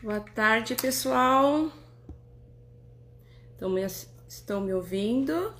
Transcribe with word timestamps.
Boa 0.00 0.20
tarde, 0.20 0.76
pessoal. 0.76 1.72
Estão 3.52 3.68
me, 3.68 3.84
estão 4.28 4.60
me 4.60 4.72
ouvindo? 4.72 5.52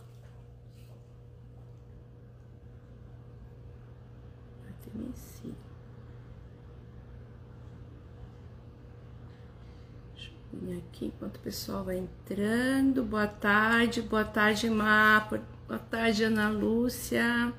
Aqui 10.78 11.06
enquanto 11.06 11.36
o 11.36 11.40
pessoal 11.40 11.84
vai 11.84 11.98
entrando. 11.98 13.02
Boa 13.04 13.26
tarde, 13.26 14.02
boa 14.02 14.24
tarde, 14.24 14.70
Má. 14.70 15.28
Boa 15.66 15.78
tarde, 15.80 16.22
Ana 16.24 16.48
Lúcia. 16.48 17.52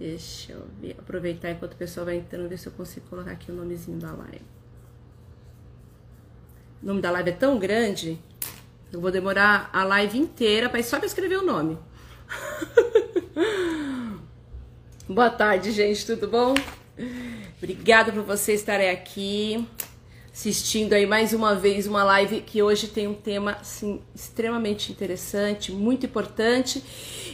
Deixa 0.00 0.54
eu 0.54 0.66
ver, 0.80 0.96
aproveitar 0.98 1.50
enquanto 1.50 1.74
o 1.74 1.76
pessoal 1.76 2.06
vai 2.06 2.16
entrando, 2.16 2.48
ver 2.48 2.58
se 2.58 2.66
eu 2.66 2.72
consigo 2.72 3.06
colocar 3.10 3.32
aqui 3.32 3.52
o 3.52 3.54
nomezinho 3.54 3.98
da 3.98 4.10
live. 4.10 4.40
O 6.82 6.86
nome 6.86 7.02
da 7.02 7.10
live 7.10 7.28
é 7.28 7.34
tão 7.34 7.58
grande, 7.58 8.18
eu 8.90 8.98
vou 8.98 9.10
demorar 9.10 9.68
a 9.70 9.84
live 9.84 10.16
inteira 10.16 10.70
para 10.70 10.82
só 10.82 10.96
para 10.96 11.04
escrever 11.04 11.36
o 11.36 11.44
nome. 11.44 11.78
Boa 15.06 15.28
tarde, 15.28 15.70
gente, 15.70 16.06
tudo 16.06 16.28
bom? 16.28 16.54
Obrigada 17.58 18.10
por 18.10 18.22
vocês 18.22 18.60
estarem 18.60 18.88
aqui 18.88 19.68
assistindo 20.32 20.94
aí 20.94 21.04
mais 21.04 21.34
uma 21.34 21.54
vez 21.54 21.86
uma 21.86 22.02
live 22.04 22.40
que 22.40 22.62
hoje 22.62 22.88
tem 22.88 23.06
um 23.06 23.12
tema 23.12 23.58
assim, 23.60 24.00
extremamente 24.14 24.90
interessante, 24.90 25.70
muito 25.70 26.06
importante 26.06 26.82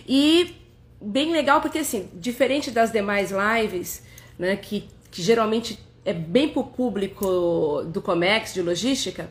e 0.09 0.65
bem 1.00 1.32
legal 1.32 1.60
porque 1.60 1.78
assim, 1.78 2.09
diferente 2.14 2.70
das 2.70 2.92
demais 2.92 3.30
lives, 3.30 4.02
né, 4.38 4.56
que, 4.56 4.88
que 5.10 5.23
geralmente 5.23 5.78
é 6.04 6.12
bem 6.12 6.48
para 6.48 6.60
o 6.60 6.64
público 6.64 7.82
do 7.87 8.00
Comex 8.00 8.54
de 8.54 8.62
logística, 8.62 9.30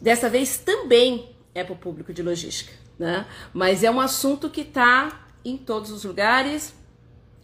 dessa 0.00 0.28
vez 0.28 0.58
também 0.58 1.30
é 1.54 1.64
para 1.64 1.74
o 1.74 1.76
público 1.76 2.12
de 2.12 2.22
logística, 2.22 2.72
né? 2.98 3.26
Mas 3.52 3.82
é 3.82 3.90
um 3.90 4.00
assunto 4.00 4.48
que 4.48 4.62
está 4.62 5.26
em 5.44 5.56
todos 5.56 5.90
os 5.90 6.04
lugares, 6.04 6.72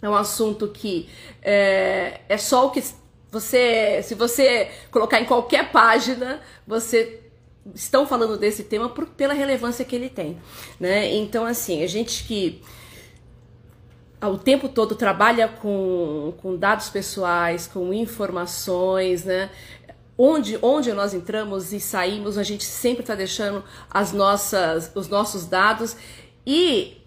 é 0.00 0.08
um 0.08 0.14
assunto 0.14 0.68
que 0.68 1.08
é, 1.42 2.20
é 2.28 2.38
só 2.38 2.66
o 2.66 2.70
que 2.70 2.82
você, 3.30 4.00
se 4.02 4.14
você 4.14 4.70
colocar 4.90 5.20
em 5.20 5.24
qualquer 5.24 5.70
página, 5.70 6.40
você 6.66 7.20
estão 7.74 8.06
falando 8.06 8.38
desse 8.38 8.62
tema 8.64 8.88
por, 8.88 9.06
pela 9.08 9.34
relevância 9.34 9.84
que 9.84 9.94
ele 9.94 10.08
tem, 10.08 10.38
né? 10.78 11.12
Então 11.14 11.44
assim, 11.44 11.82
a 11.82 11.86
gente 11.86 12.24
que 12.24 12.62
o 14.26 14.36
tempo 14.36 14.68
todo 14.68 14.96
trabalha 14.96 15.48
com, 15.48 16.34
com 16.38 16.56
dados 16.56 16.88
pessoais, 16.88 17.66
com 17.66 17.92
informações, 17.92 19.24
né? 19.24 19.50
Onde, 20.16 20.58
onde 20.60 20.92
nós 20.92 21.14
entramos 21.14 21.72
e 21.72 21.78
saímos, 21.78 22.36
a 22.36 22.42
gente 22.42 22.64
sempre 22.64 23.02
está 23.02 23.14
deixando 23.14 23.62
as 23.88 24.12
nossas, 24.12 24.90
os 24.94 25.08
nossos 25.08 25.46
dados. 25.46 25.96
E 26.44 27.00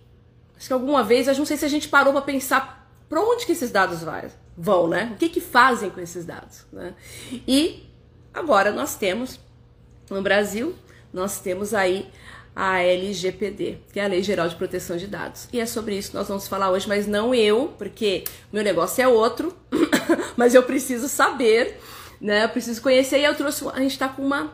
acho 0.55 0.67
que 0.67 0.73
alguma 0.73 1.03
vez, 1.03 1.27
eu 1.27 1.35
não 1.35 1.45
sei 1.45 1.57
se 1.57 1.65
a 1.65 1.69
gente 1.69 1.89
parou 1.89 2.13
para 2.13 2.21
pensar 2.21 2.89
para 3.09 3.19
onde 3.19 3.45
que 3.45 3.51
esses 3.51 3.71
dados 3.71 4.01
vai, 4.01 4.31
vão, 4.55 4.87
né? 4.87 5.11
O 5.13 5.17
que, 5.17 5.27
que 5.27 5.41
fazem 5.41 5.89
com 5.89 5.99
esses 5.99 6.23
dados, 6.23 6.65
né? 6.71 6.93
E 7.45 7.85
agora 8.33 8.71
nós 8.71 8.95
temos, 8.95 9.37
no 10.09 10.21
Brasil, 10.21 10.73
nós 11.11 11.41
temos 11.41 11.73
aí 11.73 12.09
a 12.55 12.79
LGPD, 12.81 13.77
que 13.93 13.99
é 13.99 14.05
a 14.05 14.07
Lei 14.07 14.21
Geral 14.21 14.47
de 14.47 14.55
Proteção 14.55 14.97
de 14.97 15.07
Dados. 15.07 15.47
E 15.53 15.59
é 15.59 15.65
sobre 15.65 15.97
isso 15.97 16.11
que 16.11 16.17
nós 16.17 16.27
vamos 16.27 16.47
falar 16.47 16.69
hoje, 16.69 16.87
mas 16.87 17.07
não 17.07 17.33
eu, 17.33 17.73
porque 17.77 18.23
meu 18.51 18.63
negócio 18.63 19.01
é 19.01 19.07
outro, 19.07 19.55
mas 20.35 20.53
eu 20.53 20.63
preciso 20.63 21.07
saber, 21.07 21.79
né? 22.19 22.43
Eu 22.43 22.49
preciso 22.49 22.81
conhecer 22.81 23.19
e 23.19 23.23
eu 23.23 23.35
trouxe, 23.35 23.65
a 23.69 23.79
gente 23.79 23.91
está 23.91 24.09
com 24.09 24.21
uma 24.21 24.51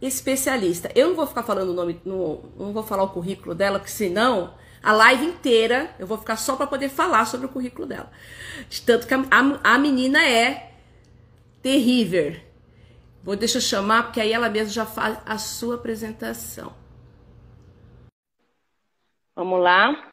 especialista. 0.00 0.90
Eu 0.94 1.08
não 1.08 1.16
vou 1.16 1.26
ficar 1.26 1.42
falando 1.42 1.70
o 1.70 1.74
nome, 1.74 2.00
não, 2.04 2.44
não 2.58 2.72
vou 2.72 2.82
falar 2.82 3.02
o 3.02 3.10
currículo 3.10 3.54
dela, 3.54 3.78
porque 3.78 3.92
senão 3.92 4.54
a 4.82 4.92
live 4.92 5.26
inteira 5.26 5.90
eu 5.98 6.06
vou 6.06 6.16
ficar 6.16 6.36
só 6.36 6.56
para 6.56 6.66
poder 6.66 6.88
falar 6.88 7.26
sobre 7.26 7.46
o 7.46 7.50
currículo 7.50 7.86
dela. 7.86 8.10
De 8.68 8.80
tanto 8.82 9.06
que 9.06 9.14
a, 9.14 9.18
a, 9.30 9.74
a 9.74 9.78
menina 9.78 10.24
é 10.24 10.72
terrível. 11.60 12.36
Vou 13.22 13.36
deixar 13.36 13.60
chamar, 13.60 14.04
porque 14.04 14.20
aí 14.20 14.32
ela 14.32 14.48
mesma 14.48 14.72
já 14.72 14.86
faz 14.86 15.18
a 15.26 15.36
sua 15.36 15.74
apresentação. 15.74 16.72
Vamos 19.38 19.60
lá. 19.60 20.10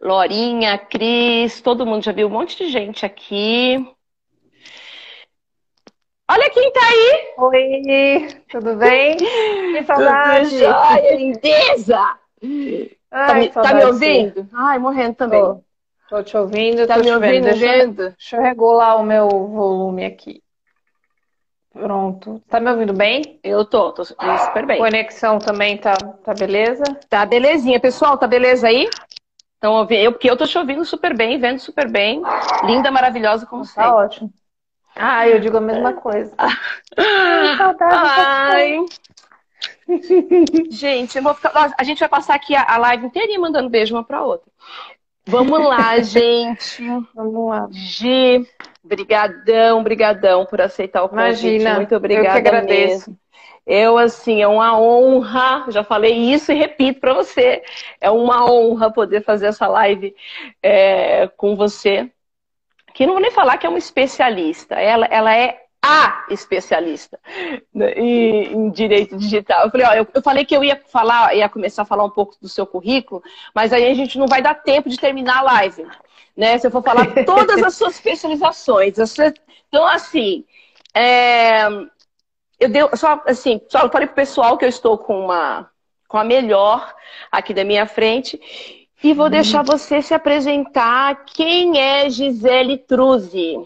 Lorinha, 0.00 0.78
Cris, 0.78 1.60
todo 1.60 1.84
mundo 1.84 2.02
já 2.02 2.12
viu 2.12 2.26
um 2.26 2.30
monte 2.30 2.56
de 2.56 2.70
gente 2.70 3.04
aqui. 3.04 3.76
Olha 6.30 6.48
quem 6.48 6.72
tá 6.72 6.80
aí! 6.80 7.34
Oi, 7.36 8.42
tudo 8.48 8.74
bem? 8.76 9.18
Que 9.76 9.82
saudade! 9.84 10.48
Tudo 10.48 10.60
jóia, 10.60 11.14
lindeza! 11.14 12.18
Ai, 12.40 12.90
tá, 13.10 13.34
me, 13.34 13.48
tá 13.50 13.74
me 13.74 13.84
ouvindo? 13.84 14.48
Ai, 14.50 14.78
morrendo 14.78 15.16
também. 15.16 15.42
Tô, 15.42 15.62
tô 16.08 16.22
te 16.22 16.38
ouvindo, 16.38 16.86
tá 16.86 16.94
tô 16.94 17.00
me 17.02 17.12
ouvindo, 17.12 17.54
vendo. 17.58 17.96
Deixa, 17.96 18.16
deixa 18.16 18.36
eu 18.36 18.42
regular 18.42 18.96
o 18.96 19.02
meu 19.02 19.28
volume 19.28 20.06
aqui. 20.06 20.42
Pronto. 21.78 22.42
Tá 22.48 22.58
me 22.58 22.70
ouvindo 22.70 22.92
bem? 22.92 23.38
Eu 23.42 23.64
tô, 23.64 23.92
tô 23.92 24.04
super 24.04 24.66
bem. 24.66 24.78
Conexão 24.78 25.38
também 25.38 25.78
tá, 25.78 25.94
tá 26.24 26.34
beleza? 26.34 26.82
Tá 27.08 27.24
belezinha. 27.24 27.78
Pessoal, 27.78 28.18
tá 28.18 28.26
beleza 28.26 28.66
aí? 28.66 28.90
Então, 29.58 29.86
eu, 29.90 30.12
porque 30.12 30.28
eu 30.28 30.36
tô 30.36 30.44
te 30.44 30.58
ouvindo 30.58 30.84
super 30.84 31.16
bem, 31.16 31.38
vendo 31.38 31.60
super 31.60 31.88
bem. 31.90 32.20
Linda, 32.64 32.90
maravilhosa 32.90 33.46
como 33.46 33.62
tá 33.62 33.68
sempre. 33.68 33.82
Tá 33.84 33.96
ótimo. 33.96 34.32
Ah, 34.96 35.28
eu 35.28 35.38
digo 35.38 35.56
a 35.56 35.60
mesma 35.60 35.92
coisa. 35.92 36.34
Ai. 37.80 38.84
gente, 40.70 41.20
ficar... 41.20 41.74
a 41.78 41.84
gente 41.84 42.00
vai 42.00 42.08
passar 42.08 42.34
aqui 42.34 42.54
a 42.54 42.76
live 42.76 43.06
inteirinha 43.06 43.38
mandando 43.38 43.70
beijo 43.70 43.94
uma 43.94 44.02
pra 44.02 44.22
outra. 44.22 44.50
Vamos 45.28 45.62
lá, 45.62 45.98
gente. 46.00 46.82
Vamos 47.14 47.50
lá. 47.50 47.68
Gi, 47.70 48.46
brigadão, 48.82 49.82
brigadão 49.82 50.46
por 50.46 50.60
aceitar 50.60 51.04
o 51.04 51.08
convite. 51.08 51.46
Imagina, 51.46 51.74
Muito 51.74 51.94
obrigada 51.94 52.28
eu 52.28 52.32
que 52.32 52.48
agradeço. 52.48 53.10
Mesmo. 53.10 53.18
Eu, 53.66 53.98
assim, 53.98 54.40
é 54.40 54.48
uma 54.48 54.80
honra, 54.80 55.66
já 55.68 55.84
falei 55.84 56.14
isso 56.14 56.50
e 56.50 56.54
repito 56.54 57.00
para 57.00 57.12
você, 57.12 57.62
é 58.00 58.10
uma 58.10 58.50
honra 58.50 58.90
poder 58.90 59.22
fazer 59.22 59.48
essa 59.48 59.66
live 59.66 60.16
é, 60.62 61.28
com 61.36 61.54
você, 61.54 62.10
que 62.94 63.04
não 63.04 63.12
vou 63.12 63.20
nem 63.20 63.30
falar 63.30 63.58
que 63.58 63.66
é 63.66 63.68
uma 63.68 63.78
especialista, 63.78 64.74
ela, 64.76 65.04
ela 65.10 65.36
é 65.36 65.67
a 65.82 66.26
especialista 66.30 67.18
né, 67.72 67.92
em, 67.92 68.70
direito 68.70 69.16
digital. 69.16 69.64
Eu 69.64 69.70
falei, 69.70 69.86
ó, 69.86 69.92
eu, 69.94 70.06
eu, 70.12 70.22
falei 70.22 70.44
que 70.44 70.56
eu 70.56 70.64
ia 70.64 70.80
falar, 70.90 71.34
ia 71.34 71.48
começar 71.48 71.82
a 71.82 71.86
falar 71.86 72.04
um 72.04 72.10
pouco 72.10 72.36
do 72.40 72.48
seu 72.48 72.66
currículo, 72.66 73.22
mas 73.54 73.72
aí 73.72 73.86
a 73.90 73.94
gente 73.94 74.18
não 74.18 74.26
vai 74.26 74.42
dar 74.42 74.54
tempo 74.54 74.88
de 74.88 74.98
terminar 74.98 75.38
a 75.38 75.42
live, 75.42 75.86
né? 76.36 76.58
Se 76.58 76.66
eu 76.66 76.70
for 76.70 76.82
falar 76.82 77.06
todas 77.24 77.62
as 77.62 77.74
suas 77.74 77.94
especializações. 77.94 78.94
Então, 79.68 79.86
assim, 79.86 80.44
é, 80.94 81.68
eu 82.58 82.68
deu 82.68 82.90
só 82.96 83.22
assim, 83.26 83.60
só 83.68 83.88
falei 83.88 84.06
pro 84.06 84.16
pessoal 84.16 84.58
que 84.58 84.64
eu 84.64 84.68
estou 84.68 84.98
com 84.98 85.26
uma 85.26 85.70
com 86.08 86.16
a 86.16 86.24
melhor 86.24 86.94
aqui 87.30 87.52
da 87.52 87.64
minha 87.64 87.86
frente. 87.86 88.40
E 89.02 89.12
vou 89.12 89.26
hum. 89.26 89.30
deixar 89.30 89.62
você 89.62 90.02
se 90.02 90.12
apresentar. 90.12 91.24
Quem 91.26 91.78
é 91.80 92.10
Gisele 92.10 92.78
Truzzi? 92.78 93.56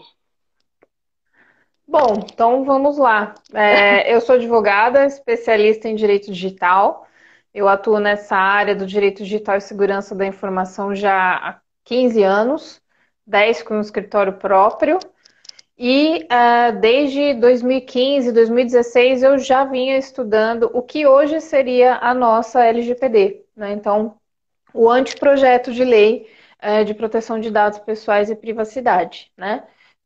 Bom, 1.87 2.13
então 2.31 2.63
vamos 2.63 2.97
lá. 2.97 3.35
É, 3.53 4.13
eu 4.13 4.21
sou 4.21 4.35
advogada, 4.35 5.05
especialista 5.05 5.87
em 5.87 5.95
direito 5.95 6.31
digital. 6.31 7.07
Eu 7.53 7.67
atuo 7.67 7.99
nessa 7.99 8.35
área 8.35 8.75
do 8.75 8.85
direito 8.85 9.23
digital 9.23 9.57
e 9.57 9.61
segurança 9.61 10.15
da 10.15 10.25
informação 10.25 10.95
já 10.95 11.35
há 11.35 11.61
15 11.83 12.23
anos, 12.23 12.81
10 13.27 13.63
com 13.63 13.75
um 13.75 13.81
escritório 13.81 14.33
próprio. 14.33 14.99
E 15.77 16.25
uh, 16.31 16.79
desde 16.79 17.33
2015, 17.35 18.31
2016, 18.31 19.23
eu 19.23 19.37
já 19.37 19.65
vinha 19.65 19.97
estudando 19.97 20.69
o 20.73 20.81
que 20.81 21.05
hoje 21.05 21.41
seria 21.41 21.97
a 21.97 22.13
nossa 22.13 22.63
LGPD. 22.63 23.45
Né? 23.55 23.73
Então, 23.73 24.15
o 24.73 24.89
anteprojeto 24.89 25.73
de 25.73 25.83
lei 25.83 26.29
uh, 26.63 26.85
de 26.85 26.93
proteção 26.93 27.39
de 27.39 27.51
dados 27.51 27.79
pessoais 27.79 28.29
e 28.29 28.35
privacidade. 28.35 29.31
Né? 29.37 29.63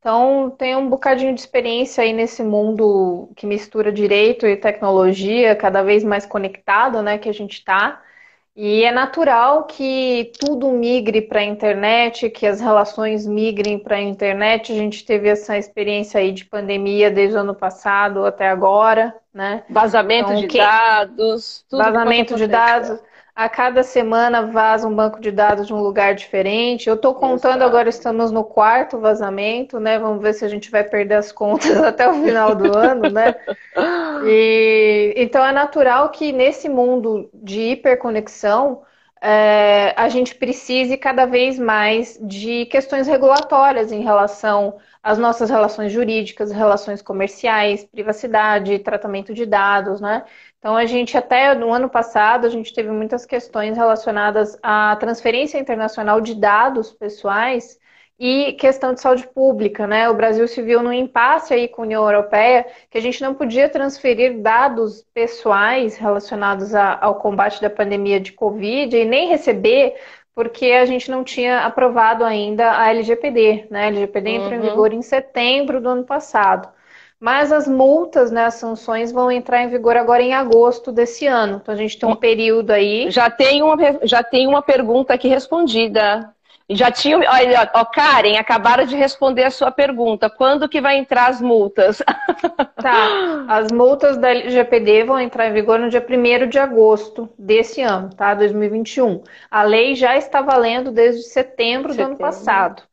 Então, 0.07 0.50
tem 0.57 0.74
um 0.74 0.88
bocadinho 0.88 1.36
de 1.36 1.42
experiência 1.42 2.01
aí 2.01 2.13
nesse 2.13 2.42
mundo 2.42 3.30
que 3.36 3.45
mistura 3.45 3.92
direito 3.92 4.48
e 4.48 4.56
tecnologia, 4.56 5.54
cada 5.54 5.83
vez 5.83 6.01
mais 6.01 6.25
conectado, 6.25 7.01
né, 7.01 7.18
que 7.18 7.27
a 7.27 7.33
gente 7.33 7.56
está. 7.56 8.01
E 8.56 8.86
é 8.86 8.92
natural 8.92 9.65
que 9.65 10.31
tudo 10.39 10.71
migre 10.71 11.21
para 11.21 11.42
a 11.42 11.44
internet, 11.44 12.30
que 12.30 12.48
as 12.48 12.62
relações 12.62 13.27
migrem 13.27 13.77
para 13.77 13.98
a 13.98 14.01
internet. 14.01 14.71
A 14.71 14.75
gente 14.75 15.04
teve 15.04 15.27
essa 15.27 15.57
experiência 15.57 16.21
aí 16.21 16.31
de 16.31 16.45
pandemia 16.45 17.12
desde 17.12 17.36
o 17.36 17.42
ano 17.42 17.53
passado 17.53 18.25
até 18.25 18.48
agora, 18.48 19.13
né? 19.33 19.65
Vazamento 19.69 20.30
então, 20.30 20.42
de 20.42 20.48
que... 20.48 20.57
dados. 20.57 21.65
Vazamento 21.69 22.38
de 22.38 22.48
dados. 22.48 22.98
A 23.38 23.48
cada 23.48 23.84
semana 23.84 24.48
vaza 24.48 24.88
um 24.88 24.95
banco 24.95 25.22
de 25.22 25.31
dados 25.31 25.68
de 25.68 25.74
um 25.74 25.80
lugar 25.80 26.16
diferente. 26.16 26.89
Eu 26.89 26.95
estou 26.95 27.13
contando, 27.13 27.57
Exato. 27.57 27.69
agora 27.69 27.88
estamos 27.88 28.31
no 28.31 28.44
quarto 28.44 28.98
vazamento, 28.98 29.80
né? 29.80 30.00
Vamos 30.00 30.24
ver 30.24 30.34
se 30.34 30.44
a 30.44 30.48
gente 30.48 30.72
vai 30.72 30.84
perder 30.84 31.13
as 31.13 31.31
contas 31.31 31.78
até 31.86 32.10
o 32.10 32.16
final 32.16 32.56
do 32.56 32.75
ano, 32.75 33.12
né? 33.12 33.36
E, 34.25 35.13
então 35.16 35.45
é 35.45 35.51
natural 35.51 36.10
que 36.10 36.31
nesse 36.31 36.68
mundo 36.68 37.30
de 37.31 37.74
hiperconexão 37.74 38.81
é, 39.22 39.94
a 39.95 40.10
gente 40.10 40.34
precise 40.34 40.98
cada 40.98 41.28
vez 41.28 41.60
mais 41.60 42.18
de 42.19 42.66
questões 42.66 43.06
regulatórias 43.06 43.92
em 43.92 44.01
relação 44.01 44.78
às 45.07 45.18
nossas 45.18 45.50
relações 45.50 45.89
jurídicas, 45.94 46.51
relações 46.51 47.01
comerciais, 47.01 47.86
privacidade, 47.86 48.80
tratamento 48.80 49.33
de 49.33 49.45
dados, 49.45 50.01
né? 50.01 50.25
Então 50.59 50.75
a 50.75 50.86
gente 50.86 51.18
até 51.18 51.56
no 51.56 51.71
ano 51.71 51.89
passado 51.89 52.45
a 52.45 52.50
gente 52.50 52.74
teve 52.74 52.92
muitas 52.92 53.25
questões 53.25 53.77
relacionadas 53.77 54.59
à 54.62 54.98
transferência 54.98 55.57
internacional 55.57 56.19
de 56.19 56.36
dados 56.36 56.92
pessoais 56.92 57.80
e 58.19 58.51
questão 58.54 58.94
de 58.94 59.00
saúde 59.00 59.25
pública, 59.30 59.88
né? 59.88 60.09
O 60.09 60.13
Brasil 60.13 60.45
se 60.45 60.62
viu 60.62 60.83
num 60.83 60.92
impasse 60.92 61.53
aí 61.53 61.69
com 61.69 61.83
a 61.83 61.86
União 61.86 62.03
Europeia 62.03 62.65
que 62.89 62.98
a 62.98 63.01
gente 63.01 63.21
não 63.21 63.33
podia 63.33 63.69
transferir 63.69 64.42
dados 64.42 65.06
pessoais 65.13 65.95
relacionados 65.95 66.75
a, 66.75 67.00
ao 67.00 67.15
combate 67.15 67.62
da 67.62 67.69
pandemia 67.69 68.19
de 68.19 68.33
Covid 68.33 68.94
e 68.98 69.06
nem 69.06 69.30
receber 69.30 69.95
porque 70.38 70.68
a 70.68 70.86
gente 70.86 71.10
não 71.10 71.24
tinha 71.24 71.62
aprovado 71.62 72.24
ainda 72.24 72.78
a 72.78 72.92
LGPD, 72.92 73.66
né? 73.72 73.86
A 73.86 73.88
LGPD 73.88 74.30
entrou 74.30 74.51
uhum. 74.51 74.57
em 74.60 74.69
vigor 74.69 74.94
em 74.94 75.01
setembro 75.01 75.81
do 75.81 75.89
ano 75.89 76.04
passado. 76.04 76.69
Mas 77.19 77.51
as 77.51 77.68
multas, 77.68 78.30
né, 78.30 78.45
as 78.45 78.54
sanções 78.54 79.12
vão 79.12 79.31
entrar 79.31 79.63
em 79.63 79.68
vigor 79.68 79.98
agora 79.98 80.22
em 80.22 80.36
agosto 80.36 80.92
desse 80.92 81.25
ano. 81.25 81.60
Então 81.60 81.74
a 81.74 81.78
gente 81.78 81.98
tem 81.98 82.07
um 82.07 82.16
período 82.16 82.69
aí. 82.69 83.10
Já 83.10 83.31
tem 83.31 83.63
uma, 83.63 83.75
já 84.04 84.22
tem 84.22 84.45
uma 84.45 84.62
pergunta 84.62 85.12
aqui 85.12 85.28
respondida. 85.28 86.31
Já 86.69 86.92
tinha. 86.92 87.18
Olha, 87.18 87.69
ó, 87.74 87.86
Karen, 87.86 88.38
acabaram 88.38 88.86
de 88.86 88.96
responder 88.96 89.46
a 89.46 89.52
sua 89.52 89.72
pergunta. 89.72 90.30
Quando 90.30 90.68
que 90.68 90.81
vai 90.81 90.98
entrar 90.98 91.28
as 91.28 91.42
multas? 91.42 92.02
Tá. 92.80 93.46
As 93.48 93.72
multas 93.72 94.18
da 94.18 94.30
LGPD 94.30 95.04
vão 95.04 95.19
entrar 95.19 95.48
em 95.48 95.54
vigor 95.54 95.80
no 95.80 95.90
dia 95.90 96.06
1 96.08 96.48
de 96.48 96.60
agosto 96.60 97.28
desse 97.38 97.81
ano, 97.81 98.14
tá? 98.14 98.36
2021. 98.36 99.24
A 99.50 99.64
lei 99.64 99.96
já 99.96 100.16
está 100.16 100.42
valendo 100.42 100.92
desde 100.92 101.24
setembro, 101.24 101.92
setembro. 101.92 101.96
do 101.96 102.02
ano 102.02 102.18
passado. 102.18 102.84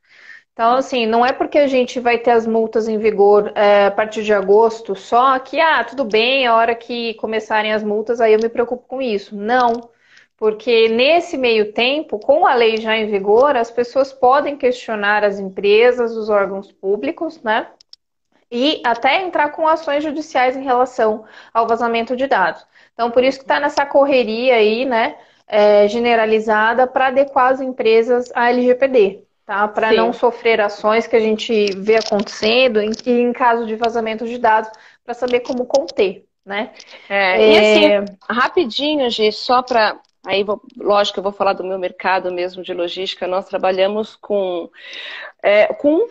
Então, 0.54 0.76
assim, 0.76 1.04
não 1.04 1.24
é 1.24 1.32
porque 1.32 1.58
a 1.58 1.66
gente 1.66 2.00
vai 2.00 2.16
ter 2.16 2.30
as 2.30 2.46
multas 2.46 2.88
em 2.88 2.96
vigor 2.96 3.52
é, 3.54 3.86
a 3.86 3.90
partir 3.90 4.22
de 4.22 4.32
agosto 4.32 4.96
só 4.96 5.38
que, 5.38 5.60
ah, 5.60 5.84
tudo 5.84 6.04
bem, 6.04 6.46
a 6.46 6.54
hora 6.56 6.74
que 6.74 7.14
começarem 7.14 7.72
as 7.72 7.84
multas, 7.84 8.20
aí 8.20 8.32
eu 8.32 8.40
me 8.40 8.48
preocupo 8.48 8.84
com 8.88 9.02
isso. 9.02 9.36
Não. 9.36 9.90
Porque 10.36 10.88
nesse 10.88 11.36
meio 11.36 11.72
tempo, 11.72 12.18
com 12.18 12.46
a 12.46 12.54
lei 12.54 12.76
já 12.76 12.96
em 12.96 13.10
vigor, 13.10 13.56
as 13.56 13.70
pessoas 13.70 14.12
podem 14.12 14.56
questionar 14.56 15.22
as 15.24 15.38
empresas, 15.38 16.16
os 16.16 16.28
órgãos 16.28 16.72
públicos, 16.72 17.40
né? 17.42 17.68
E 18.50 18.80
até 18.84 19.22
entrar 19.22 19.50
com 19.50 19.66
ações 19.66 20.02
judiciais 20.02 20.56
em 20.56 20.62
relação 20.62 21.24
ao 21.52 21.66
vazamento 21.66 22.16
de 22.16 22.26
dados. 22.26 22.66
Então, 22.92 23.10
por 23.10 23.24
isso 23.24 23.38
que 23.38 23.44
está 23.44 23.58
nessa 23.58 23.86
correria 23.86 24.56
aí, 24.56 24.84
né? 24.84 25.16
É, 25.46 25.86
generalizada 25.88 26.86
para 26.86 27.08
adequar 27.08 27.52
as 27.52 27.60
empresas 27.60 28.32
à 28.34 28.50
LGPD 28.50 29.24
tá? 29.46 29.68
Para 29.68 29.92
não 29.92 30.12
sofrer 30.12 30.60
ações 30.60 31.06
que 31.06 31.16
a 31.16 31.20
gente 31.20 31.66
vê 31.76 31.96
acontecendo 31.96 32.80
em, 32.80 32.92
em 33.06 33.32
caso 33.32 33.66
de 33.66 33.76
vazamento 33.76 34.26
de 34.26 34.38
dados, 34.38 34.70
para 35.04 35.14
saber 35.14 35.40
como 35.40 35.66
conter, 35.66 36.24
né? 36.44 36.70
É, 37.08 37.42
é... 37.42 37.52
E 37.52 37.58
assim, 37.58 38.16
rapidinho, 38.28 39.08
Gi, 39.10 39.30
só 39.32 39.62
para 39.62 39.98
Aí, 40.26 40.42
vou, 40.42 40.62
lógico, 40.76 41.18
eu 41.18 41.22
vou 41.22 41.32
falar 41.32 41.52
do 41.52 41.64
meu 41.64 41.78
mercado 41.78 42.32
mesmo 42.32 42.62
de 42.62 42.72
logística. 42.72 43.26
Nós 43.26 43.46
trabalhamos 43.46 44.16
com, 44.16 44.70
é, 45.42 45.66
com 45.74 46.08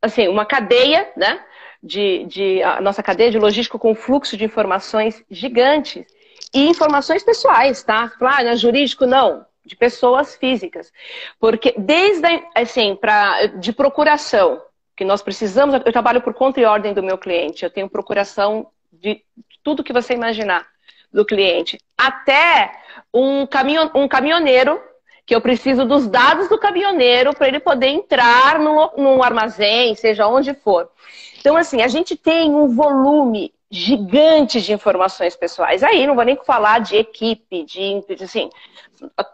assim, 0.00 0.28
uma 0.28 0.44
cadeia, 0.44 1.10
né? 1.16 1.44
De, 1.82 2.24
de, 2.26 2.62
a 2.62 2.80
nossa 2.80 3.02
cadeia 3.02 3.30
de 3.30 3.38
logística 3.38 3.78
com 3.78 3.94
fluxo 3.94 4.36
de 4.36 4.44
informações 4.44 5.24
gigantes 5.28 6.06
e 6.54 6.68
informações 6.68 7.24
pessoais, 7.24 7.82
tá? 7.82 8.08
Claro, 8.08 8.48
ah, 8.48 8.56
jurídico 8.56 9.04
não 9.04 9.44
de 9.64 9.76
pessoas 9.76 10.36
físicas. 10.36 10.92
Porque 11.38 11.74
desde, 11.76 12.26
assim, 12.54 12.96
pra, 12.96 13.46
de 13.46 13.72
procuração, 13.72 14.60
que 14.96 15.04
nós 15.04 15.22
precisamos, 15.22 15.74
eu 15.74 15.92
trabalho 15.92 16.20
por 16.20 16.34
conta 16.34 16.60
e 16.60 16.64
ordem 16.64 16.92
do 16.92 17.02
meu 17.02 17.16
cliente, 17.16 17.64
eu 17.64 17.70
tenho 17.70 17.88
procuração 17.88 18.68
de 18.92 19.24
tudo 19.62 19.84
que 19.84 19.92
você 19.92 20.14
imaginar 20.14 20.66
do 21.12 21.24
cliente, 21.24 21.78
até 21.96 22.72
um, 23.12 23.46
caminho, 23.46 23.90
um 23.94 24.08
caminhoneiro, 24.08 24.80
que 25.24 25.34
eu 25.34 25.40
preciso 25.40 25.84
dos 25.84 26.08
dados 26.08 26.48
do 26.48 26.58
caminhoneiro 26.58 27.34
para 27.34 27.48
ele 27.48 27.60
poder 27.60 27.88
entrar 27.88 28.58
no, 28.58 28.90
num 28.96 29.22
armazém, 29.22 29.94
seja 29.94 30.26
onde 30.26 30.54
for. 30.54 30.90
Então, 31.38 31.56
assim, 31.56 31.82
a 31.82 31.88
gente 31.88 32.16
tem 32.16 32.50
um 32.50 32.68
volume 32.68 33.52
gigante 33.70 34.60
de 34.60 34.72
informações 34.72 35.34
pessoais. 35.34 35.82
Aí 35.82 36.06
não 36.06 36.14
vou 36.14 36.24
nem 36.24 36.36
falar 36.44 36.80
de 36.80 36.96
equipe, 36.96 37.64
de 37.64 38.04
assim, 38.22 38.50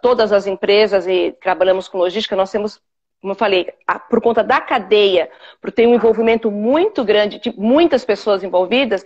todas 0.00 0.32
as 0.32 0.46
empresas 0.46 1.06
e 1.06 1.34
trabalhamos 1.40 1.88
com 1.88 1.98
logística, 1.98 2.36
nós 2.36 2.50
temos, 2.50 2.80
como 3.20 3.32
eu 3.32 3.36
falei, 3.36 3.68
por 4.08 4.20
conta 4.20 4.44
da 4.44 4.60
cadeia, 4.60 5.28
por 5.60 5.72
ter 5.72 5.86
um 5.86 5.94
envolvimento 5.94 6.50
muito 6.50 7.04
grande 7.04 7.40
de 7.40 7.52
muitas 7.58 8.04
pessoas 8.04 8.44
envolvidas, 8.44 9.04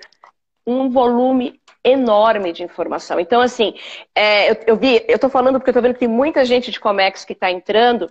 um 0.67 0.91
volume 0.91 1.61
enorme 1.85 2.53
de 2.53 2.63
informação. 2.63 3.19
Então, 3.19 3.41
assim, 3.41 3.75
é, 4.15 4.51
eu, 4.51 4.57
eu, 4.69 4.77
vi, 4.77 5.05
eu 5.09 5.17
estou 5.17 5.31
falando 5.31 5.59
porque 5.59 5.71
eu 5.71 5.73
estou 5.73 5.83
vendo 5.83 5.95
que 5.95 6.01
tem 6.01 6.09
muita 6.09 6.45
gente 6.45 6.71
de 6.71 6.81
Comex 6.81 7.25
que 7.25 7.33
está 7.33 7.51
entrando, 7.51 8.11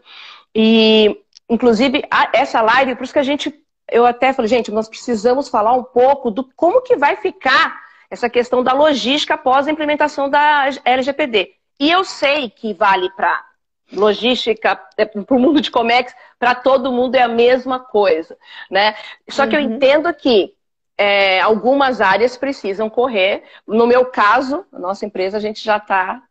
e 0.53 1.17
inclusive 1.49 2.03
a, 2.11 2.29
essa 2.33 2.61
live, 2.61 2.95
por 2.95 3.03
isso 3.03 3.13
que 3.13 3.19
a 3.19 3.23
gente, 3.23 3.53
eu 3.89 4.05
até 4.05 4.33
falei, 4.33 4.49
gente, 4.49 4.71
nós 4.71 4.89
precisamos 4.89 5.47
falar 5.49 5.73
um 5.73 5.83
pouco 5.83 6.29
do 6.29 6.43
como 6.55 6.81
que 6.81 6.95
vai 6.95 7.15
ficar 7.15 7.79
essa 8.09 8.29
questão 8.29 8.61
da 8.61 8.73
logística 8.73 9.35
após 9.35 9.67
a 9.67 9.71
implementação 9.71 10.29
da 10.29 10.67
LGPD. 10.83 11.53
E 11.79 11.89
eu 11.89 12.03
sei 12.03 12.49
que 12.49 12.73
vale 12.73 13.09
para 13.11 13.45
logística, 13.93 14.79
é, 14.97 15.05
para 15.05 15.35
o 15.35 15.39
mundo 15.39 15.61
de 15.61 15.71
Comex, 15.71 16.13
para 16.37 16.55
todo 16.55 16.91
mundo 16.91 17.15
é 17.15 17.21
a 17.21 17.27
mesma 17.27 17.79
coisa, 17.79 18.37
né? 18.69 18.95
Só 19.29 19.47
que 19.47 19.55
uhum. 19.55 19.61
eu 19.61 19.69
entendo 19.69 20.13
que 20.13 20.53
é, 21.01 21.39
algumas 21.39 21.99
áreas 21.99 22.37
precisam 22.37 22.87
correr. 22.87 23.43
No 23.65 23.87
meu 23.87 24.05
caso, 24.05 24.63
a 24.71 24.77
nossa 24.77 25.03
empresa, 25.03 25.37
a 25.37 25.39
gente 25.39 25.63
já 25.63 25.77
está 25.77 26.21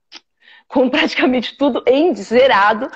com 0.69 0.89
praticamente 0.89 1.59
tudo 1.59 1.83
em 1.89 2.15
zerado. 2.15 2.89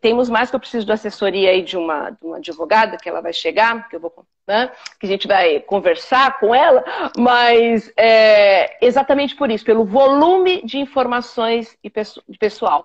Temos 0.00 0.28
mais 0.28 0.50
que 0.50 0.56
eu 0.56 0.60
preciso 0.60 0.84
de 0.84 0.90
assessoria 0.90 1.50
aí 1.50 1.62
de 1.62 1.76
uma, 1.76 2.10
de 2.10 2.26
uma 2.26 2.38
advogada, 2.38 2.96
que 2.96 3.08
ela 3.08 3.20
vai 3.20 3.32
chegar, 3.32 3.88
que 3.88 3.94
eu 3.94 4.00
vou 4.00 4.12
né? 4.48 4.72
que 4.98 5.06
a 5.06 5.08
gente 5.08 5.28
vai 5.28 5.60
conversar 5.60 6.40
com 6.40 6.54
ela, 6.54 6.82
mas 7.16 7.92
é, 7.96 8.84
exatamente 8.84 9.36
por 9.36 9.50
isso, 9.50 9.64
pelo 9.64 9.84
volume 9.84 10.62
de 10.64 10.78
informações 10.78 11.76
e 11.84 11.90
pessoal, 12.38 12.84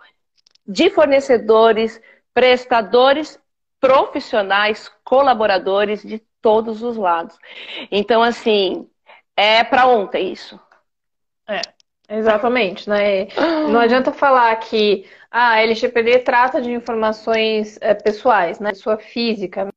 de 0.68 0.90
fornecedores, 0.90 2.00
prestadores, 2.34 3.40
profissionais, 3.80 4.92
colaboradores 5.04 6.04
de 6.04 6.22
todos 6.44 6.84
os 6.84 6.98
lados. 6.98 7.36
Então, 7.90 8.22
assim, 8.22 8.88
é 9.36 9.64
para 9.64 9.88
ontem 9.88 10.32
isso. 10.32 10.60
É, 11.48 11.62
exatamente, 12.10 12.88
né? 12.88 13.28
Não 13.72 13.80
adianta 13.82 14.12
falar 14.12 14.56
que 14.58 15.10
ah, 15.32 15.54
a 15.54 15.62
LGPD 15.62 16.20
trata 16.20 16.62
de 16.62 16.72
informações 16.72 17.80
é, 17.82 17.94
pessoais, 17.96 18.60
né? 18.60 18.70
Pessoa 18.72 18.98
física, 18.98 19.70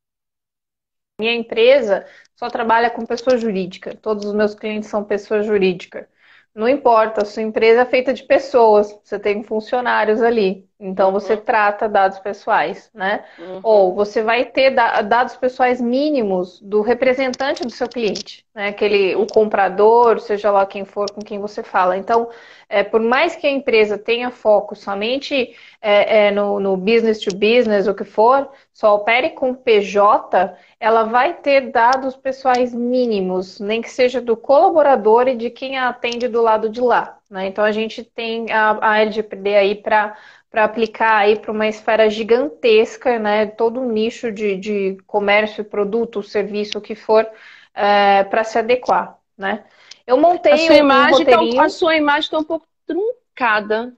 minha 1.19 1.35
empresa 1.35 2.05
só 2.35 2.51
trabalha 2.51 2.91
com 2.91 3.07
pessoa 3.07 3.39
jurídica. 3.39 3.95
Todos 3.97 4.27
os 4.27 4.35
meus 4.35 4.55
clientes 4.55 4.91
são 4.91 5.05
pessoa 5.05 5.43
jurídica. 5.43 6.09
Não 6.55 6.69
importa, 6.69 7.23
a 7.23 7.25
sua 7.25 7.43
empresa 7.43 7.83
é 7.83 7.87
feita 7.87 8.13
de 8.15 8.25
pessoas, 8.25 8.99
você 9.05 9.19
tem 9.19 9.43
funcionários 9.45 10.23
ali. 10.23 10.69
Então 10.79 11.11
você 11.11 11.35
uhum. 11.35 11.41
trata 11.41 11.89
dados 11.89 12.19
pessoais, 12.19 12.91
né? 12.93 13.25
Uhum. 13.39 13.61
Ou 13.63 13.95
você 13.95 14.23
vai 14.23 14.45
ter 14.45 14.71
dados 14.71 15.35
pessoais 15.35 15.81
mínimos 15.81 16.61
do 16.61 16.83
representante 16.83 17.63
do 17.63 17.71
seu 17.71 17.89
cliente, 17.89 18.45
né? 18.55 18.69
Aquele, 18.69 19.17
o 19.17 19.27
comprador, 19.27 20.21
seja 20.21 20.51
lá 20.51 20.67
quem 20.67 20.85
for 20.85 21.11
com 21.11 21.23
quem 21.23 21.39
você 21.39 21.63
fala. 21.63 21.97
Então, 21.97 22.29
é, 22.69 22.83
por 22.83 23.01
mais 23.01 23.35
que 23.35 23.47
a 23.47 23.51
empresa 23.51 23.97
tenha 23.97 24.31
foco 24.31 24.77
somente 24.77 25.57
é, 25.81 26.27
é, 26.27 26.31
no, 26.31 26.61
no 26.61 26.77
business 26.77 27.21
to 27.21 27.35
business, 27.35 27.87
o 27.87 27.95
que 27.95 28.05
for, 28.05 28.47
só 28.71 28.97
opere 28.97 29.31
com 29.31 29.55
PJ, 29.55 30.55
ela 30.79 31.05
vai 31.05 31.35
ter 31.35 31.71
dados 31.71 32.17
pessoais 32.17 32.75
mínimos, 32.75 33.61
nem 33.61 33.81
que 33.81 33.91
seja 33.91 34.21
do 34.21 34.37
colaborador 34.37 35.27
e 35.27 35.37
de 35.37 35.49
quem 35.49 35.79
a 35.79 35.89
atende 35.89 36.29
do 36.29 36.43
lado 36.43 36.69
de 36.69 36.83
lá. 36.83 37.19
Né? 37.31 37.47
Então 37.47 37.65
a 37.65 37.73
gente 37.73 38.05
tem 38.05 38.53
a, 38.53 38.79
a 38.81 39.01
LGPD 39.01 39.57
aí 39.57 39.75
para 39.75 40.17
para 40.57 40.65
aplicar 40.65 41.19
aí 41.19 41.39
para 41.39 41.53
uma 41.53 41.69
esfera 41.69 42.09
gigantesca, 42.09 43.19
né? 43.19 43.45
Todo 43.45 43.79
um 43.79 43.93
nicho 43.93 44.33
de, 44.33 44.57
de 44.57 44.97
comércio, 45.07 45.63
produto, 45.63 46.23
serviço, 46.23 46.79
o 46.79 46.81
que 46.81 46.95
for, 46.95 47.29
é, 47.75 48.25
para 48.25 48.43
se 48.43 48.59
adequar, 48.59 49.19
né? 49.37 49.65
Eu 50.07 50.17
montei 50.17 50.53
a 50.53 50.57
sua 50.57 50.77
um 50.77 50.79
imagem 50.79 51.27
tá, 51.27 51.63
A 51.63 51.69
sua 51.69 51.97
imagem 51.97 52.21
está 52.23 52.39
um 52.39 52.45
pouco 52.45 52.67
truncada. 52.87 53.95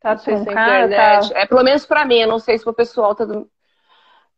Tá 0.00 0.16
truncada? 0.16 0.96
Tá... 0.96 1.20
É 1.34 1.44
pelo 1.44 1.62
menos 1.62 1.84
para 1.84 2.06
mim, 2.06 2.20
eu 2.20 2.28
não 2.28 2.38
sei 2.38 2.56
se 2.56 2.66
o 2.66 2.72
pessoal 2.72 3.14
tá, 3.14 3.26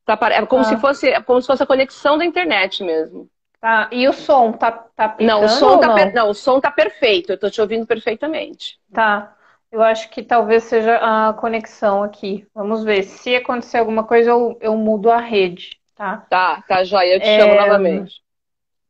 tá 0.04 0.18
é 0.32 0.44
como 0.44 0.62
ah. 0.62 0.64
se 0.64 0.76
fosse, 0.78 1.08
é 1.08 1.22
como 1.22 1.40
se 1.40 1.46
fosse 1.46 1.62
a 1.62 1.66
conexão 1.66 2.18
da 2.18 2.24
internet 2.24 2.82
mesmo. 2.82 3.30
Tá. 3.60 3.88
E 3.92 4.08
o 4.08 4.12
som 4.12 4.50
tá 4.50 4.72
tá 4.72 5.16
Não, 5.20 5.44
o 5.44 5.48
som 5.48 5.78
tá 5.78 5.86
não? 5.86 6.12
não, 6.12 6.30
o 6.30 6.34
som 6.34 6.58
tá 6.58 6.72
perfeito. 6.72 7.30
Eu 7.30 7.38
tô 7.38 7.48
te 7.48 7.60
ouvindo 7.60 7.86
perfeitamente. 7.86 8.76
Tá. 8.92 9.36
Eu 9.70 9.82
acho 9.82 10.08
que 10.08 10.22
talvez 10.22 10.64
seja 10.64 10.96
a 10.96 11.32
conexão 11.34 12.02
aqui. 12.02 12.46
Vamos 12.54 12.84
ver. 12.84 13.02
Se 13.02 13.36
acontecer 13.36 13.78
alguma 13.78 14.04
coisa, 14.04 14.30
eu, 14.30 14.56
eu 14.60 14.76
mudo 14.76 15.10
a 15.10 15.18
rede, 15.18 15.78
tá? 15.94 16.24
Tá, 16.30 16.64
tá, 16.66 16.84
joia. 16.84 17.14
Eu 17.14 17.20
te 17.20 17.28
é... 17.28 17.40
chamo 17.40 17.54
novamente. 17.54 18.22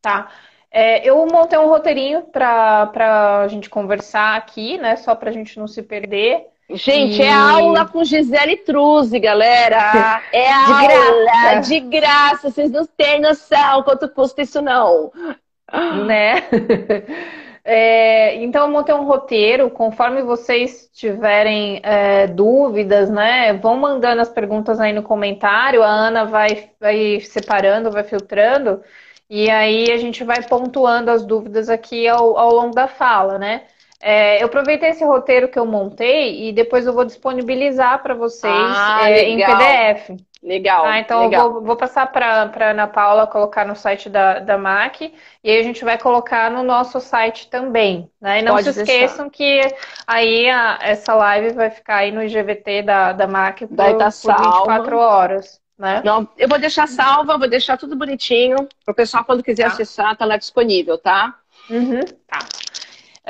Tá. 0.00 0.28
É, 0.70 1.08
eu 1.08 1.26
montei 1.26 1.58
um 1.58 1.66
roteirinho 1.66 2.22
para 2.22 3.40
a 3.42 3.48
gente 3.48 3.68
conversar 3.68 4.36
aqui, 4.36 4.78
né? 4.78 4.96
Só 4.96 5.14
para 5.14 5.30
a 5.30 5.32
gente 5.32 5.58
não 5.58 5.66
se 5.66 5.82
perder. 5.82 6.46
Gente, 6.70 7.20
e... 7.20 7.22
é 7.22 7.32
aula 7.32 7.86
com 7.86 8.04
Gisele 8.04 8.58
Truzzi, 8.58 9.18
galera. 9.18 10.22
É 10.32 10.44
de 10.66 10.92
aula 10.92 11.24
graça. 11.24 11.68
de 11.68 11.80
graça. 11.80 12.50
Vocês 12.50 12.70
não 12.70 12.86
têm 12.86 13.20
noção 13.20 13.82
quanto 13.82 14.08
custa 14.10 14.42
isso, 14.42 14.60
não. 14.62 15.10
Né? 16.06 16.44
É, 17.70 18.36
então, 18.36 18.62
eu 18.66 18.72
montei 18.72 18.94
um 18.94 19.04
roteiro. 19.04 19.70
Conforme 19.70 20.22
vocês 20.22 20.88
tiverem 20.92 21.80
é, 21.84 22.26
dúvidas, 22.26 23.10
né? 23.10 23.52
Vão 23.54 23.76
mandando 23.76 24.22
as 24.22 24.30
perguntas 24.30 24.80
aí 24.80 24.92
no 24.92 25.02
comentário. 25.02 25.82
A 25.82 25.86
Ana 25.88 26.24
vai, 26.24 26.70
vai 26.80 27.20
separando, 27.20 27.90
vai 27.90 28.04
filtrando. 28.04 28.82
E 29.28 29.50
aí 29.50 29.92
a 29.92 29.98
gente 29.98 30.24
vai 30.24 30.42
pontuando 30.42 31.10
as 31.10 31.26
dúvidas 31.26 31.68
aqui 31.68 32.08
ao, 32.08 32.38
ao 32.38 32.54
longo 32.54 32.74
da 32.74 32.88
fala, 32.88 33.38
né? 33.38 33.64
É, 34.00 34.40
eu 34.40 34.46
aproveitei 34.46 34.90
esse 34.90 35.04
roteiro 35.04 35.48
que 35.48 35.58
eu 35.58 35.66
montei 35.66 36.48
e 36.48 36.52
depois 36.52 36.86
eu 36.86 36.92
vou 36.92 37.04
disponibilizar 37.04 38.00
para 38.00 38.14
vocês 38.14 38.52
ah, 38.52 39.10
é, 39.10 39.28
em 39.28 39.36
PDF. 39.38 40.28
Legal. 40.40 40.84
Tá? 40.84 40.98
Então 41.00 41.20
legal. 41.22 41.46
eu 41.46 41.52
vou, 41.54 41.62
vou 41.62 41.76
passar 41.76 42.06
para 42.06 42.44
a 42.44 42.70
Ana 42.70 42.86
Paula 42.86 43.26
colocar 43.26 43.66
no 43.66 43.74
site 43.74 44.08
da, 44.08 44.38
da 44.38 44.56
MAC 44.56 45.12
e 45.42 45.50
aí 45.50 45.58
a 45.58 45.62
gente 45.64 45.84
vai 45.84 45.98
colocar 45.98 46.48
no 46.48 46.62
nosso 46.62 47.00
site 47.00 47.50
também. 47.50 48.08
Né? 48.20 48.38
E 48.38 48.42
não 48.42 48.54
Pode 48.54 48.72
se 48.72 48.80
esqueçam 48.80 49.28
que 49.28 49.60
aí 50.06 50.48
a, 50.48 50.78
essa 50.80 51.14
live 51.14 51.54
vai 51.54 51.70
ficar 51.70 51.96
aí 51.96 52.12
no 52.12 52.22
IGVT 52.22 52.82
da, 52.82 53.12
da 53.12 53.26
MAC 53.26 53.66
por, 53.66 53.76
vai 53.76 53.96
tá 53.96 54.10
por 54.10 54.36
24 54.36 54.96
horas. 54.96 55.60
Né? 55.76 56.02
Não, 56.04 56.28
eu 56.36 56.48
vou 56.48 56.58
deixar 56.58 56.86
salva, 56.86 57.38
vou 57.38 57.48
deixar 57.48 57.76
tudo 57.76 57.96
bonitinho 57.96 58.56
para 58.84 58.92
o 58.92 58.94
pessoal 58.94 59.24
quando 59.24 59.42
quiser 59.42 59.64
tá. 59.64 59.68
acessar, 59.68 60.16
tá 60.16 60.24
lá 60.24 60.36
disponível, 60.36 60.98
tá? 60.98 61.34
Uhum, 61.70 62.00
tá. 62.26 62.38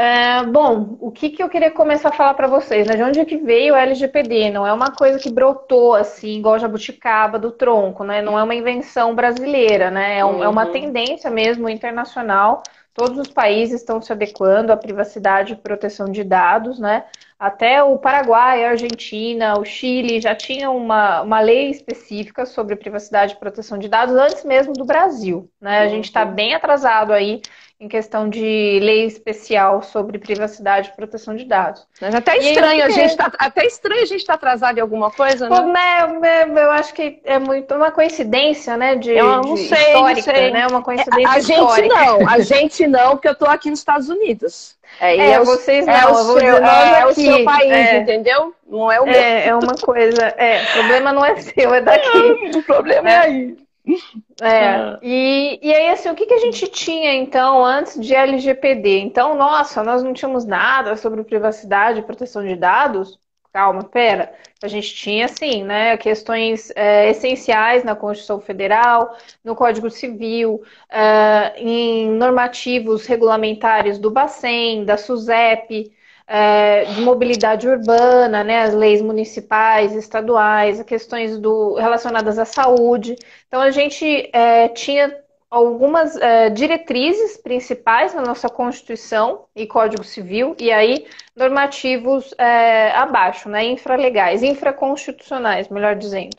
É, 0.00 0.44
bom, 0.44 0.96
o 1.00 1.10
que, 1.10 1.28
que 1.28 1.42
eu 1.42 1.48
queria 1.48 1.72
começar 1.72 2.10
a 2.10 2.12
falar 2.12 2.34
para 2.34 2.46
vocês, 2.46 2.86
né? 2.86 2.94
De 2.94 3.02
onde 3.02 3.18
é 3.18 3.24
que 3.24 3.36
veio 3.36 3.74
o 3.74 3.76
LGPD? 3.76 4.48
Não 4.48 4.64
é 4.64 4.72
uma 4.72 4.92
coisa 4.92 5.18
que 5.18 5.28
brotou 5.28 5.92
assim, 5.92 6.38
igual 6.38 6.56
jabuticaba 6.56 7.36
do 7.36 7.50
tronco, 7.50 8.04
né? 8.04 8.22
Não 8.22 8.38
é 8.38 8.42
uma 8.44 8.54
invenção 8.54 9.12
brasileira, 9.12 9.90
né? 9.90 10.20
É, 10.20 10.24
um, 10.24 10.36
uhum. 10.36 10.44
é 10.44 10.48
uma 10.48 10.66
uhum. 10.66 10.72
tendência 10.72 11.28
mesmo 11.28 11.68
internacional. 11.68 12.62
Todos 12.94 13.18
os 13.18 13.26
países 13.26 13.80
estão 13.80 14.00
se 14.00 14.12
adequando 14.12 14.72
à 14.72 14.76
privacidade 14.76 15.54
e 15.54 15.56
proteção 15.56 16.06
de 16.06 16.22
dados, 16.22 16.78
né? 16.78 17.04
Até 17.36 17.82
o 17.82 17.98
Paraguai, 17.98 18.64
a 18.64 18.70
Argentina, 18.70 19.58
o 19.58 19.64
Chile 19.64 20.20
já 20.20 20.34
tinham 20.34 20.76
uma, 20.76 21.22
uma 21.22 21.40
lei 21.40 21.70
específica 21.70 22.46
sobre 22.46 22.76
privacidade 22.76 23.34
e 23.34 23.36
proteção 23.36 23.78
de 23.78 23.88
dados 23.88 24.14
antes 24.14 24.44
mesmo 24.44 24.72
do 24.72 24.84
Brasil, 24.84 25.50
né? 25.60 25.80
A 25.80 25.88
gente 25.88 26.04
está 26.04 26.24
uhum. 26.24 26.34
bem 26.34 26.54
atrasado 26.54 27.12
aí 27.12 27.40
em 27.80 27.86
questão 27.86 28.28
de 28.28 28.80
lei 28.82 29.04
especial 29.04 29.82
sobre 29.82 30.18
privacidade 30.18 30.88
e 30.88 30.96
proteção 30.96 31.36
de 31.36 31.44
dados. 31.44 31.86
Mas 32.00 32.12
até 32.12 32.36
estranho, 32.36 32.84
a 32.84 32.90
gente 32.90 33.16
tá, 33.16 33.30
até 33.38 33.64
estranho 33.66 34.02
a 34.02 34.06
gente 34.06 34.20
estar 34.20 34.32
tá 34.32 34.48
atrasado 34.48 34.78
em 34.78 34.80
alguma 34.80 35.12
coisa, 35.12 35.48
né? 35.48 36.06
né? 36.18 36.64
Eu 36.64 36.72
acho 36.72 36.92
que 36.92 37.20
é 37.24 37.38
muito 37.38 37.72
uma 37.74 37.92
coincidência, 37.92 38.76
né? 38.76 38.96
De, 38.96 39.12
eu 39.12 39.42
não 39.42 39.54
de 39.54 39.68
sei, 39.68 39.78
histórica, 39.78 40.32
não 40.32 40.38
sei. 40.38 40.50
né? 40.50 40.66
Uma 40.66 40.82
coincidência 40.82 41.30
a 41.30 41.38
histórica. 41.38 41.82
gente 41.82 41.88
não, 41.88 42.28
a 42.28 42.38
gente 42.42 42.86
não, 42.88 43.10
porque 43.12 43.28
eu 43.28 43.34
tô 43.36 43.46
aqui 43.46 43.70
nos 43.70 43.78
Estados 43.78 44.08
Unidos. 44.08 44.76
É, 45.00 45.16
é, 45.16 45.30
é 45.32 45.40
vocês 45.40 45.86
não, 45.86 45.94
é 45.94 46.06
o, 46.08 46.14
seu, 46.14 46.56
é, 46.56 47.06
o 47.06 47.14
seu 47.14 47.44
país, 47.44 47.70
é. 47.70 47.98
entendeu? 47.98 48.54
Não 48.68 48.90
é 48.90 49.00
o 49.00 49.04
meu. 49.04 49.14
É, 49.14 49.48
é 49.48 49.54
uma 49.54 49.74
coisa. 49.74 50.22
É, 50.36 50.62
o 50.62 50.72
problema 50.72 51.12
não 51.12 51.24
é 51.24 51.36
seu, 51.40 51.74
é 51.74 51.80
daqui. 51.80 52.50
o 52.58 52.62
problema 52.64 53.08
é, 53.08 53.12
é 53.12 53.18
aí. 53.18 53.67
É, 54.40 54.68
ah. 54.68 54.98
e, 55.02 55.58
e 55.62 55.74
aí, 55.74 55.88
assim, 55.88 56.08
o 56.10 56.14
que, 56.14 56.26
que 56.26 56.34
a 56.34 56.38
gente 56.38 56.66
tinha, 56.68 57.14
então, 57.14 57.64
antes 57.64 58.00
de 58.00 58.14
LGPD? 58.14 59.00
Então, 59.00 59.34
nossa, 59.36 59.82
nós 59.82 60.02
não 60.02 60.12
tínhamos 60.12 60.44
nada 60.44 60.96
sobre 60.96 61.24
privacidade 61.24 62.00
e 62.00 62.02
proteção 62.02 62.44
de 62.44 62.54
dados? 62.54 63.18
Calma, 63.52 63.82
pera. 63.82 64.32
A 64.62 64.68
gente 64.68 64.94
tinha, 64.94 65.26
sim, 65.26 65.64
né, 65.64 65.96
questões 65.96 66.70
é, 66.76 67.10
essenciais 67.10 67.82
na 67.82 67.96
Constituição 67.96 68.40
Federal, 68.40 69.16
no 69.42 69.56
Código 69.56 69.90
Civil, 69.90 70.62
é, 70.90 71.54
em 71.58 72.10
normativos 72.10 73.06
regulamentares 73.06 73.98
do 73.98 74.10
Bacen, 74.10 74.84
da 74.84 74.96
SUSEP, 74.96 75.92
é, 76.28 76.84
de 76.84 77.00
mobilidade 77.00 77.66
urbana, 77.66 78.44
né, 78.44 78.60
as 78.60 78.74
leis 78.74 79.00
municipais, 79.00 79.94
estaduais, 79.94 80.82
questões 80.82 81.38
do, 81.38 81.74
relacionadas 81.74 82.38
à 82.38 82.44
saúde. 82.44 83.16
Então, 83.48 83.62
a 83.62 83.70
gente 83.70 84.28
é, 84.32 84.68
tinha 84.68 85.16
algumas 85.50 86.14
é, 86.16 86.50
diretrizes 86.50 87.38
principais 87.38 88.12
na 88.12 88.20
nossa 88.20 88.50
Constituição 88.50 89.46
e 89.56 89.66
Código 89.66 90.04
Civil, 90.04 90.54
e 90.58 90.70
aí 90.70 91.06
normativos 91.34 92.34
é, 92.36 92.90
abaixo, 92.90 93.48
né, 93.48 93.64
infralegais, 93.64 94.42
infraconstitucionais, 94.42 95.68
melhor 95.70 95.96
dizendo. 95.96 96.36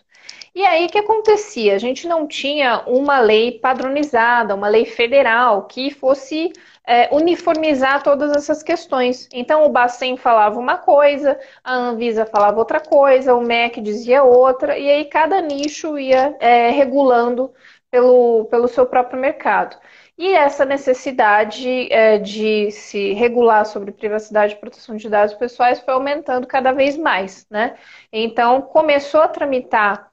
E 0.60 0.66
aí 0.66 0.88
o 0.88 0.90
que 0.90 0.98
acontecia? 0.98 1.74
A 1.74 1.78
gente 1.78 2.06
não 2.06 2.28
tinha 2.28 2.84
uma 2.86 3.18
lei 3.22 3.50
padronizada, 3.60 4.54
uma 4.54 4.68
lei 4.68 4.84
federal 4.84 5.64
que 5.68 5.90
fosse 5.90 6.52
é, 6.86 7.08
uniformizar 7.16 8.04
todas 8.04 8.36
essas 8.36 8.62
questões. 8.62 9.30
Então, 9.32 9.66
o 9.66 9.70
Bacen 9.70 10.18
falava 10.18 10.60
uma 10.60 10.78
coisa, 10.78 11.40
a 11.64 11.74
Anvisa 11.74 12.26
falava 12.26 12.60
outra 12.60 12.82
coisa, 12.82 13.36
o 13.36 13.42
MEC 13.42 13.80
dizia 13.80 14.22
outra, 14.22 14.78
e 14.78 14.92
aí 14.92 15.06
cada 15.06 15.40
nicho 15.40 15.98
ia 15.98 16.36
é, 16.42 16.72
regulando 16.72 17.54
pelo, 17.90 18.44
pelo 18.52 18.68
seu 18.68 18.86
próprio 18.86 19.18
mercado. 19.18 19.78
E 20.18 20.34
essa 20.34 20.66
necessidade 20.66 21.88
é, 21.90 22.18
de 22.18 22.70
se 22.72 23.14
regular 23.14 23.66
sobre 23.66 23.94
privacidade 23.94 24.56
e 24.56 24.58
proteção 24.58 24.98
de 24.98 25.08
dados 25.10 25.36
pessoais 25.36 25.80
foi 25.80 25.94
aumentando 25.94 26.46
cada 26.46 26.74
vez 26.74 26.98
mais, 26.98 27.48
né? 27.50 27.78
Então, 28.12 28.62
começou 28.62 29.22
a 29.22 29.30
tramitar 29.30 30.09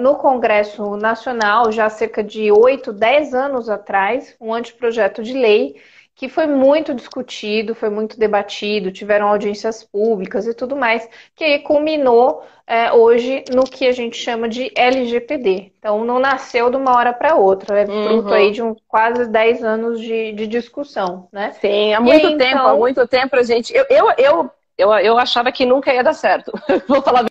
no 0.00 0.16
Congresso 0.16 0.96
Nacional, 0.96 1.72
já 1.72 1.86
há 1.86 1.90
cerca 1.90 2.22
de 2.22 2.50
8, 2.50 2.92
10 2.92 3.34
anos 3.34 3.68
atrás, 3.68 4.36
um 4.40 4.52
anteprojeto 4.52 5.22
de 5.22 5.32
lei 5.32 5.76
que 6.16 6.30
foi 6.30 6.46
muito 6.46 6.94
discutido, 6.94 7.74
foi 7.74 7.90
muito 7.90 8.18
debatido, 8.18 8.90
tiveram 8.90 9.28
audiências 9.28 9.84
públicas 9.84 10.46
e 10.46 10.54
tudo 10.54 10.74
mais, 10.74 11.06
que 11.34 11.44
aí 11.44 11.58
culminou 11.58 12.42
é, 12.66 12.90
hoje 12.90 13.44
no 13.54 13.64
que 13.64 13.86
a 13.86 13.92
gente 13.92 14.16
chama 14.16 14.48
de 14.48 14.72
LGPD. 14.74 15.72
Então, 15.78 16.06
não 16.06 16.18
nasceu 16.18 16.70
de 16.70 16.76
uma 16.78 16.96
hora 16.96 17.12
para 17.12 17.36
outra, 17.36 17.80
é 17.80 17.84
fruto 17.84 18.28
uhum. 18.28 18.32
aí 18.32 18.50
de 18.50 18.62
um, 18.62 18.74
quase 18.88 19.28
10 19.28 19.62
anos 19.62 20.00
de, 20.00 20.32
de 20.32 20.46
discussão, 20.46 21.28
né? 21.30 21.52
Sim, 21.60 21.92
há 21.92 22.00
muito 22.00 22.26
aí, 22.26 22.38
tempo, 22.38 22.60
então... 22.60 22.68
há 22.68 22.74
muito 22.74 23.06
tempo 23.06 23.36
a 23.36 23.42
gente... 23.42 23.74
Eu, 23.76 23.84
eu, 23.90 24.10
eu, 24.16 24.50
eu, 24.78 24.92
eu 24.94 25.18
achava 25.18 25.52
que 25.52 25.66
nunca 25.66 25.92
ia 25.92 26.02
dar 26.02 26.14
certo, 26.14 26.50
vou 26.88 27.02
falar 27.02 27.26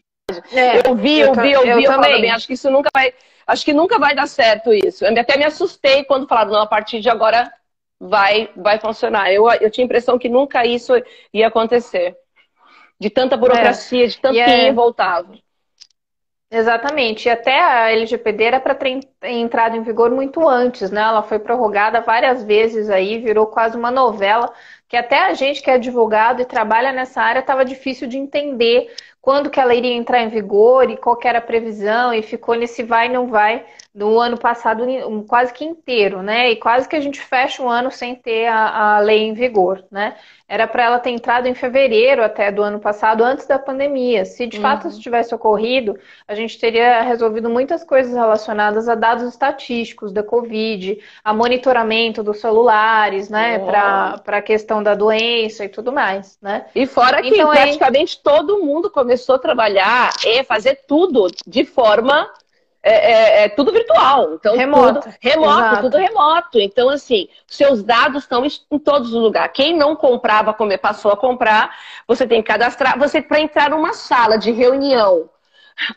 é, 0.51 0.87
eu 0.87 0.95
vi, 0.95 1.19
eu, 1.19 1.33
vi, 1.33 1.51
eu, 1.51 1.65
eu 1.65 1.77
vi, 1.77 1.83
eu, 1.83 1.91
também. 1.91 2.21
Bem, 2.21 2.31
acho 2.31 2.47
que 2.47 2.53
isso 2.53 2.69
nunca 2.71 2.89
vai, 2.93 3.13
acho 3.45 3.63
que 3.63 3.73
nunca 3.73 3.99
vai 3.99 4.15
dar 4.15 4.27
certo 4.27 4.73
isso. 4.73 5.05
Eu 5.05 5.19
até 5.19 5.37
me 5.37 5.45
assustei 5.45 6.03
quando 6.03 6.27
falaram, 6.27 6.51
não, 6.51 6.61
a 6.61 6.67
partir 6.67 6.99
de 6.99 7.09
agora 7.09 7.51
vai, 7.99 8.49
vai 8.55 8.79
funcionar. 8.79 9.31
Eu, 9.31 9.49
eu 9.49 9.69
tinha 9.69 9.83
a 9.83 9.87
impressão 9.87 10.17
que 10.17 10.29
nunca 10.29 10.65
isso 10.65 10.93
ia 11.33 11.47
acontecer. 11.47 12.15
De 12.99 13.09
tanta 13.09 13.37
burocracia, 13.37 14.05
é. 14.05 14.07
de 14.07 14.17
tanto 14.17 14.35
yeah. 14.35 14.53
que 14.53 14.67
é 14.67 14.73
voltava. 14.73 15.33
Exatamente. 16.49 17.27
E 17.27 17.29
até 17.29 17.59
a 17.59 17.91
LGPD 17.91 18.43
era 18.43 18.59
para 18.59 18.73
ter 18.73 18.99
entrado 19.23 19.75
em 19.75 19.81
vigor 19.81 20.09
muito 20.11 20.47
antes, 20.47 20.89
né? 20.89 21.01
Ela 21.01 21.21
foi 21.21 21.37
prorrogada 21.37 21.99
várias 22.01 22.43
vezes 22.43 22.89
aí, 22.89 23.19
virou 23.19 23.47
quase 23.47 23.75
uma 23.75 23.91
novela, 23.91 24.53
que 24.87 24.95
até 24.95 25.25
a 25.25 25.33
gente 25.33 25.61
que 25.61 25.69
é 25.69 25.73
advogado 25.73 26.41
e 26.41 26.45
trabalha 26.45 26.93
nessa 26.93 27.21
área 27.21 27.39
estava 27.39 27.65
difícil 27.65 28.07
de 28.07 28.17
entender 28.17 28.93
quando 29.25 29.49
que 29.49 29.59
ela 29.59 29.73
iria 29.73 29.95
entrar 29.95 30.21
em 30.21 30.29
vigor 30.29 30.87
e 30.87 30.97
qual 30.97 31.17
era 31.23 31.39
a 31.39 31.41
previsão, 31.41 32.13
e 32.13 32.21
ficou 32.21 32.53
nesse 32.53 32.83
vai 32.83 33.09
não 33.09 33.25
vai 33.25 33.65
do 33.95 34.19
ano 34.19 34.37
passado 34.37 34.85
quase 35.25 35.51
que 35.51 35.65
inteiro, 35.65 36.21
né? 36.21 36.51
E 36.51 36.57
quase 36.57 36.87
que 36.87 36.97
a 36.97 36.99
gente 36.99 37.19
fecha 37.19 37.63
um 37.63 37.69
ano 37.69 37.89
sem 37.89 38.13
ter 38.13 38.45
a, 38.45 38.97
a 38.97 38.99
lei 38.99 39.23
em 39.23 39.33
vigor, 39.33 39.83
né? 39.89 40.15
Era 40.47 40.67
para 40.67 40.83
ela 40.83 40.99
ter 40.99 41.09
entrado 41.09 41.47
em 41.47 41.55
fevereiro 41.55 42.23
até 42.23 42.51
do 42.51 42.61
ano 42.61 42.77
passado, 42.79 43.23
antes 43.23 43.47
da 43.47 43.57
pandemia. 43.57 44.25
Se 44.25 44.45
de 44.45 44.57
uhum. 44.57 44.61
fato 44.61 44.87
isso 44.87 44.99
tivesse 44.99 45.33
ocorrido, 45.33 45.97
a 46.27 46.35
gente 46.35 46.59
teria 46.59 47.01
resolvido 47.01 47.49
muitas 47.49 47.83
coisas 47.83 48.13
relacionadas 48.13 48.87
a 48.87 48.93
dados 48.93 49.23
estatísticos 49.23 50.11
da 50.11 50.21
Covid, 50.21 50.99
a 51.23 51.33
monitoramento 51.33 52.21
dos 52.21 52.41
celulares, 52.41 53.29
né? 53.29 53.57
Para 53.59 54.21
a 54.27 54.41
questão 54.41 54.83
da 54.83 54.93
doença 54.93 55.63
e 55.63 55.69
tudo 55.69 55.91
mais, 55.91 56.37
né? 56.41 56.65
E 56.75 56.85
fora 56.85 57.21
que 57.21 57.29
então, 57.29 57.49
praticamente 57.49 58.17
aí... 58.17 58.23
todo 58.23 58.59
mundo 58.59 58.91
começou 58.91 59.14
a 59.35 59.39
trabalhar 59.39 60.11
e 60.25 60.43
fazer 60.43 60.81
tudo 60.87 61.27
de 61.45 61.65
forma 61.65 62.29
é, 62.87 62.91
é, 62.91 63.43
é, 63.43 63.49
tudo 63.49 63.71
virtual. 63.71 64.35
Então, 64.35 64.55
remoto. 64.55 65.01
Tudo, 65.01 65.15
remoto, 65.19 65.59
Exato. 65.59 65.81
tudo 65.81 65.97
remoto. 65.97 66.59
Então, 66.59 66.89
assim, 66.89 67.27
seus 67.47 67.81
dados 67.81 68.23
estão 68.23 68.45
em 68.45 68.77
todos 68.77 69.11
os 69.11 69.19
lugares. 69.19 69.53
Quem 69.55 69.75
não 69.75 69.95
comprava, 69.95 70.53
como 70.53 70.77
passou 70.77 71.11
a 71.11 71.17
comprar, 71.17 71.75
você 72.07 72.27
tem 72.27 72.43
que 72.43 72.47
cadastrar. 72.47 72.99
Você, 72.99 73.23
para 73.23 73.39
entrar 73.39 73.71
numa 73.71 73.93
sala 73.93 74.37
de 74.37 74.51
reunião 74.51 75.27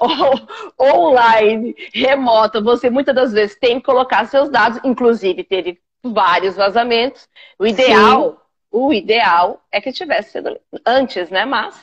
online, 0.80 1.76
remota, 1.92 2.58
você 2.58 2.88
muitas 2.88 3.14
das 3.14 3.32
vezes 3.34 3.58
tem 3.58 3.78
que 3.78 3.84
colocar 3.84 4.25
seus 4.25 4.48
dados, 4.48 4.80
inclusive 4.82 5.44
teve 5.44 5.78
vários 6.02 6.56
vazamentos. 6.56 7.28
O 7.58 7.66
ideal, 7.66 8.30
Sim. 8.30 8.37
o 8.72 8.92
ideal 8.94 9.60
é 9.70 9.78
que 9.78 9.92
tivesse 9.92 10.32
sido 10.32 10.58
antes, 10.87 11.28
né? 11.28 11.44
Mas. 11.44 11.76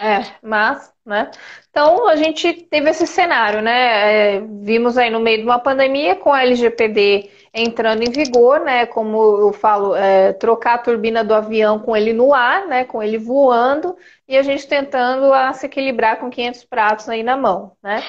É, 0.00 0.24
mas, 0.42 0.92
né? 1.04 1.30
Então 1.70 2.06
a 2.08 2.16
gente 2.16 2.52
teve 2.52 2.90
esse 2.90 3.06
cenário, 3.06 3.62
né? 3.62 4.36
É, 4.36 4.40
vimos 4.40 4.98
aí 4.98 5.10
no 5.10 5.20
meio 5.20 5.38
de 5.38 5.44
uma 5.44 5.58
pandemia 5.58 6.16
com 6.16 6.32
a 6.32 6.42
LGPD 6.42 7.30
entrando 7.54 8.02
em 8.02 8.10
vigor, 8.10 8.60
né? 8.60 8.84
Como 8.86 9.16
eu 9.40 9.52
falo, 9.52 9.94
é, 9.96 10.34
trocar 10.34 10.74
a 10.74 10.78
turbina 10.78 11.24
do 11.24 11.34
avião 11.34 11.78
com 11.78 11.96
ele 11.96 12.12
no 12.12 12.34
ar, 12.34 12.66
né? 12.66 12.84
Com 12.84 13.02
ele 13.02 13.16
voando 13.16 13.96
e 14.28 14.36
a 14.36 14.42
gente 14.42 14.66
tentando 14.66 15.32
a 15.32 15.52
se 15.52 15.66
equilibrar 15.66 16.18
com 16.18 16.30
500 16.30 16.64
pratos 16.64 17.08
aí 17.08 17.22
na 17.22 17.36
mão, 17.36 17.72
né? 17.82 18.02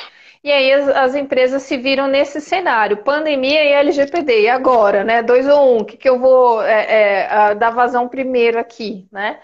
E 0.43 0.51
aí 0.51 0.71
as, 0.71 0.87
as, 0.89 1.15
empresas 1.15 1.63
se 1.63 1.77
viram 1.77 2.07
nesse 2.07 2.39
cenário, 2.39 3.03
pandemia 3.03 3.63
e 3.63 3.73
LGPD. 3.73 4.43
E 4.43 4.49
agora, 4.49 5.03
né? 5.03 5.23
Dois 5.23 5.47
ou 5.47 5.77
um, 5.77 5.79
o 5.79 5.85
que, 5.85 5.97
que 5.97 6.07
eu 6.07 6.19
vou 6.19 6.61
é, 6.63 7.27
é, 7.51 7.55
dar 7.55 7.71
vazão 7.71 8.07
primeiro 8.07 8.59
aqui, 8.59 9.07
né? 9.11 9.39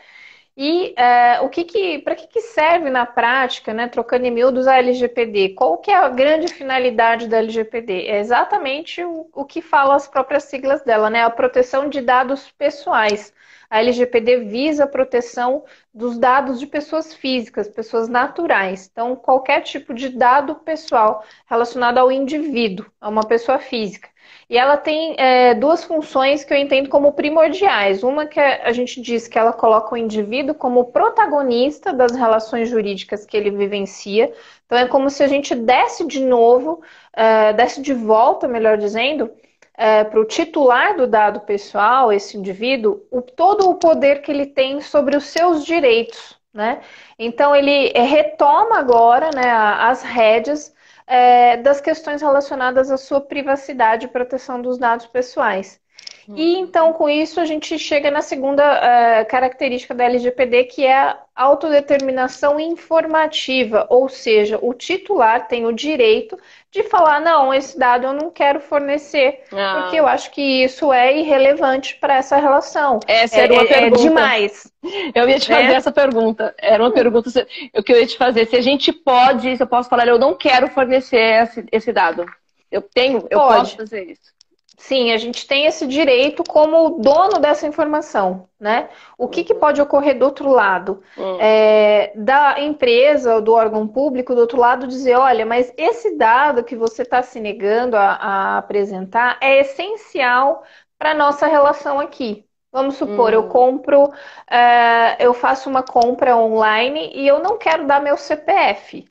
E 0.55 0.93
é, 0.95 1.41
o 1.41 1.49
que, 1.49 1.63
que 1.63 1.99
para 1.99 2.15
que, 2.15 2.27
que, 2.27 2.41
serve 2.41 2.89
na 2.89 3.05
prática, 3.07 3.73
né, 3.73 3.87
trocando 3.87 4.25
em 4.27 4.31
miúdos 4.31 4.67
a 4.67 4.77
LGPD? 4.77 5.49
Qual 5.55 5.79
que 5.79 5.89
é 5.89 5.95
a 5.95 6.09
grande 6.09 6.53
finalidade 6.53 7.27
da 7.27 7.37
LGPD? 7.37 8.05
É 8.07 8.19
exatamente 8.19 9.03
o, 9.03 9.27
o 9.33 9.45
que 9.45 9.61
falam 9.63 9.95
as 9.95 10.07
próprias 10.07 10.43
siglas 10.43 10.83
dela, 10.83 11.09
né? 11.09 11.23
A 11.23 11.29
proteção 11.29 11.89
de 11.89 12.01
dados 12.01 12.51
pessoais. 12.51 13.33
A 13.67 13.79
LGPD 13.79 14.41
visa 14.41 14.83
a 14.83 14.87
proteção 14.87 15.65
dos 15.91 16.19
dados 16.19 16.59
de 16.59 16.67
pessoas 16.67 17.15
físicas, 17.15 17.67
pessoas 17.67 18.07
naturais. 18.07 18.87
Então, 18.91 19.15
qualquer 19.15 19.61
tipo 19.61 19.91
de 19.95 20.09
dado 20.09 20.55
pessoal 20.57 21.23
relacionado 21.47 21.97
ao 21.97 22.11
indivíduo, 22.11 22.85
a 23.01 23.09
uma 23.09 23.25
pessoa 23.25 23.57
física. 23.57 24.12
E 24.49 24.57
ela 24.57 24.77
tem 24.77 25.15
é, 25.17 25.53
duas 25.53 25.83
funções 25.83 26.43
que 26.43 26.53
eu 26.53 26.57
entendo 26.57 26.89
como 26.89 27.13
primordiais. 27.13 28.03
Uma 28.03 28.25
que 28.25 28.39
a 28.39 28.71
gente 28.71 29.01
diz 29.01 29.27
que 29.27 29.37
ela 29.39 29.53
coloca 29.53 29.93
o 29.93 29.97
indivíduo 29.97 30.53
como 30.53 30.85
protagonista 30.85 31.93
das 31.93 32.13
relações 32.13 32.69
jurídicas 32.69 33.25
que 33.25 33.37
ele 33.37 33.51
vivencia. 33.51 34.31
Então 34.65 34.77
é 34.77 34.87
como 34.87 35.09
se 35.09 35.23
a 35.23 35.27
gente 35.27 35.55
desse 35.55 36.05
de 36.05 36.19
novo, 36.19 36.81
é, 37.13 37.53
desse 37.53 37.81
de 37.81 37.93
volta, 37.93 38.47
melhor 38.47 38.77
dizendo, 38.77 39.31
é, 39.75 40.03
para 40.03 40.19
o 40.19 40.25
titular 40.25 40.95
do 40.95 41.07
dado 41.07 41.39
pessoal, 41.41 42.11
esse 42.11 42.37
indivíduo, 42.37 43.01
o, 43.09 43.21
todo 43.21 43.69
o 43.69 43.75
poder 43.75 44.21
que 44.21 44.31
ele 44.31 44.45
tem 44.45 44.81
sobre 44.81 45.15
os 45.15 45.25
seus 45.25 45.65
direitos. 45.65 46.37
Né? 46.53 46.81
Então 47.17 47.55
ele 47.55 47.89
retoma 47.89 48.77
agora 48.77 49.31
né, 49.33 49.49
as 49.49 50.03
rédeas 50.03 50.72
é, 51.07 51.57
das 51.57 51.81
questões 51.81 52.21
relacionadas 52.21 52.91
à 52.91 52.97
sua 52.97 53.21
privacidade 53.21 54.05
e 54.05 54.09
proteção 54.09 54.61
dos 54.61 54.77
dados 54.77 55.07
pessoais. 55.07 55.81
E 56.29 56.57
então, 56.57 56.93
com 56.93 57.09
isso, 57.09 57.39
a 57.39 57.45
gente 57.45 57.77
chega 57.77 58.09
na 58.09 58.21
segunda 58.21 58.63
uh, 58.63 59.25
característica 59.27 59.93
da 59.93 60.05
LGPD, 60.05 60.65
que 60.65 60.85
é 60.85 60.95
a 60.95 61.19
autodeterminação 61.35 62.59
informativa, 62.59 63.85
ou 63.89 64.07
seja, 64.07 64.59
o 64.61 64.73
titular 64.73 65.47
tem 65.47 65.65
o 65.65 65.73
direito 65.73 66.37
de 66.71 66.83
falar: 66.83 67.19
não, 67.19 67.53
esse 67.53 67.77
dado 67.77 68.07
eu 68.07 68.13
não 68.13 68.29
quero 68.29 68.59
fornecer, 68.59 69.43
ah. 69.51 69.81
porque 69.81 69.97
eu 69.99 70.07
acho 70.07 70.31
que 70.31 70.63
isso 70.63 70.93
é 70.93 71.17
irrelevante 71.17 71.95
para 71.95 72.15
essa 72.15 72.37
relação. 72.37 72.99
Essa 73.07 73.41
era 73.41 73.53
uma 73.53 73.63
é, 73.63 73.65
é 73.65 73.67
pergunta. 73.67 74.01
É 74.01 74.03
demais. 74.03 74.71
Eu 75.13 75.29
ia 75.29 75.39
te 75.39 75.47
fazer 75.47 75.71
é? 75.71 75.75
essa 75.75 75.91
pergunta. 75.91 76.53
Era 76.57 76.83
uma 76.83 76.91
pergunta 76.91 77.29
o 77.75 77.83
que 77.83 77.91
eu 77.91 77.99
ia 77.99 78.07
te 78.07 78.17
fazer. 78.17 78.45
Se 78.47 78.55
a 78.55 78.61
gente 78.61 78.93
pode, 78.93 79.55
se 79.57 79.63
eu 79.63 79.67
posso 79.67 79.89
falar, 79.89 80.07
eu 80.07 80.19
não 80.19 80.35
quero 80.35 80.67
fornecer 80.69 81.43
esse, 81.43 81.65
esse 81.71 81.91
dado. 81.91 82.25
Eu 82.71 82.81
tenho, 82.81 83.27
eu 83.29 83.39
pode. 83.39 83.59
posso 83.59 83.77
fazer 83.77 84.11
isso. 84.11 84.33
Sim, 84.77 85.11
a 85.11 85.17
gente 85.17 85.47
tem 85.47 85.65
esse 85.65 85.85
direito 85.87 86.43
como 86.43 86.99
dono 86.99 87.39
dessa 87.39 87.65
informação, 87.67 88.49
né? 88.59 88.89
O 89.17 89.27
que, 89.27 89.43
que 89.43 89.53
pode 89.53 89.81
ocorrer 89.81 90.17
do 90.17 90.25
outro 90.25 90.49
lado? 90.49 91.01
Hum. 91.17 91.37
É, 91.39 92.11
da 92.15 92.59
empresa 92.59 93.35
ou 93.35 93.41
do 93.41 93.53
órgão 93.53 93.87
público, 93.87 94.33
do 94.33 94.41
outro 94.41 94.59
lado, 94.59 94.87
dizer, 94.87 95.15
olha, 95.15 95.45
mas 95.45 95.71
esse 95.77 96.17
dado 96.17 96.63
que 96.63 96.75
você 96.75 97.03
está 97.03 97.21
se 97.21 97.39
negando 97.39 97.95
a, 97.95 98.13
a, 98.13 98.57
apresentar 98.57 99.37
é 99.39 99.61
essencial 99.61 100.63
para 100.97 101.11
a 101.11 101.15
nossa 101.15 101.47
relação 101.47 101.99
aqui. 101.99 102.45
Vamos 102.71 102.95
supor, 102.95 103.31
hum. 103.31 103.35
eu 103.35 103.47
compro, 103.49 104.05
uh, 104.05 105.15
eu 105.19 105.33
faço 105.33 105.69
uma 105.69 105.83
compra 105.83 106.35
online 106.35 107.11
e 107.13 107.27
eu 107.27 107.39
não 107.39 107.57
quero 107.57 107.85
dar 107.85 108.01
meu 108.01 108.17
CPF. 108.17 109.07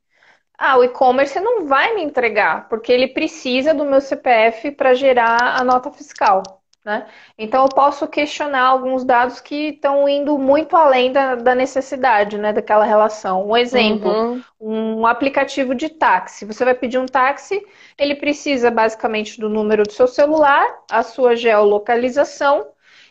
Ah, 0.64 0.78
o 0.78 0.84
e-commerce 0.84 1.40
não 1.40 1.66
vai 1.66 1.92
me 1.92 2.04
entregar, 2.04 2.68
porque 2.68 2.92
ele 2.92 3.08
precisa 3.08 3.74
do 3.74 3.84
meu 3.84 4.00
CPF 4.00 4.70
para 4.70 4.94
gerar 4.94 5.60
a 5.60 5.64
nota 5.64 5.90
fiscal. 5.90 6.40
Né? 6.84 7.04
Então 7.36 7.64
eu 7.64 7.68
posso 7.68 8.06
questionar 8.06 8.66
alguns 8.66 9.02
dados 9.04 9.40
que 9.40 9.70
estão 9.70 10.08
indo 10.08 10.38
muito 10.38 10.76
além 10.76 11.10
da, 11.10 11.34
da, 11.34 11.52
necessidade, 11.52 12.38
né, 12.38 12.52
daquela 12.52 12.84
relação. 12.84 13.44
Um 13.44 13.56
exemplo, 13.56 14.08
uhum. 14.08 14.42
um 14.60 15.04
aplicativo 15.04 15.74
de 15.74 15.88
táxi. 15.88 16.44
Você 16.44 16.64
vai 16.64 16.74
pedir 16.74 16.98
um 16.98 17.06
táxi, 17.06 17.60
ele 17.98 18.14
precisa 18.14 18.70
basicamente 18.70 19.40
do 19.40 19.48
número 19.48 19.82
do 19.82 19.92
seu 19.92 20.06
celular, 20.06 20.64
a 20.88 21.02
sua 21.02 21.34
geolocalização 21.34 22.68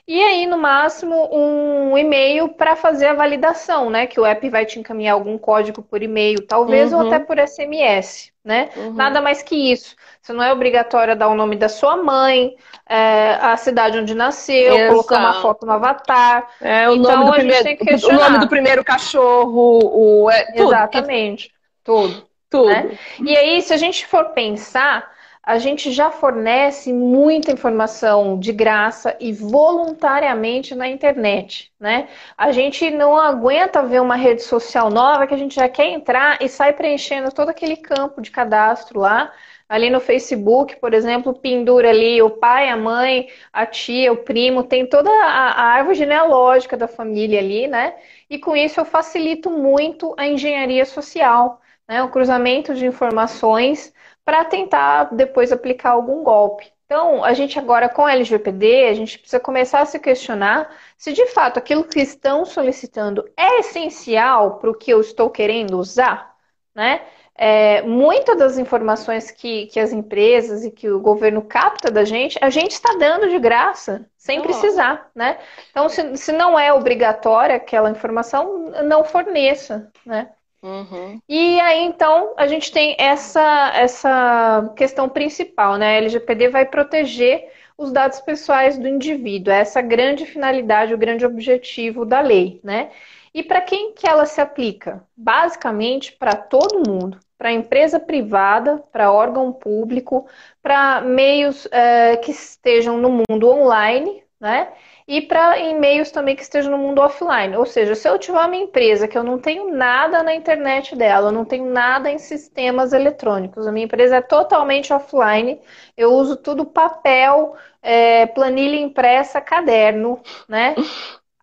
e 0.08 0.22
aí, 0.22 0.46
no 0.46 0.58
máximo, 0.58 1.30
um 1.32 1.98
e-mail 1.98 2.50
para 2.50 2.76
fazer 2.76 3.08
a 3.08 3.14
validação, 3.14 3.90
né? 3.90 4.08
Que 4.08 4.20
o 4.20 4.26
app 4.26 4.50
vai 4.50 4.66
te 4.66 4.80
encaminhar 4.80 5.14
algum 5.14 5.38
código 5.38 5.82
por 5.82 6.02
e-mail, 6.02 6.46
talvez, 6.46 6.92
uhum. 6.92 7.00
ou 7.00 7.08
até 7.08 7.20
por 7.20 7.38
SMS, 7.38 8.32
né? 8.44 8.70
Uhum. 8.76 8.94
Nada 8.94 9.22
mais 9.22 9.42
que 9.42 9.72
isso. 9.72 9.96
Você 10.22 10.34
não 10.34 10.44
é 10.44 10.52
obrigatório 10.52 11.14
a 11.14 11.16
dar 11.16 11.28
o 11.28 11.36
nome 11.36 11.56
da 11.56 11.70
sua 11.70 11.98
mãe, 11.98 12.56
é, 12.90 13.38
a 13.42 13.56
cidade 13.58 14.00
onde 14.00 14.16
nasceu, 14.16 14.76
Exato. 14.76 14.90
colocar 14.90 15.20
uma 15.20 15.42
foto 15.42 15.66
no 15.66 15.74
avatar. 15.74 16.48
É, 16.60 16.90
o, 16.90 16.96
então, 16.96 17.26
nome 17.26 17.26
do 17.26 17.34
primeiro, 17.34 18.08
o 18.08 18.14
nome 18.14 18.38
do 18.40 18.48
primeiro 18.48 18.84
cachorro, 18.84 19.80
o, 19.84 20.30
é, 20.30 20.46
tudo. 20.52 20.74
Exatamente. 20.74 21.52
Tudo. 21.84 22.28
Tudo. 22.50 22.68
Né? 22.68 22.98
E 23.24 23.38
aí, 23.38 23.62
se 23.62 23.74
a 23.74 23.78
gente 23.78 24.06
for 24.06 24.26
pensar 24.32 25.10
a 25.44 25.58
gente 25.58 25.92
já 25.92 26.12
fornece 26.12 26.94
muita 26.94 27.52
informação 27.52 28.38
de 28.38 28.52
graça 28.54 29.16
e 29.20 29.34
voluntariamente 29.34 30.76
na 30.76 30.88
internet, 30.88 31.74
né? 31.80 32.10
A 32.38 32.52
gente 32.52 32.92
não 32.92 33.18
aguenta 33.18 33.82
ver 33.82 34.02
uma 34.02 34.16
rede 34.16 34.44
social 34.44 34.92
nova 34.92 35.26
que 35.26 35.34
a 35.34 35.38
gente 35.38 35.56
já 35.56 35.68
quer 35.68 35.88
entrar 35.88 36.38
e 36.42 36.48
sai 36.48 36.74
preenchendo 36.74 37.32
todo 37.32 37.50
aquele 37.50 37.76
campo 37.76 38.22
de 38.22 38.30
cadastro 38.30 39.00
lá. 39.00 39.32
Ali 39.68 39.90
no 39.90 40.02
Facebook, 40.02 40.76
por 40.76 40.94
exemplo, 40.94 41.34
pendura 41.34 41.90
ali 41.90 42.22
o 42.22 42.30
pai, 42.30 42.70
a 42.70 42.78
mãe, 42.78 43.30
a 43.54 43.66
tia, 43.66 44.12
o 44.12 44.18
primo, 44.18 44.64
tem 44.64 44.86
toda 44.86 45.10
a, 45.10 45.52
a 45.52 45.64
árvore 45.64 45.96
genealógica 45.96 46.76
da 46.78 46.88
família 46.88 47.40
ali, 47.40 47.68
né? 47.68 47.96
E 48.30 48.38
com 48.38 48.56
isso 48.56 48.80
eu 48.80 48.86
facilito 48.86 49.50
muito 49.50 50.14
a 50.18 50.28
engenharia 50.28 50.86
social, 50.86 51.62
né? 51.88 52.04
O 52.04 52.10
cruzamento 52.10 52.76
de 52.76 52.86
informações 52.86 53.94
para 54.26 54.46
tentar 54.46 55.14
depois 55.14 55.52
aplicar 55.52 55.92
algum 55.92 56.24
golpe. 56.24 56.72
Então, 56.86 57.24
a 57.24 57.34
gente 57.34 57.58
agora 57.58 57.88
com 57.88 58.06
a 58.06 58.12
LGPD, 58.12 58.88
a 58.88 58.94
gente 58.94 59.18
precisa 59.18 59.40
começar 59.40 59.80
a 59.80 59.86
se 59.86 59.98
questionar 59.98 60.76
se 60.98 61.14
de 61.14 61.26
fato 61.28 61.58
aquilo 61.58 61.86
que 61.86 62.02
estão 62.02 62.44
solicitando 62.44 63.30
é 63.38 63.60
essencial 63.62 64.60
para 64.60 64.70
o 64.70 64.76
que 64.76 64.92
eu 64.92 65.00
estou 65.00 65.30
querendo 65.30 65.80
usar, 65.80 66.36
né? 66.76 67.02
É, 67.34 67.82
muitas 67.84 68.38
das 68.38 68.58
informações 68.58 69.32
que, 69.32 69.68
que 69.68 69.80
as 69.80 69.94
empresas 69.94 70.66
e 70.66 70.70
que 70.70 70.90
o 70.90 71.00
governo 71.00 71.42
capta 71.42 71.90
da 71.90 72.04
gente, 72.04 72.38
a 72.42 72.50
gente 72.50 72.74
está 72.74 72.94
dando 73.00 73.30
de 73.30 73.40
graça, 73.40 74.06
sem 74.18 74.40
oh. 74.40 74.42
precisar, 74.44 75.10
né? 75.16 75.40
Então, 75.72 75.88
se, 75.88 76.18
se 76.18 76.32
não 76.34 76.60
é 76.60 76.74
obrigatória 76.74 77.56
aquela 77.56 77.90
informação, 77.90 78.70
não 78.84 79.06
forneça, 79.06 79.90
né? 80.06 80.30
Uhum. 80.64 81.20
E 81.28 81.60
aí, 81.60 81.84
então, 81.84 82.34
a 82.38 82.48
gente 82.48 82.72
tem 82.72 82.96
essa, 83.00 83.72
essa 83.74 84.72
questão 84.76 85.10
principal, 85.10 85.78
né? 85.78 85.96
A 85.96 85.98
LGPD 85.98 86.50
vai 86.50 86.66
proteger 86.66 87.50
os 87.78 87.92
dados 87.92 88.20
pessoais 88.20 88.78
do 88.78 88.88
indivíduo. 88.88 89.52
Essa 89.52 89.80
é 89.80 89.84
grande 89.84 90.26
finalidade, 90.26 90.94
o 90.94 90.98
grande 90.98 91.26
objetivo 91.26 92.06
da 92.06 92.22
lei, 92.22 92.60
né? 92.64 92.92
E 93.34 93.42
para 93.42 93.62
quem 93.62 93.94
que 93.94 94.08
ela 94.08 94.26
se 94.26 94.42
aplica? 94.42 95.04
Basicamente 95.16 96.12
para 96.12 96.36
todo 96.36 96.88
mundo, 96.88 97.18
para 97.38 97.52
empresa 97.52 98.00
privada, 98.00 98.84
para 98.92 99.12
órgão 99.12 99.52
público, 99.54 100.28
para 100.62 101.02
meios 101.02 101.68
é, 101.72 102.18
que 102.18 102.32
estejam 102.32 102.98
no 102.98 103.10
mundo 103.10 103.50
online, 103.50 104.24
né? 104.40 104.72
E 105.08 105.22
para 105.22 105.58
e-mails 105.60 106.12
também 106.12 106.36
que 106.36 106.44
estejam 106.44 106.72
no 106.72 106.78
mundo 106.78 107.02
offline. 107.02 107.56
Ou 107.58 107.66
seja, 107.66 107.96
se 107.96 108.08
eu 108.08 108.18
tiver 108.20 108.40
uma 108.40 108.56
empresa 108.56 109.08
que 109.08 109.18
eu 109.18 109.24
não 109.24 109.40
tenho 109.40 109.76
nada 109.76 110.24
na 110.24 110.34
internet 110.34 110.96
dela, 110.96 111.30
eu 111.30 111.32
não 111.32 111.46
tenho 111.46 111.66
nada 111.66 112.10
em 112.10 112.18
sistemas 112.18 112.94
eletrônicos, 112.94 113.68
a 113.68 113.72
minha 113.72 113.86
empresa 113.86 114.18
é 114.18 114.22
totalmente 114.22 114.94
offline, 114.94 115.60
eu 115.98 116.14
uso 116.14 116.36
tudo 116.38 116.66
papel, 116.66 117.56
é, 117.82 118.26
planilha 118.28 118.78
impressa, 118.78 119.42
caderno, 119.42 120.22
né? 120.48 120.80